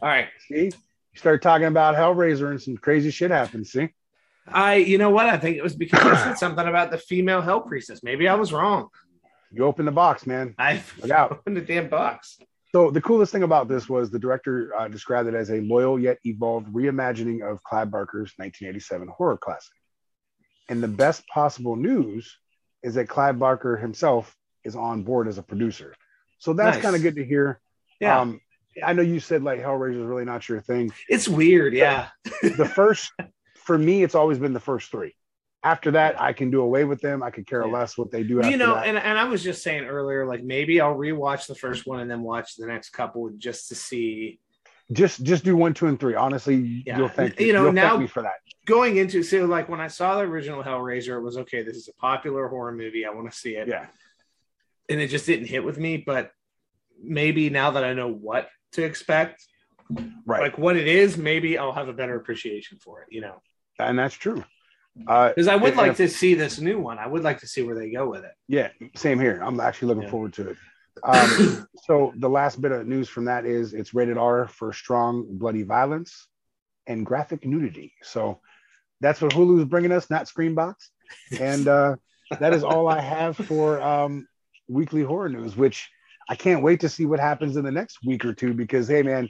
All 0.00 0.08
right. 0.08 0.28
See, 0.48 0.64
you 0.66 0.70
start 1.16 1.42
talking 1.42 1.66
about 1.66 1.96
Hellraiser 1.96 2.50
and 2.50 2.60
some 2.60 2.76
crazy 2.76 3.10
shit 3.10 3.30
happens. 3.30 3.72
See. 3.72 3.88
I, 4.46 4.76
you 4.76 4.96
know 4.96 5.10
what? 5.10 5.26
I 5.26 5.36
think 5.36 5.56
it 5.56 5.62
was 5.62 5.76
because 5.76 6.00
I 6.00 6.16
said 6.24 6.38
something 6.38 6.66
about 6.66 6.90
the 6.90 6.98
female 6.98 7.42
hell 7.42 7.60
priestess. 7.60 8.02
Maybe 8.02 8.28
I 8.28 8.34
was 8.34 8.52
wrong. 8.52 8.88
You 9.52 9.64
open 9.64 9.84
the 9.84 9.92
box, 9.92 10.26
man. 10.26 10.54
I 10.58 10.82
Look 11.00 11.10
out. 11.10 11.32
opened 11.40 11.56
the 11.56 11.60
damn 11.60 11.88
box. 11.88 12.38
So 12.72 12.90
the 12.90 13.00
coolest 13.00 13.32
thing 13.32 13.42
about 13.42 13.66
this 13.68 13.88
was 13.88 14.10
the 14.10 14.18
director 14.18 14.72
uh, 14.78 14.88
described 14.88 15.28
it 15.28 15.34
as 15.34 15.50
a 15.50 15.60
loyal 15.60 15.98
yet 15.98 16.18
evolved 16.24 16.68
reimagining 16.68 17.42
of 17.42 17.62
Clive 17.62 17.90
Barker's 17.90 18.32
1987 18.36 19.08
horror 19.08 19.38
classic. 19.38 19.72
And 20.68 20.82
the 20.82 20.88
best 20.88 21.26
possible 21.28 21.76
news 21.76 22.36
is 22.82 22.94
that 22.94 23.08
Clive 23.08 23.38
Barker 23.38 23.76
himself 23.76 24.34
is 24.64 24.76
on 24.76 25.02
board 25.02 25.28
as 25.28 25.38
a 25.38 25.42
producer. 25.42 25.94
So 26.38 26.52
that's 26.52 26.76
Nice. 26.76 26.82
kind 26.82 26.94
of 26.96 27.02
good 27.02 27.16
to 27.16 27.24
hear. 27.24 27.58
Yeah, 28.00 28.20
Um, 28.20 28.40
I 28.84 28.92
know 28.92 29.02
you 29.02 29.20
said 29.20 29.42
like 29.42 29.60
Hellraiser 29.60 30.00
is 30.00 30.06
really 30.06 30.24
not 30.24 30.48
your 30.48 30.60
thing. 30.60 30.92
it's 31.08 31.28
weird. 31.28 31.74
Yeah, 31.74 32.08
The 32.42 32.70
first, 32.74 33.12
for 33.56 33.76
me, 33.78 34.02
it's 34.02 34.14
always 34.14 34.38
been 34.38 34.52
the 34.52 34.60
first 34.60 34.90
three. 34.90 35.14
After 35.64 35.90
that, 35.92 36.20
I 36.20 36.32
can 36.32 36.50
do 36.50 36.60
away 36.62 36.84
with 36.84 37.00
them. 37.00 37.22
I 37.22 37.30
could 37.30 37.46
care 37.46 37.66
Yeah. 37.66 37.72
less 37.72 37.98
what 37.98 38.10
they 38.12 38.22
do. 38.22 38.34
you 38.34 38.42
after 38.42 38.56
know, 38.56 38.74
that. 38.76 38.86
and, 38.86 38.96
and 38.96 39.18
I 39.18 39.24
was 39.24 39.42
just 39.42 39.62
saying 39.62 39.84
earlier, 39.84 40.24
like 40.26 40.42
maybe 40.44 40.80
I'll 40.80 40.94
rewatch 40.96 41.46
the 41.48 41.54
first 41.56 41.86
one 41.86 42.00
and 42.00 42.10
then 42.10 42.22
watch 42.22 42.56
the 42.56 42.66
next 42.66 42.90
couple 42.90 43.28
just 43.36 43.68
to 43.70 43.74
see. 43.74 44.38
just 44.92 45.22
just 45.22 45.44
do 45.44 45.56
one, 45.56 45.74
two, 45.74 45.86
and 45.88 45.98
three. 45.98 46.14
Honestly, 46.14 46.82
Yeah. 46.86 46.98
you'll 46.98 47.08
thank 47.08 47.38
You 47.40 47.52
know, 47.52 47.64
you'll 47.64 47.72
now- 47.72 48.06
for 48.06 48.22
that. 48.22 48.34
Going 48.66 48.98
into 48.98 49.22
so 49.22 49.46
like 49.46 49.68
when 49.68 49.80
I 49.80 49.88
saw 49.88 50.16
the 50.16 50.22
original 50.22 50.62
Hellraiser, 50.62 51.16
it 51.16 51.22
was 51.22 51.36
okay. 51.38 51.62
This 51.62 51.76
is 51.76 51.88
a 51.88 51.94
popular 51.94 52.48
horror 52.48 52.72
movie. 52.72 53.04
I 53.04 53.10
want 53.10 53.30
to 53.30 53.36
see 53.36 53.56
it. 53.56 53.66
Yeah, 53.68 53.86
and 54.88 55.00
it 55.00 55.08
just 55.08 55.26
didn't 55.26 55.46
hit 55.46 55.64
with 55.64 55.76
me. 55.78 55.96
But 55.96 56.30
maybe 57.02 57.48
now 57.50 57.72
that 57.72 57.82
I 57.84 57.94
know 57.94 58.08
what 58.08 58.48
to 58.72 58.82
expect, 58.82 59.44
right. 60.26 60.42
like 60.42 60.58
what 60.58 60.76
it 60.76 60.86
is, 60.86 61.16
maybe 61.16 61.58
I'll 61.58 61.72
have 61.72 61.88
a 61.88 61.92
better 61.92 62.16
appreciation 62.16 62.78
for 62.78 63.02
it. 63.02 63.08
You 63.10 63.22
know, 63.22 63.42
and 63.78 63.98
that's 63.98 64.14
true. 64.14 64.44
Uh, 65.06 65.28
because 65.28 65.48
I 65.48 65.56
would 65.56 65.76
like 65.76 65.88
and 65.88 65.96
to 65.98 66.08
see 66.08 66.34
this 66.34 66.58
new 66.58 66.80
one. 66.80 66.98
I 66.98 67.06
would 67.06 67.22
like 67.22 67.38
to 67.40 67.46
see 67.46 67.62
where 67.62 67.78
they 67.78 67.90
go 67.90 68.08
with 68.08 68.24
it. 68.24 68.32
yeah, 68.48 68.68
same 68.96 69.20
here. 69.20 69.40
I'm 69.42 69.60
actually 69.60 69.88
looking 69.88 70.02
Yeah. 70.04 70.10
forward 70.10 70.32
to 70.34 70.50
it. 70.50 70.56
Um, 71.04 71.68
so 71.84 72.12
the 72.16 72.28
last 72.28 72.60
bit 72.60 72.72
of 72.72 72.86
news 72.86 73.08
from 73.08 73.26
that 73.26 73.44
is 73.44 73.74
it's 73.74 73.94
rated 73.94 74.18
R 74.18 74.48
for 74.48 74.72
strong 74.72 75.26
bloody 75.38 75.62
violence 75.62 76.26
and 76.88 77.06
graphic 77.06 77.46
nudity. 77.46 77.92
So 78.02 78.40
that's 79.00 79.20
what 79.20 79.32
Hulu's 79.32 79.64
bringing 79.66 79.92
us, 79.92 80.10
not 80.10 80.26
Screambox. 80.26 80.74
And 81.40 81.66
uh, 81.68 81.96
that 82.38 82.52
is 82.52 82.62
all 82.62 82.88
I 82.88 83.00
have 83.00 83.36
for 83.36 83.80
um, 83.80 84.26
weekly 84.68 85.02
horror 85.02 85.30
news, 85.30 85.56
which 85.56 85.88
I 86.28 86.34
can't 86.34 86.62
wait 86.62 86.80
to 86.80 86.88
see 86.88 87.06
what 87.06 87.20
happens 87.20 87.56
in 87.56 87.64
the 87.64 87.70
next 87.72 88.04
week 88.04 88.24
or 88.24 88.34
two 88.34 88.52
because, 88.52 88.86
hey, 88.86 89.02
man, 89.02 89.28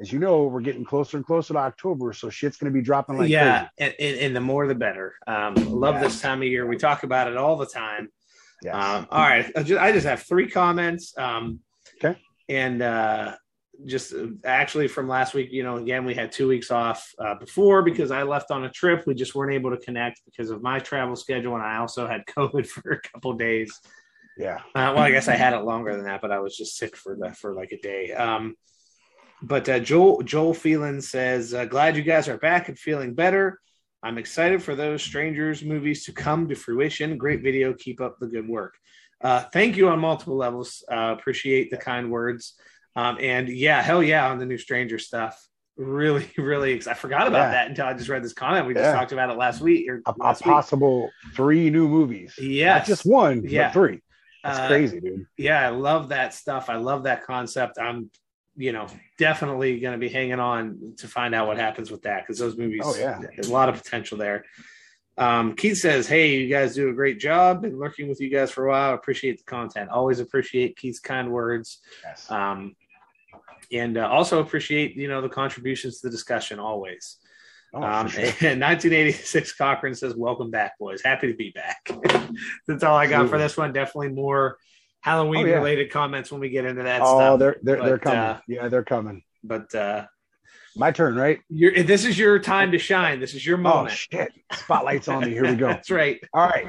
as 0.00 0.12
you 0.12 0.18
know, 0.18 0.44
we're 0.44 0.62
getting 0.62 0.84
closer 0.84 1.18
and 1.18 1.26
closer 1.26 1.52
to 1.54 1.58
October, 1.58 2.12
so 2.12 2.30
shit's 2.30 2.56
going 2.56 2.72
to 2.72 2.76
be 2.76 2.82
dropping 2.82 3.18
like 3.18 3.28
yeah, 3.28 3.68
and, 3.78 3.94
and, 4.00 4.18
and 4.18 4.36
the 4.36 4.40
more 4.40 4.66
the 4.66 4.74
better. 4.74 5.14
Um, 5.26 5.54
love 5.54 6.00
this 6.00 6.20
time 6.20 6.40
of 6.40 6.48
year. 6.48 6.66
We 6.66 6.76
talk 6.76 7.02
about 7.02 7.28
it 7.28 7.36
all 7.36 7.56
the 7.56 7.66
time. 7.66 8.08
Yes. 8.62 8.74
Um, 8.74 9.06
all 9.10 9.20
right, 9.20 9.50
I 9.56 9.62
just, 9.62 9.80
I 9.80 9.92
just 9.92 10.06
have 10.06 10.22
three 10.22 10.48
comments. 10.48 11.16
Um, 11.18 11.60
Okay. 12.02 12.18
And 12.48 12.82
uh, 12.82 13.34
just 13.84 14.14
uh, 14.14 14.28
actually 14.44 14.88
from 14.88 15.08
last 15.08 15.34
week, 15.34 15.48
you 15.50 15.62
know, 15.62 15.76
again, 15.76 16.04
we 16.04 16.14
had 16.14 16.32
two 16.32 16.48
weeks 16.48 16.70
off 16.70 17.12
uh, 17.18 17.34
before 17.34 17.82
because 17.82 18.10
I 18.10 18.22
left 18.22 18.50
on 18.50 18.64
a 18.64 18.70
trip. 18.70 19.04
We 19.06 19.14
just 19.14 19.34
weren't 19.34 19.54
able 19.54 19.70
to 19.70 19.78
connect 19.78 20.22
because 20.24 20.50
of 20.50 20.62
my 20.62 20.78
travel 20.78 21.16
schedule, 21.16 21.54
and 21.54 21.62
I 21.62 21.78
also 21.78 22.06
had 22.06 22.24
COVID 22.26 22.66
for 22.66 22.92
a 22.92 23.00
couple 23.00 23.32
days. 23.34 23.72
Yeah. 24.38 24.56
Uh, 24.74 24.92
well, 24.94 24.98
I 24.98 25.10
guess 25.10 25.28
I 25.28 25.34
had 25.36 25.52
it 25.54 25.60
longer 25.64 25.94
than 25.96 26.04
that, 26.04 26.20
but 26.20 26.30
I 26.30 26.38
was 26.40 26.56
just 26.56 26.76
sick 26.76 26.96
for 26.96 27.16
the, 27.16 27.32
for 27.32 27.54
like 27.54 27.72
a 27.72 27.78
day. 27.80 28.12
Um, 28.12 28.54
but 29.42 29.68
uh, 29.68 29.78
Joel 29.78 30.22
Joel 30.22 30.54
Phelan 30.54 31.00
says, 31.00 31.54
uh, 31.54 31.64
"Glad 31.64 31.96
you 31.96 32.02
guys 32.02 32.28
are 32.28 32.38
back 32.38 32.68
and 32.68 32.78
feeling 32.78 33.14
better. 33.14 33.60
I'm 34.02 34.18
excited 34.18 34.62
for 34.62 34.74
those 34.74 35.02
Strangers 35.02 35.62
movies 35.64 36.04
to 36.04 36.12
come 36.12 36.48
to 36.48 36.54
fruition. 36.54 37.18
Great 37.18 37.42
video. 37.42 37.72
Keep 37.74 38.00
up 38.00 38.16
the 38.20 38.26
good 38.28 38.48
work. 38.48 38.74
Uh, 39.20 39.42
thank 39.52 39.76
you 39.76 39.88
on 39.88 39.98
multiple 39.98 40.36
levels. 40.36 40.84
Uh, 40.90 41.14
appreciate 41.18 41.70
the 41.70 41.76
kind 41.76 42.10
words. 42.10 42.54
Um, 42.96 43.18
and 43.20 43.48
yeah, 43.48 43.82
hell 43.82 44.02
yeah, 44.02 44.28
on 44.30 44.38
the 44.38 44.46
new 44.46 44.58
Stranger 44.58 44.98
stuff. 44.98 45.36
Really, 45.76 46.28
really. 46.38 46.74
Ex- 46.74 46.86
I 46.88 46.94
forgot 46.94 47.26
about 47.28 47.46
Yeah. 47.46 47.50
that 47.52 47.68
until 47.70 47.86
I 47.86 47.94
just 47.94 48.08
read 48.08 48.24
this 48.24 48.32
comment. 48.32 48.66
We 48.66 48.74
just 48.74 48.92
talked 48.94 49.12
about 49.12 49.30
it 49.30 49.36
last 49.38 49.60
week 49.60 49.88
or 49.88 50.02
A, 50.06 50.10
a 50.10 50.14
last 50.18 50.44
week. 50.44 50.52
possible 50.52 51.10
three 51.34 51.70
new 51.70 51.88
movies. 51.88 52.34
Yeah, 52.40 52.82
just 52.82 53.04
one, 53.06 53.42
Yeah. 53.44 53.68
but 53.68 53.72
three. 53.74 54.00
That's 54.48 54.58
Uh, 54.60 54.68
crazy, 54.68 55.00
dude. 55.00 55.26
yeah, 55.36 55.66
I 55.66 55.70
love 55.70 56.08
that 56.10 56.34
stuff. 56.34 56.68
I 56.68 56.76
love 56.76 57.04
that 57.04 57.24
concept. 57.24 57.78
I'm, 57.78 58.10
you 58.56 58.72
know, 58.72 58.86
definitely 59.18 59.78
going 59.80 59.92
to 59.92 59.98
be 59.98 60.08
hanging 60.08 60.40
on 60.40 60.94
to 60.98 61.06
find 61.08 61.34
out 61.34 61.46
what 61.46 61.56
happens 61.58 61.90
with 61.90 62.02
that 62.02 62.22
because 62.22 62.38
those 62.38 62.56
movies, 62.56 62.82
Oh, 62.84 62.96
yeah. 62.96 63.20
a 63.42 63.46
lot 63.48 63.68
of 63.68 63.76
potential 63.82 64.18
there. 64.18 64.44
Um, 65.16 65.54
Keith 65.56 65.78
says, 65.78 66.06
"Hey, 66.06 66.36
you 66.36 66.48
guys 66.48 66.74
do 66.76 66.88
a 66.90 66.92
great 66.92 67.18
job. 67.18 67.62
Been 67.62 67.76
working 67.76 68.08
with 68.08 68.20
you 68.20 68.28
guys 68.30 68.50
for 68.52 68.66
a 68.66 68.70
while. 68.70 68.94
Appreciate 68.94 69.38
the 69.38 69.44
content. 69.44 69.90
Always 69.90 70.20
appreciate 70.20 70.76
Keith's 70.76 71.00
kind 71.00 71.30
words, 71.32 71.80
Yes. 72.04 72.30
um, 72.30 72.76
and 73.72 73.98
uh, 73.98 74.08
also 74.08 74.40
appreciate 74.40 74.94
you 74.96 75.08
know 75.08 75.20
the 75.20 75.28
contributions 75.28 76.00
to 76.00 76.06
the 76.06 76.10
discussion 76.12 76.58
always." 76.60 77.16
Oh, 77.74 77.82
Um, 77.82 78.08
sure. 78.08 78.24
and 78.24 78.32
1986 78.60 79.52
Cochran 79.54 79.94
says, 79.94 80.14
"Welcome 80.16 80.50
back, 80.50 80.78
boys. 80.78 81.02
Happy 81.04 81.28
to 81.30 81.36
be 81.36 81.50
back." 81.50 81.90
That's 82.66 82.82
all 82.84 82.96
I 82.96 83.06
got 83.06 83.28
for 83.28 83.38
this 83.38 83.56
one. 83.56 83.72
Definitely 83.72 84.08
more 84.10 84.56
Halloween 85.00 85.44
Oh, 85.46 85.48
yeah. 85.50 85.54
related 85.56 85.90
comments 85.90 86.32
when 86.32 86.40
we 86.40 86.48
get 86.50 86.64
into 86.64 86.82
that 86.84 87.02
oh, 87.02 87.18
stuff. 87.18 87.38
they're 87.38 87.56
they're 87.62 87.82
they're 87.84 87.98
coming. 87.98 88.18
uh, 88.18 88.40
yeah, 88.48 88.68
they're 88.68 88.84
coming. 88.84 89.22
But 89.44 89.74
uh, 89.74 90.06
My 90.76 90.90
turn, 90.92 91.14
right? 91.14 91.40
you're, 91.48 91.82
this 91.84 92.04
is 92.04 92.18
your 92.18 92.38
time 92.38 92.72
to 92.72 92.78
shine. 92.78 93.20
This 93.20 93.34
is 93.34 93.44
your 93.46 93.58
moment. 93.58 93.92
Oh 93.92 93.94
shit! 93.94 94.32
Spotlight's 94.52 95.08
on 95.08 95.22
me. 95.24 95.30
Here 95.30 95.44
we 95.46 95.54
go. 95.54 95.66
That's 95.68 95.90
right. 95.90 96.18
All 96.32 96.46
right, 96.46 96.68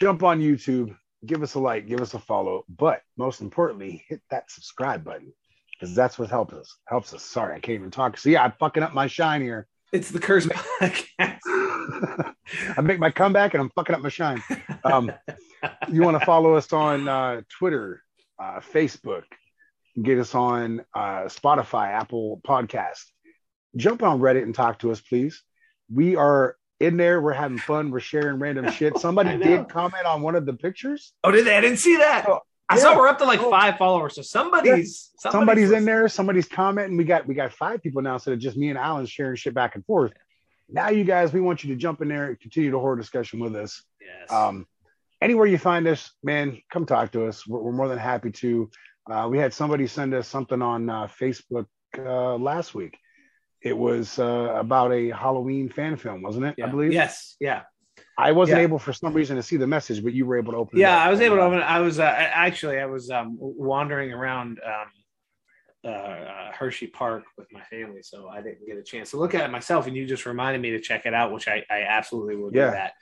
jump 0.00 0.22
on 0.22 0.40
YouTube, 0.40 0.94
give 1.26 1.42
us 1.42 1.54
a 1.54 1.58
like, 1.58 1.88
give 1.88 2.00
us 2.00 2.12
a 2.14 2.18
follow, 2.18 2.64
but 2.68 3.00
most 3.16 3.40
importantly, 3.40 4.04
hit 4.08 4.20
that 4.30 4.50
subscribe 4.50 5.04
button 5.04 5.32
because 5.72 5.94
that's 5.96 6.18
what 6.18 6.30
helps 6.30 6.54
us. 6.54 6.76
Helps 6.86 7.12
us. 7.14 7.24
Sorry, 7.24 7.56
I 7.56 7.60
can't 7.60 7.74
even 7.80 7.90
talk. 7.90 8.16
See, 8.18 8.36
I'm 8.36 8.52
fucking 8.60 8.82
up 8.82 8.92
my 8.94 9.06
shine 9.08 9.40
here. 9.42 9.66
It's 9.94 10.10
the 10.10 10.18
curse 10.18 10.44
podcast. 10.46 11.38
I 12.76 12.80
make 12.82 12.98
my 12.98 13.12
comeback 13.12 13.54
and 13.54 13.62
I'm 13.62 13.70
fucking 13.70 13.94
up 13.94 14.02
my 14.02 14.08
shine. 14.08 14.42
Um, 14.82 15.12
you 15.88 16.02
want 16.02 16.18
to 16.18 16.26
follow 16.26 16.56
us 16.56 16.72
on 16.72 17.06
uh, 17.06 17.42
Twitter, 17.48 18.02
uh, 18.36 18.58
Facebook, 18.58 19.22
get 20.02 20.18
us 20.18 20.34
on 20.34 20.84
uh, 20.96 21.26
Spotify, 21.26 21.92
Apple 21.92 22.40
Podcast. 22.44 23.04
Jump 23.76 24.02
on 24.02 24.18
Reddit 24.18 24.42
and 24.42 24.52
talk 24.52 24.80
to 24.80 24.90
us, 24.90 25.00
please. 25.00 25.44
We 25.88 26.16
are 26.16 26.56
in 26.80 26.96
there. 26.96 27.22
We're 27.22 27.32
having 27.32 27.58
fun. 27.58 27.92
We're 27.92 28.00
sharing 28.00 28.40
random 28.40 28.72
shit. 28.72 28.98
Somebody 28.98 29.38
did 29.38 29.68
comment 29.68 30.06
on 30.06 30.22
one 30.22 30.34
of 30.34 30.44
the 30.44 30.54
pictures. 30.54 31.12
Oh, 31.22 31.30
did 31.30 31.46
they? 31.46 31.56
I 31.56 31.60
didn't 31.60 31.78
see 31.78 31.98
that. 31.98 32.28
Oh, 32.28 32.40
I 32.68 32.78
saw 32.78 32.96
we're 32.96 33.08
up 33.08 33.18
to 33.18 33.24
like 33.24 33.40
Oh. 33.40 33.50
five 33.50 33.76
followers. 33.76 34.14
So 34.14 34.22
somebody's 34.22 35.10
Somebody's 35.18 35.70
in 35.70 35.84
there. 35.84 36.08
Somebody's 36.08 36.46
commenting. 36.48 36.96
We 36.96 37.04
got 37.04 37.26
we 37.26 37.34
got 37.34 37.52
five 37.52 37.82
people 37.82 38.02
now 38.02 38.14
instead 38.14 38.34
of 38.34 38.40
just 38.40 38.56
me 38.56 38.68
and 38.70 38.78
Allen 38.78 39.06
sharing 39.06 39.36
shit 39.36 39.54
back 39.54 39.74
and 39.74 39.84
forth. 39.86 40.12
Now, 40.68 40.88
you 40.88 41.04
guys, 41.04 41.32
we 41.32 41.40
want 41.40 41.62
you 41.62 41.74
to 41.74 41.76
jump 41.78 42.00
in 42.00 42.08
there 42.08 42.26
and 42.28 42.40
continue 42.40 42.70
the 42.70 42.78
horror 42.78 42.96
discussion 42.96 43.38
with 43.38 43.54
us. 43.54 43.82
Yes. 44.00 44.32
um, 44.32 44.66
anywhere 45.20 45.46
you 45.46 45.58
find 45.58 45.86
us, 45.86 46.10
man, 46.22 46.58
come 46.70 46.86
talk 46.86 47.12
to 47.12 47.26
us. 47.26 47.46
We're, 47.46 47.60
we're 47.60 47.72
more 47.72 47.88
than 47.88 47.98
happy 47.98 48.30
to. 48.30 48.70
Uh, 49.10 49.28
we 49.30 49.36
had 49.38 49.52
somebody 49.52 49.86
send 49.86 50.14
us 50.14 50.26
something 50.26 50.62
on 50.62 50.88
uh, 50.88 51.06
Facebook 51.06 51.66
uh, 51.98 52.36
last 52.36 52.74
week. 52.74 52.96
It 53.62 53.76
was 53.76 54.18
uh, 54.18 54.54
about 54.58 54.92
a 54.92 55.10
Halloween 55.10 55.68
fan 55.68 55.96
film, 55.96 56.22
wasn't 56.22 56.46
it? 56.46 56.54
yeah. 56.58 56.66
I 56.66 56.70
believe. 56.70 56.92
Yes. 56.92 57.36
Yeah. 57.40 57.62
I 58.16 58.32
wasn't 58.32 58.58
Yeah. 58.58 58.64
able 58.64 58.78
for 58.78 58.92
some 58.92 59.12
reason 59.12 59.36
to 59.36 59.42
see 59.42 59.56
the 59.56 59.66
message, 59.66 60.02
but 60.04 60.12
you 60.12 60.24
were 60.26 60.36
able 60.38 60.52
to 60.52 60.58
open. 60.58 60.78
it 60.78 60.82
Yeah. 60.82 60.96
I 60.96 61.10
was 61.10 61.20
able 61.20 61.36
to 61.36 61.42
open 61.42 61.58
it. 61.58 61.62
I 61.62 61.80
was 61.80 61.98
uh, 61.98 62.04
actually 62.04 62.78
I 62.78 62.86
was 62.86 63.10
um, 63.10 63.36
wandering 63.40 64.12
around 64.12 64.60
um, 64.64 64.86
uh, 65.84 65.88
uh, 65.88 66.52
Hershey 66.52 66.86
Park 66.86 67.24
with 67.36 67.52
my 67.52 67.60
family, 67.62 68.02
so 68.02 68.28
I 68.28 68.40
didn't 68.40 68.66
get 68.66 68.76
a 68.78 68.82
chance 68.82 69.10
to 69.10 69.16
look 69.18 69.34
at 69.34 69.44
it 69.44 69.50
myself. 69.50 69.86
And 69.86 69.96
you 69.96 70.06
just 70.06 70.26
reminded 70.26 70.62
me 70.62 70.70
to 70.70 70.80
check 70.80 71.06
it 71.06 71.12
out, 71.14 71.32
which 71.32 71.48
I, 71.48 71.64
I 71.68 71.82
absolutely 71.88 72.36
will 72.36 72.50
Yeah. 72.54 72.66
do 72.66 72.70
that. 72.72 72.92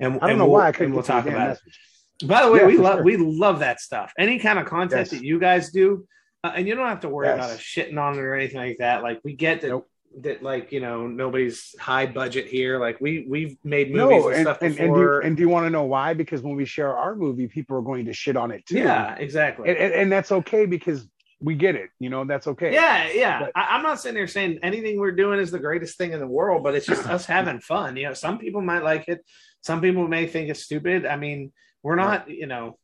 And 0.00 0.14
I 0.14 0.18
don't 0.18 0.30
and 0.30 0.38
know 0.38 0.44
we'll, 0.46 0.54
why 0.54 0.68
I 0.68 0.72
couldn't 0.72 0.94
we'll 0.94 1.02
to 1.02 1.08
talk 1.08 1.26
about 1.26 1.50
it. 1.56 2.26
By 2.26 2.44
the 2.44 2.50
way, 2.52 2.60
Yeah, 2.60 2.66
we 2.66 2.76
love 2.78 2.94
sure. 2.96 3.04
we 3.04 3.16
love 3.16 3.58
that 3.60 3.80
stuff. 3.80 4.12
Any 4.18 4.38
kind 4.38 4.58
of 4.58 4.66
content 4.66 5.00
Yes. 5.02 5.10
that 5.10 5.22
you 5.22 5.38
guys 5.38 5.70
do, 5.70 6.06
uh, 6.44 6.52
and 6.56 6.66
you 6.66 6.74
don't 6.74 6.88
have 6.88 7.00
to 7.00 7.08
worry 7.08 7.26
Yes. 7.28 7.36
about 7.36 7.50
us 7.50 7.60
shitting 7.60 7.98
on 8.00 8.14
it 8.14 8.20
or 8.20 8.34
anything 8.34 8.58
like 8.60 8.78
that. 8.78 9.02
Like 9.02 9.20
we 9.22 9.34
get 9.34 9.60
that 9.60 9.68
Nope. 9.68 9.88
That 10.20 10.42
like 10.42 10.72
you 10.72 10.80
know 10.80 11.06
nobody's 11.06 11.74
high 11.78 12.06
budget 12.06 12.46
here. 12.46 12.78
Like 12.78 13.00
we 13.00 13.24
we've 13.28 13.56
made 13.64 13.92
movies 13.92 14.22
No, 14.22 14.28
and, 14.28 14.36
and, 14.36 14.44
stuff 14.44 14.58
and, 14.62 14.78
and, 14.78 14.94
do, 14.94 15.20
and 15.22 15.36
do 15.36 15.42
you 15.42 15.48
want 15.48 15.66
to 15.66 15.70
know 15.70 15.84
why? 15.84 16.14
Because 16.14 16.42
when 16.42 16.54
we 16.56 16.64
share 16.64 16.96
our 16.96 17.14
movie, 17.14 17.48
people 17.48 17.76
are 17.76 17.82
going 17.82 18.04
to 18.06 18.12
shit 18.12 18.36
on 18.36 18.50
it 18.50 18.66
too. 18.66 18.78
yeah, 18.78 19.14
exactly. 19.16 19.68
and, 19.68 19.78
and, 19.78 19.92
and 19.94 20.12
that's 20.12 20.32
okay 20.32 20.66
because 20.66 21.06
we 21.40 21.54
get 21.54 21.74
it. 21.74 21.90
You 21.98 22.08
know, 22.08 22.24
that's 22.24 22.46
okay. 22.46 22.72
Yeah, 22.72 23.08
yeah. 23.12 23.40
But- 23.40 23.52
I, 23.56 23.76
I'm 23.76 23.82
not 23.82 24.00
sitting 24.00 24.14
there 24.14 24.28
saying 24.28 24.60
anything 24.62 25.00
we're 25.00 25.12
doing 25.12 25.40
is 25.40 25.50
the 25.50 25.58
greatest 25.58 25.98
thing 25.98 26.12
in 26.12 26.20
the 26.20 26.26
world, 26.26 26.62
but 26.62 26.74
it's 26.74 26.86
just 26.86 27.06
us 27.08 27.26
having 27.26 27.58
fun. 27.60 27.96
You 27.96 28.08
know, 28.08 28.14
some 28.14 28.38
people 28.38 28.60
might 28.60 28.84
like 28.84 29.08
it, 29.08 29.24
some 29.60 29.80
people 29.80 30.06
may 30.06 30.26
think 30.26 30.50
it's 30.50 30.62
stupid. 30.62 31.04
I 31.04 31.16
mean, 31.16 31.52
we're 31.82 31.96
not, 31.96 32.30
you 32.30 32.46
know, 32.46 32.78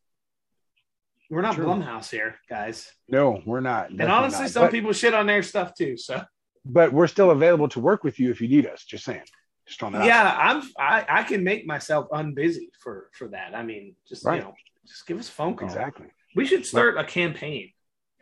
we're 1.31 1.43
not 1.43 1.55
True. 1.55 1.67
Blumhouse 1.67 2.11
here, 2.11 2.37
guys. 2.49 2.91
No, 3.07 3.43
we're 3.45 3.61
not. 3.61 3.91
and 3.91 4.03
honestly, 4.03 4.43
not. 4.43 4.51
some 4.51 4.63
But- 4.65 4.73
people 4.73 4.93
shit 4.93 5.15
on 5.15 5.27
their 5.27 5.43
stuff 5.43 5.75
too. 5.75 5.97
So 5.97 6.23
but 6.65 6.93
we're 6.93 7.07
still 7.07 7.31
available 7.31 7.69
to 7.71 7.81
work 7.81 8.05
with 8.05 8.19
you 8.19 8.31
if 8.31 8.41
you 8.41 8.49
need 8.49 8.67
us. 8.67 8.85
Just 8.85 9.05
saying. 9.05 9.23
Just 9.67 9.81
throwing 9.81 9.95
that 9.95 10.03
out. 10.03 10.07
yeah, 10.07 10.37
I'm 10.39 10.63
I, 10.79 11.21
I 11.21 11.23
can 11.25 11.45
make 11.45 11.67
myself 11.67 12.09
unbusy 12.11 12.71
for 12.81 13.11
for 13.13 13.29
that. 13.29 13.55
I 13.55 13.63
mean, 13.63 13.95
just 14.09 14.25
Right. 14.25 14.37
you 14.37 14.43
know, 14.43 14.55
just 14.87 15.07
give 15.07 15.19
us 15.19 15.29
a 15.29 15.33
phone 15.33 15.57
call. 15.57 15.69
Exactly. 15.69 16.07
We 16.35 16.47
should 16.47 16.65
start 16.65 16.97
a 16.97 17.05
campaign 17.05 17.73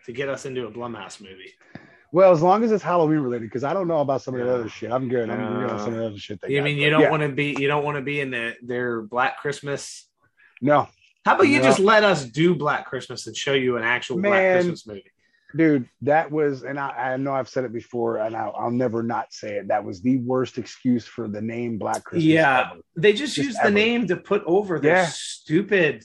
to 0.07 0.13
get 0.13 0.29
us 0.29 0.47
into 0.47 0.67
a 0.67 0.71
Blumhouse 0.71 1.21
movie. 1.21 1.53
Well, 2.13 2.33
as 2.33 2.41
long 2.41 2.63
as 2.65 2.73
it's 2.73 2.83
Halloween 2.83 3.19
related, 3.19 3.43
because 3.43 3.65
I 3.65 3.75
don't 3.75 3.89
know 3.89 4.01
about 4.01 4.23
some 4.23 4.35
of 4.35 4.47
the 4.47 4.55
other 4.55 4.69
shit. 4.69 4.91
I'm 4.91 5.09
good. 5.09 5.29
I'm 5.29 5.41
uh, 5.41 5.61
good 5.61 5.71
on 5.71 5.79
some 5.81 5.93
of 5.93 5.99
the 5.99 6.07
other 6.07 6.19
shit. 6.19 6.41
They 6.41 6.51
you 6.51 6.59
got, 6.59 6.65
mean 6.65 6.77
you 6.79 6.89
don't 6.89 7.03
yeah. 7.03 7.11
want 7.11 7.23
to 7.23 7.29
be? 7.29 7.57
You 7.59 7.69
don't 7.69 7.85
want 7.85 7.97
to 7.97 8.03
be 8.03 8.21
in 8.21 8.31
the, 8.31 8.55
their 8.63 9.03
Black 9.03 9.39
Christmas? 9.39 10.09
No. 10.61 10.89
How 11.25 11.35
about 11.35 11.49
you 11.49 11.61
just 11.61 11.81
let 11.81 12.05
us 12.05 12.25
do 12.25 12.55
Black 12.55 12.87
Christmas 12.87 13.27
and 13.27 13.37
show 13.37 13.53
you 13.53 13.77
an 13.77 13.83
actual 13.83 14.17
Man, 14.19 14.31
Black 14.31 14.53
Christmas 14.55 14.87
movie? 14.87 15.05
Dude, 15.55 15.89
that 16.03 16.31
was, 16.31 16.65
and 16.65 16.79
I, 16.79 17.13
I 17.13 17.17
know 17.17 17.33
I've 17.33 17.49
said 17.49 17.65
it 17.65 17.73
before, 17.73 18.19
and 18.19 18.37
I'll, 18.37 18.55
I'll, 18.59 18.71
never 18.71 19.03
not 19.03 19.33
say 19.33 19.57
it. 19.57 19.69
That 19.69 19.85
was 19.85 20.03
the 20.03 20.19
worst 20.19 20.59
excuse 20.59 21.07
for 21.07 21.29
the 21.29 21.41
name 21.41 21.79
Black 21.79 22.05
Christmas. 22.05 22.25
Yeah, 22.25 22.71
ever. 22.73 22.81
they 22.97 23.13
just, 23.13 23.37
just 23.37 23.47
used 23.47 23.59
ever. 23.61 23.71
the 23.71 23.75
name 23.75 24.09
to 24.09 24.17
put 24.17 24.43
over 24.45 24.81
their 24.81 24.97
yeah. 24.97 25.07
stupid 25.07 26.03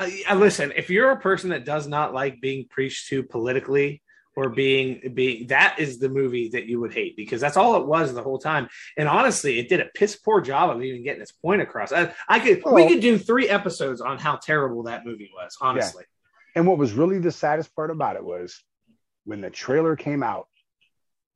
uh, 0.00 0.34
listen, 0.34 0.72
if 0.76 0.88
you're 0.90 1.10
a 1.10 1.20
person 1.20 1.50
that 1.50 1.64
does 1.64 1.86
not 1.86 2.14
like 2.14 2.40
being 2.40 2.66
preached 2.68 3.08
to 3.08 3.22
politically 3.22 4.02
or 4.36 4.48
being 4.48 5.12
being 5.12 5.46
that 5.48 5.76
is 5.78 5.98
the 5.98 6.08
movie 6.08 6.48
that 6.48 6.64
you 6.64 6.80
would 6.80 6.94
hate 6.94 7.16
because 7.16 7.40
that's 7.40 7.56
all 7.56 7.76
it 7.76 7.86
was 7.86 8.14
the 8.14 8.22
whole 8.22 8.38
time. 8.38 8.68
And 8.96 9.08
honestly, 9.08 9.58
it 9.58 9.68
did 9.68 9.80
a 9.80 9.86
piss 9.94 10.16
poor 10.16 10.40
job 10.40 10.74
of 10.74 10.82
even 10.82 11.02
getting 11.02 11.20
its 11.20 11.32
point 11.32 11.60
across. 11.60 11.92
I, 11.92 12.14
I 12.28 12.38
could 12.38 12.62
we 12.64 12.88
could 12.88 13.00
do 13.00 13.18
three 13.18 13.48
episodes 13.48 14.00
on 14.00 14.18
how 14.18 14.36
terrible 14.36 14.84
that 14.84 15.04
movie 15.04 15.30
was, 15.34 15.56
honestly. 15.60 16.04
Yeah. 16.06 16.19
And 16.54 16.66
what 16.66 16.78
was 16.78 16.92
really 16.92 17.18
the 17.18 17.32
saddest 17.32 17.74
part 17.74 17.90
about 17.90 18.16
it 18.16 18.24
was 18.24 18.62
when 19.24 19.40
the 19.40 19.50
trailer 19.50 19.96
came 19.96 20.22
out, 20.22 20.48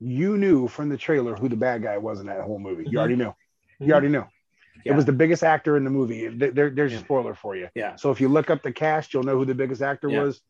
you 0.01 0.37
knew 0.37 0.69
from 0.69 0.89
the 0.89 0.97
trailer 0.97 1.35
who 1.35 1.49
the 1.49 1.57
bad 1.57 1.83
guy 1.83 1.99
was 1.99 2.21
in 2.21 2.27
that 2.27 2.41
whole 2.43 2.59
movie. 2.59 2.83
You 2.83 2.91
mm-hmm. 2.91 2.99
already 2.99 3.17
knew. 3.17 3.25
You 3.25 3.33
mm-hmm. 3.81 3.93
already 3.93 4.09
knew. 4.09 4.25
Yeah. 4.85 4.93
It 4.93 4.97
was 4.97 5.05
the 5.05 5.13
biggest 5.13 5.43
actor 5.43 5.77
in 5.77 5.85
the 5.85 5.91
movie. 5.91 6.29
There, 6.29 6.71
there's 6.71 6.93
yeah. 6.93 6.99
a 6.99 7.01
spoiler 7.01 7.35
for 7.35 7.57
you. 7.57 7.69
Yeah. 7.75 7.97
So 7.97 8.11
if 8.11 8.21
you 8.21 8.29
look 8.29 8.51
up 8.51 8.63
the 8.63 8.73
cast, 8.73 9.15
you'll 9.15 9.23
know 9.23 9.37
who 9.39 9.45
the 9.45 9.55
biggest 9.55 9.81
actor 9.83 10.09
yeah. 10.09 10.23
was. 10.23 10.41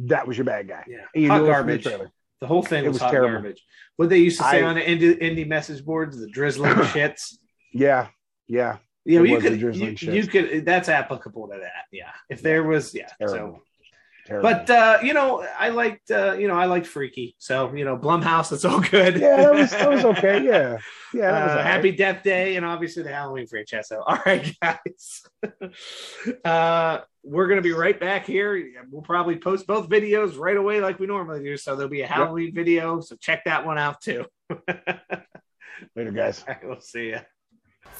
That 0.00 0.26
was 0.26 0.36
your 0.36 0.44
bad 0.44 0.68
guy. 0.68 0.84
Yeah. 0.88 1.04
And 1.14 1.22
you 1.22 1.30
hot 1.30 1.46
garbage. 1.46 1.84
The, 1.84 2.10
the, 2.40 2.46
whole 2.46 2.62
thing 2.62 2.84
was, 2.84 2.94
was, 2.94 3.02
hot 3.02 3.12
terrible. 3.12 3.34
garbage. 3.34 3.64
What 3.96 4.08
they 4.08 4.18
used 4.18 4.38
to 4.38 4.44
say 4.44 4.62
I, 4.62 4.66
on 4.66 4.74
the 4.74 4.82
indie, 4.82 5.20
indie, 5.22 5.46
message 5.46 5.84
boards, 5.84 6.18
the 6.18 6.28
drizzling 6.28 6.72
shits. 6.74 7.36
Yeah. 7.72 8.08
Yeah. 8.48 8.78
You 9.04 9.18
know, 9.18 9.24
you 9.24 9.38
could, 9.38 9.60
you, 9.60 9.96
you, 10.12 10.26
could, 10.26 10.64
that's 10.64 10.88
applicable 10.88 11.48
to 11.48 11.58
that. 11.60 11.84
Yeah. 11.92 12.10
If 12.28 12.42
there 12.42 12.64
was, 12.64 12.94
yeah. 12.94 13.08
Terrible. 13.18 13.56
So 13.56 13.62
Terrible. 14.26 14.50
But 14.50 14.70
uh, 14.70 14.98
you 15.02 15.12
know, 15.12 15.46
I 15.58 15.68
liked 15.68 16.10
uh, 16.10 16.32
you 16.32 16.48
know 16.48 16.54
I 16.54 16.64
liked 16.64 16.86
Freaky, 16.86 17.36
so 17.38 17.74
you 17.74 17.84
know 17.84 17.98
Blumhouse, 17.98 18.52
it's 18.52 18.64
all 18.64 18.80
good. 18.80 19.18
Yeah, 19.18 19.36
that 19.36 19.54
was, 19.54 19.70
that 19.70 19.90
was 19.90 20.04
okay. 20.04 20.42
Yeah, 20.42 20.78
yeah. 21.14 21.30
Uh, 21.30 21.62
Happy 21.62 21.92
Death 21.92 22.22
Day, 22.22 22.56
and 22.56 22.64
obviously 22.64 23.02
the 23.02 23.10
Halloween 23.12 23.46
franchise. 23.46 23.88
So, 23.88 24.02
all 24.06 24.18
right, 24.24 24.50
guys, 24.62 25.22
uh, 26.44 27.00
we're 27.22 27.48
gonna 27.48 27.60
be 27.60 27.72
right 27.72 27.98
back 28.00 28.24
here. 28.24 28.66
We'll 28.90 29.02
probably 29.02 29.36
post 29.36 29.66
both 29.66 29.90
videos 29.90 30.38
right 30.38 30.56
away, 30.56 30.80
like 30.80 30.98
we 30.98 31.06
normally 31.06 31.42
do. 31.42 31.58
So 31.58 31.76
there'll 31.76 31.90
be 31.90 32.02
a 32.02 32.06
Halloween 32.06 32.46
yep. 32.46 32.54
video, 32.54 33.00
so 33.00 33.16
check 33.16 33.44
that 33.44 33.66
one 33.66 33.76
out 33.76 34.00
too. 34.00 34.24
Later, 35.94 36.12
guys. 36.12 36.42
we'll 36.62 36.80
see 36.80 37.08
you. 37.08 37.20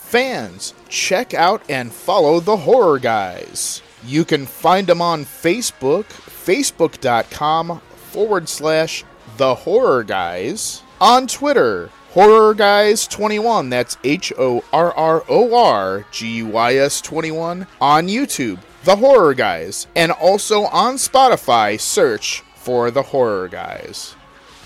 Fans, 0.04 0.74
check 0.88 1.34
out 1.34 1.62
and 1.68 1.92
follow 1.92 2.38
the 2.38 2.58
Horror 2.58 3.00
Guys. 3.00 3.82
You 4.06 4.24
can 4.24 4.46
find 4.46 4.86
them 4.86 5.02
on 5.02 5.24
Facebook, 5.24 6.04
facebook.com 6.04 7.80
forward 7.80 8.48
slash 8.48 9.04
the 9.38 9.54
horror 9.54 10.04
guys. 10.04 10.82
On 11.00 11.26
Twitter, 11.26 11.90
horror 12.10 12.54
guys 12.54 13.08
21, 13.08 13.70
that's 13.70 13.96
H 14.04 14.32
O 14.38 14.62
R 14.72 14.92
R 14.92 15.24
O 15.28 15.56
R 15.56 16.06
G 16.12 16.42
Y 16.42 16.74
S 16.76 17.00
21. 17.00 17.66
On 17.80 18.06
YouTube, 18.06 18.60
the 18.84 18.96
horror 18.96 19.34
guys. 19.34 19.88
And 19.96 20.12
also 20.12 20.64
on 20.64 20.94
Spotify, 20.94 21.80
search 21.80 22.42
for 22.54 22.90
the 22.90 23.02
horror 23.02 23.48
guys. 23.48 24.14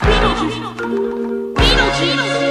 Beetlejuice. 0.00 1.54
Beetlejuice. 1.54 2.47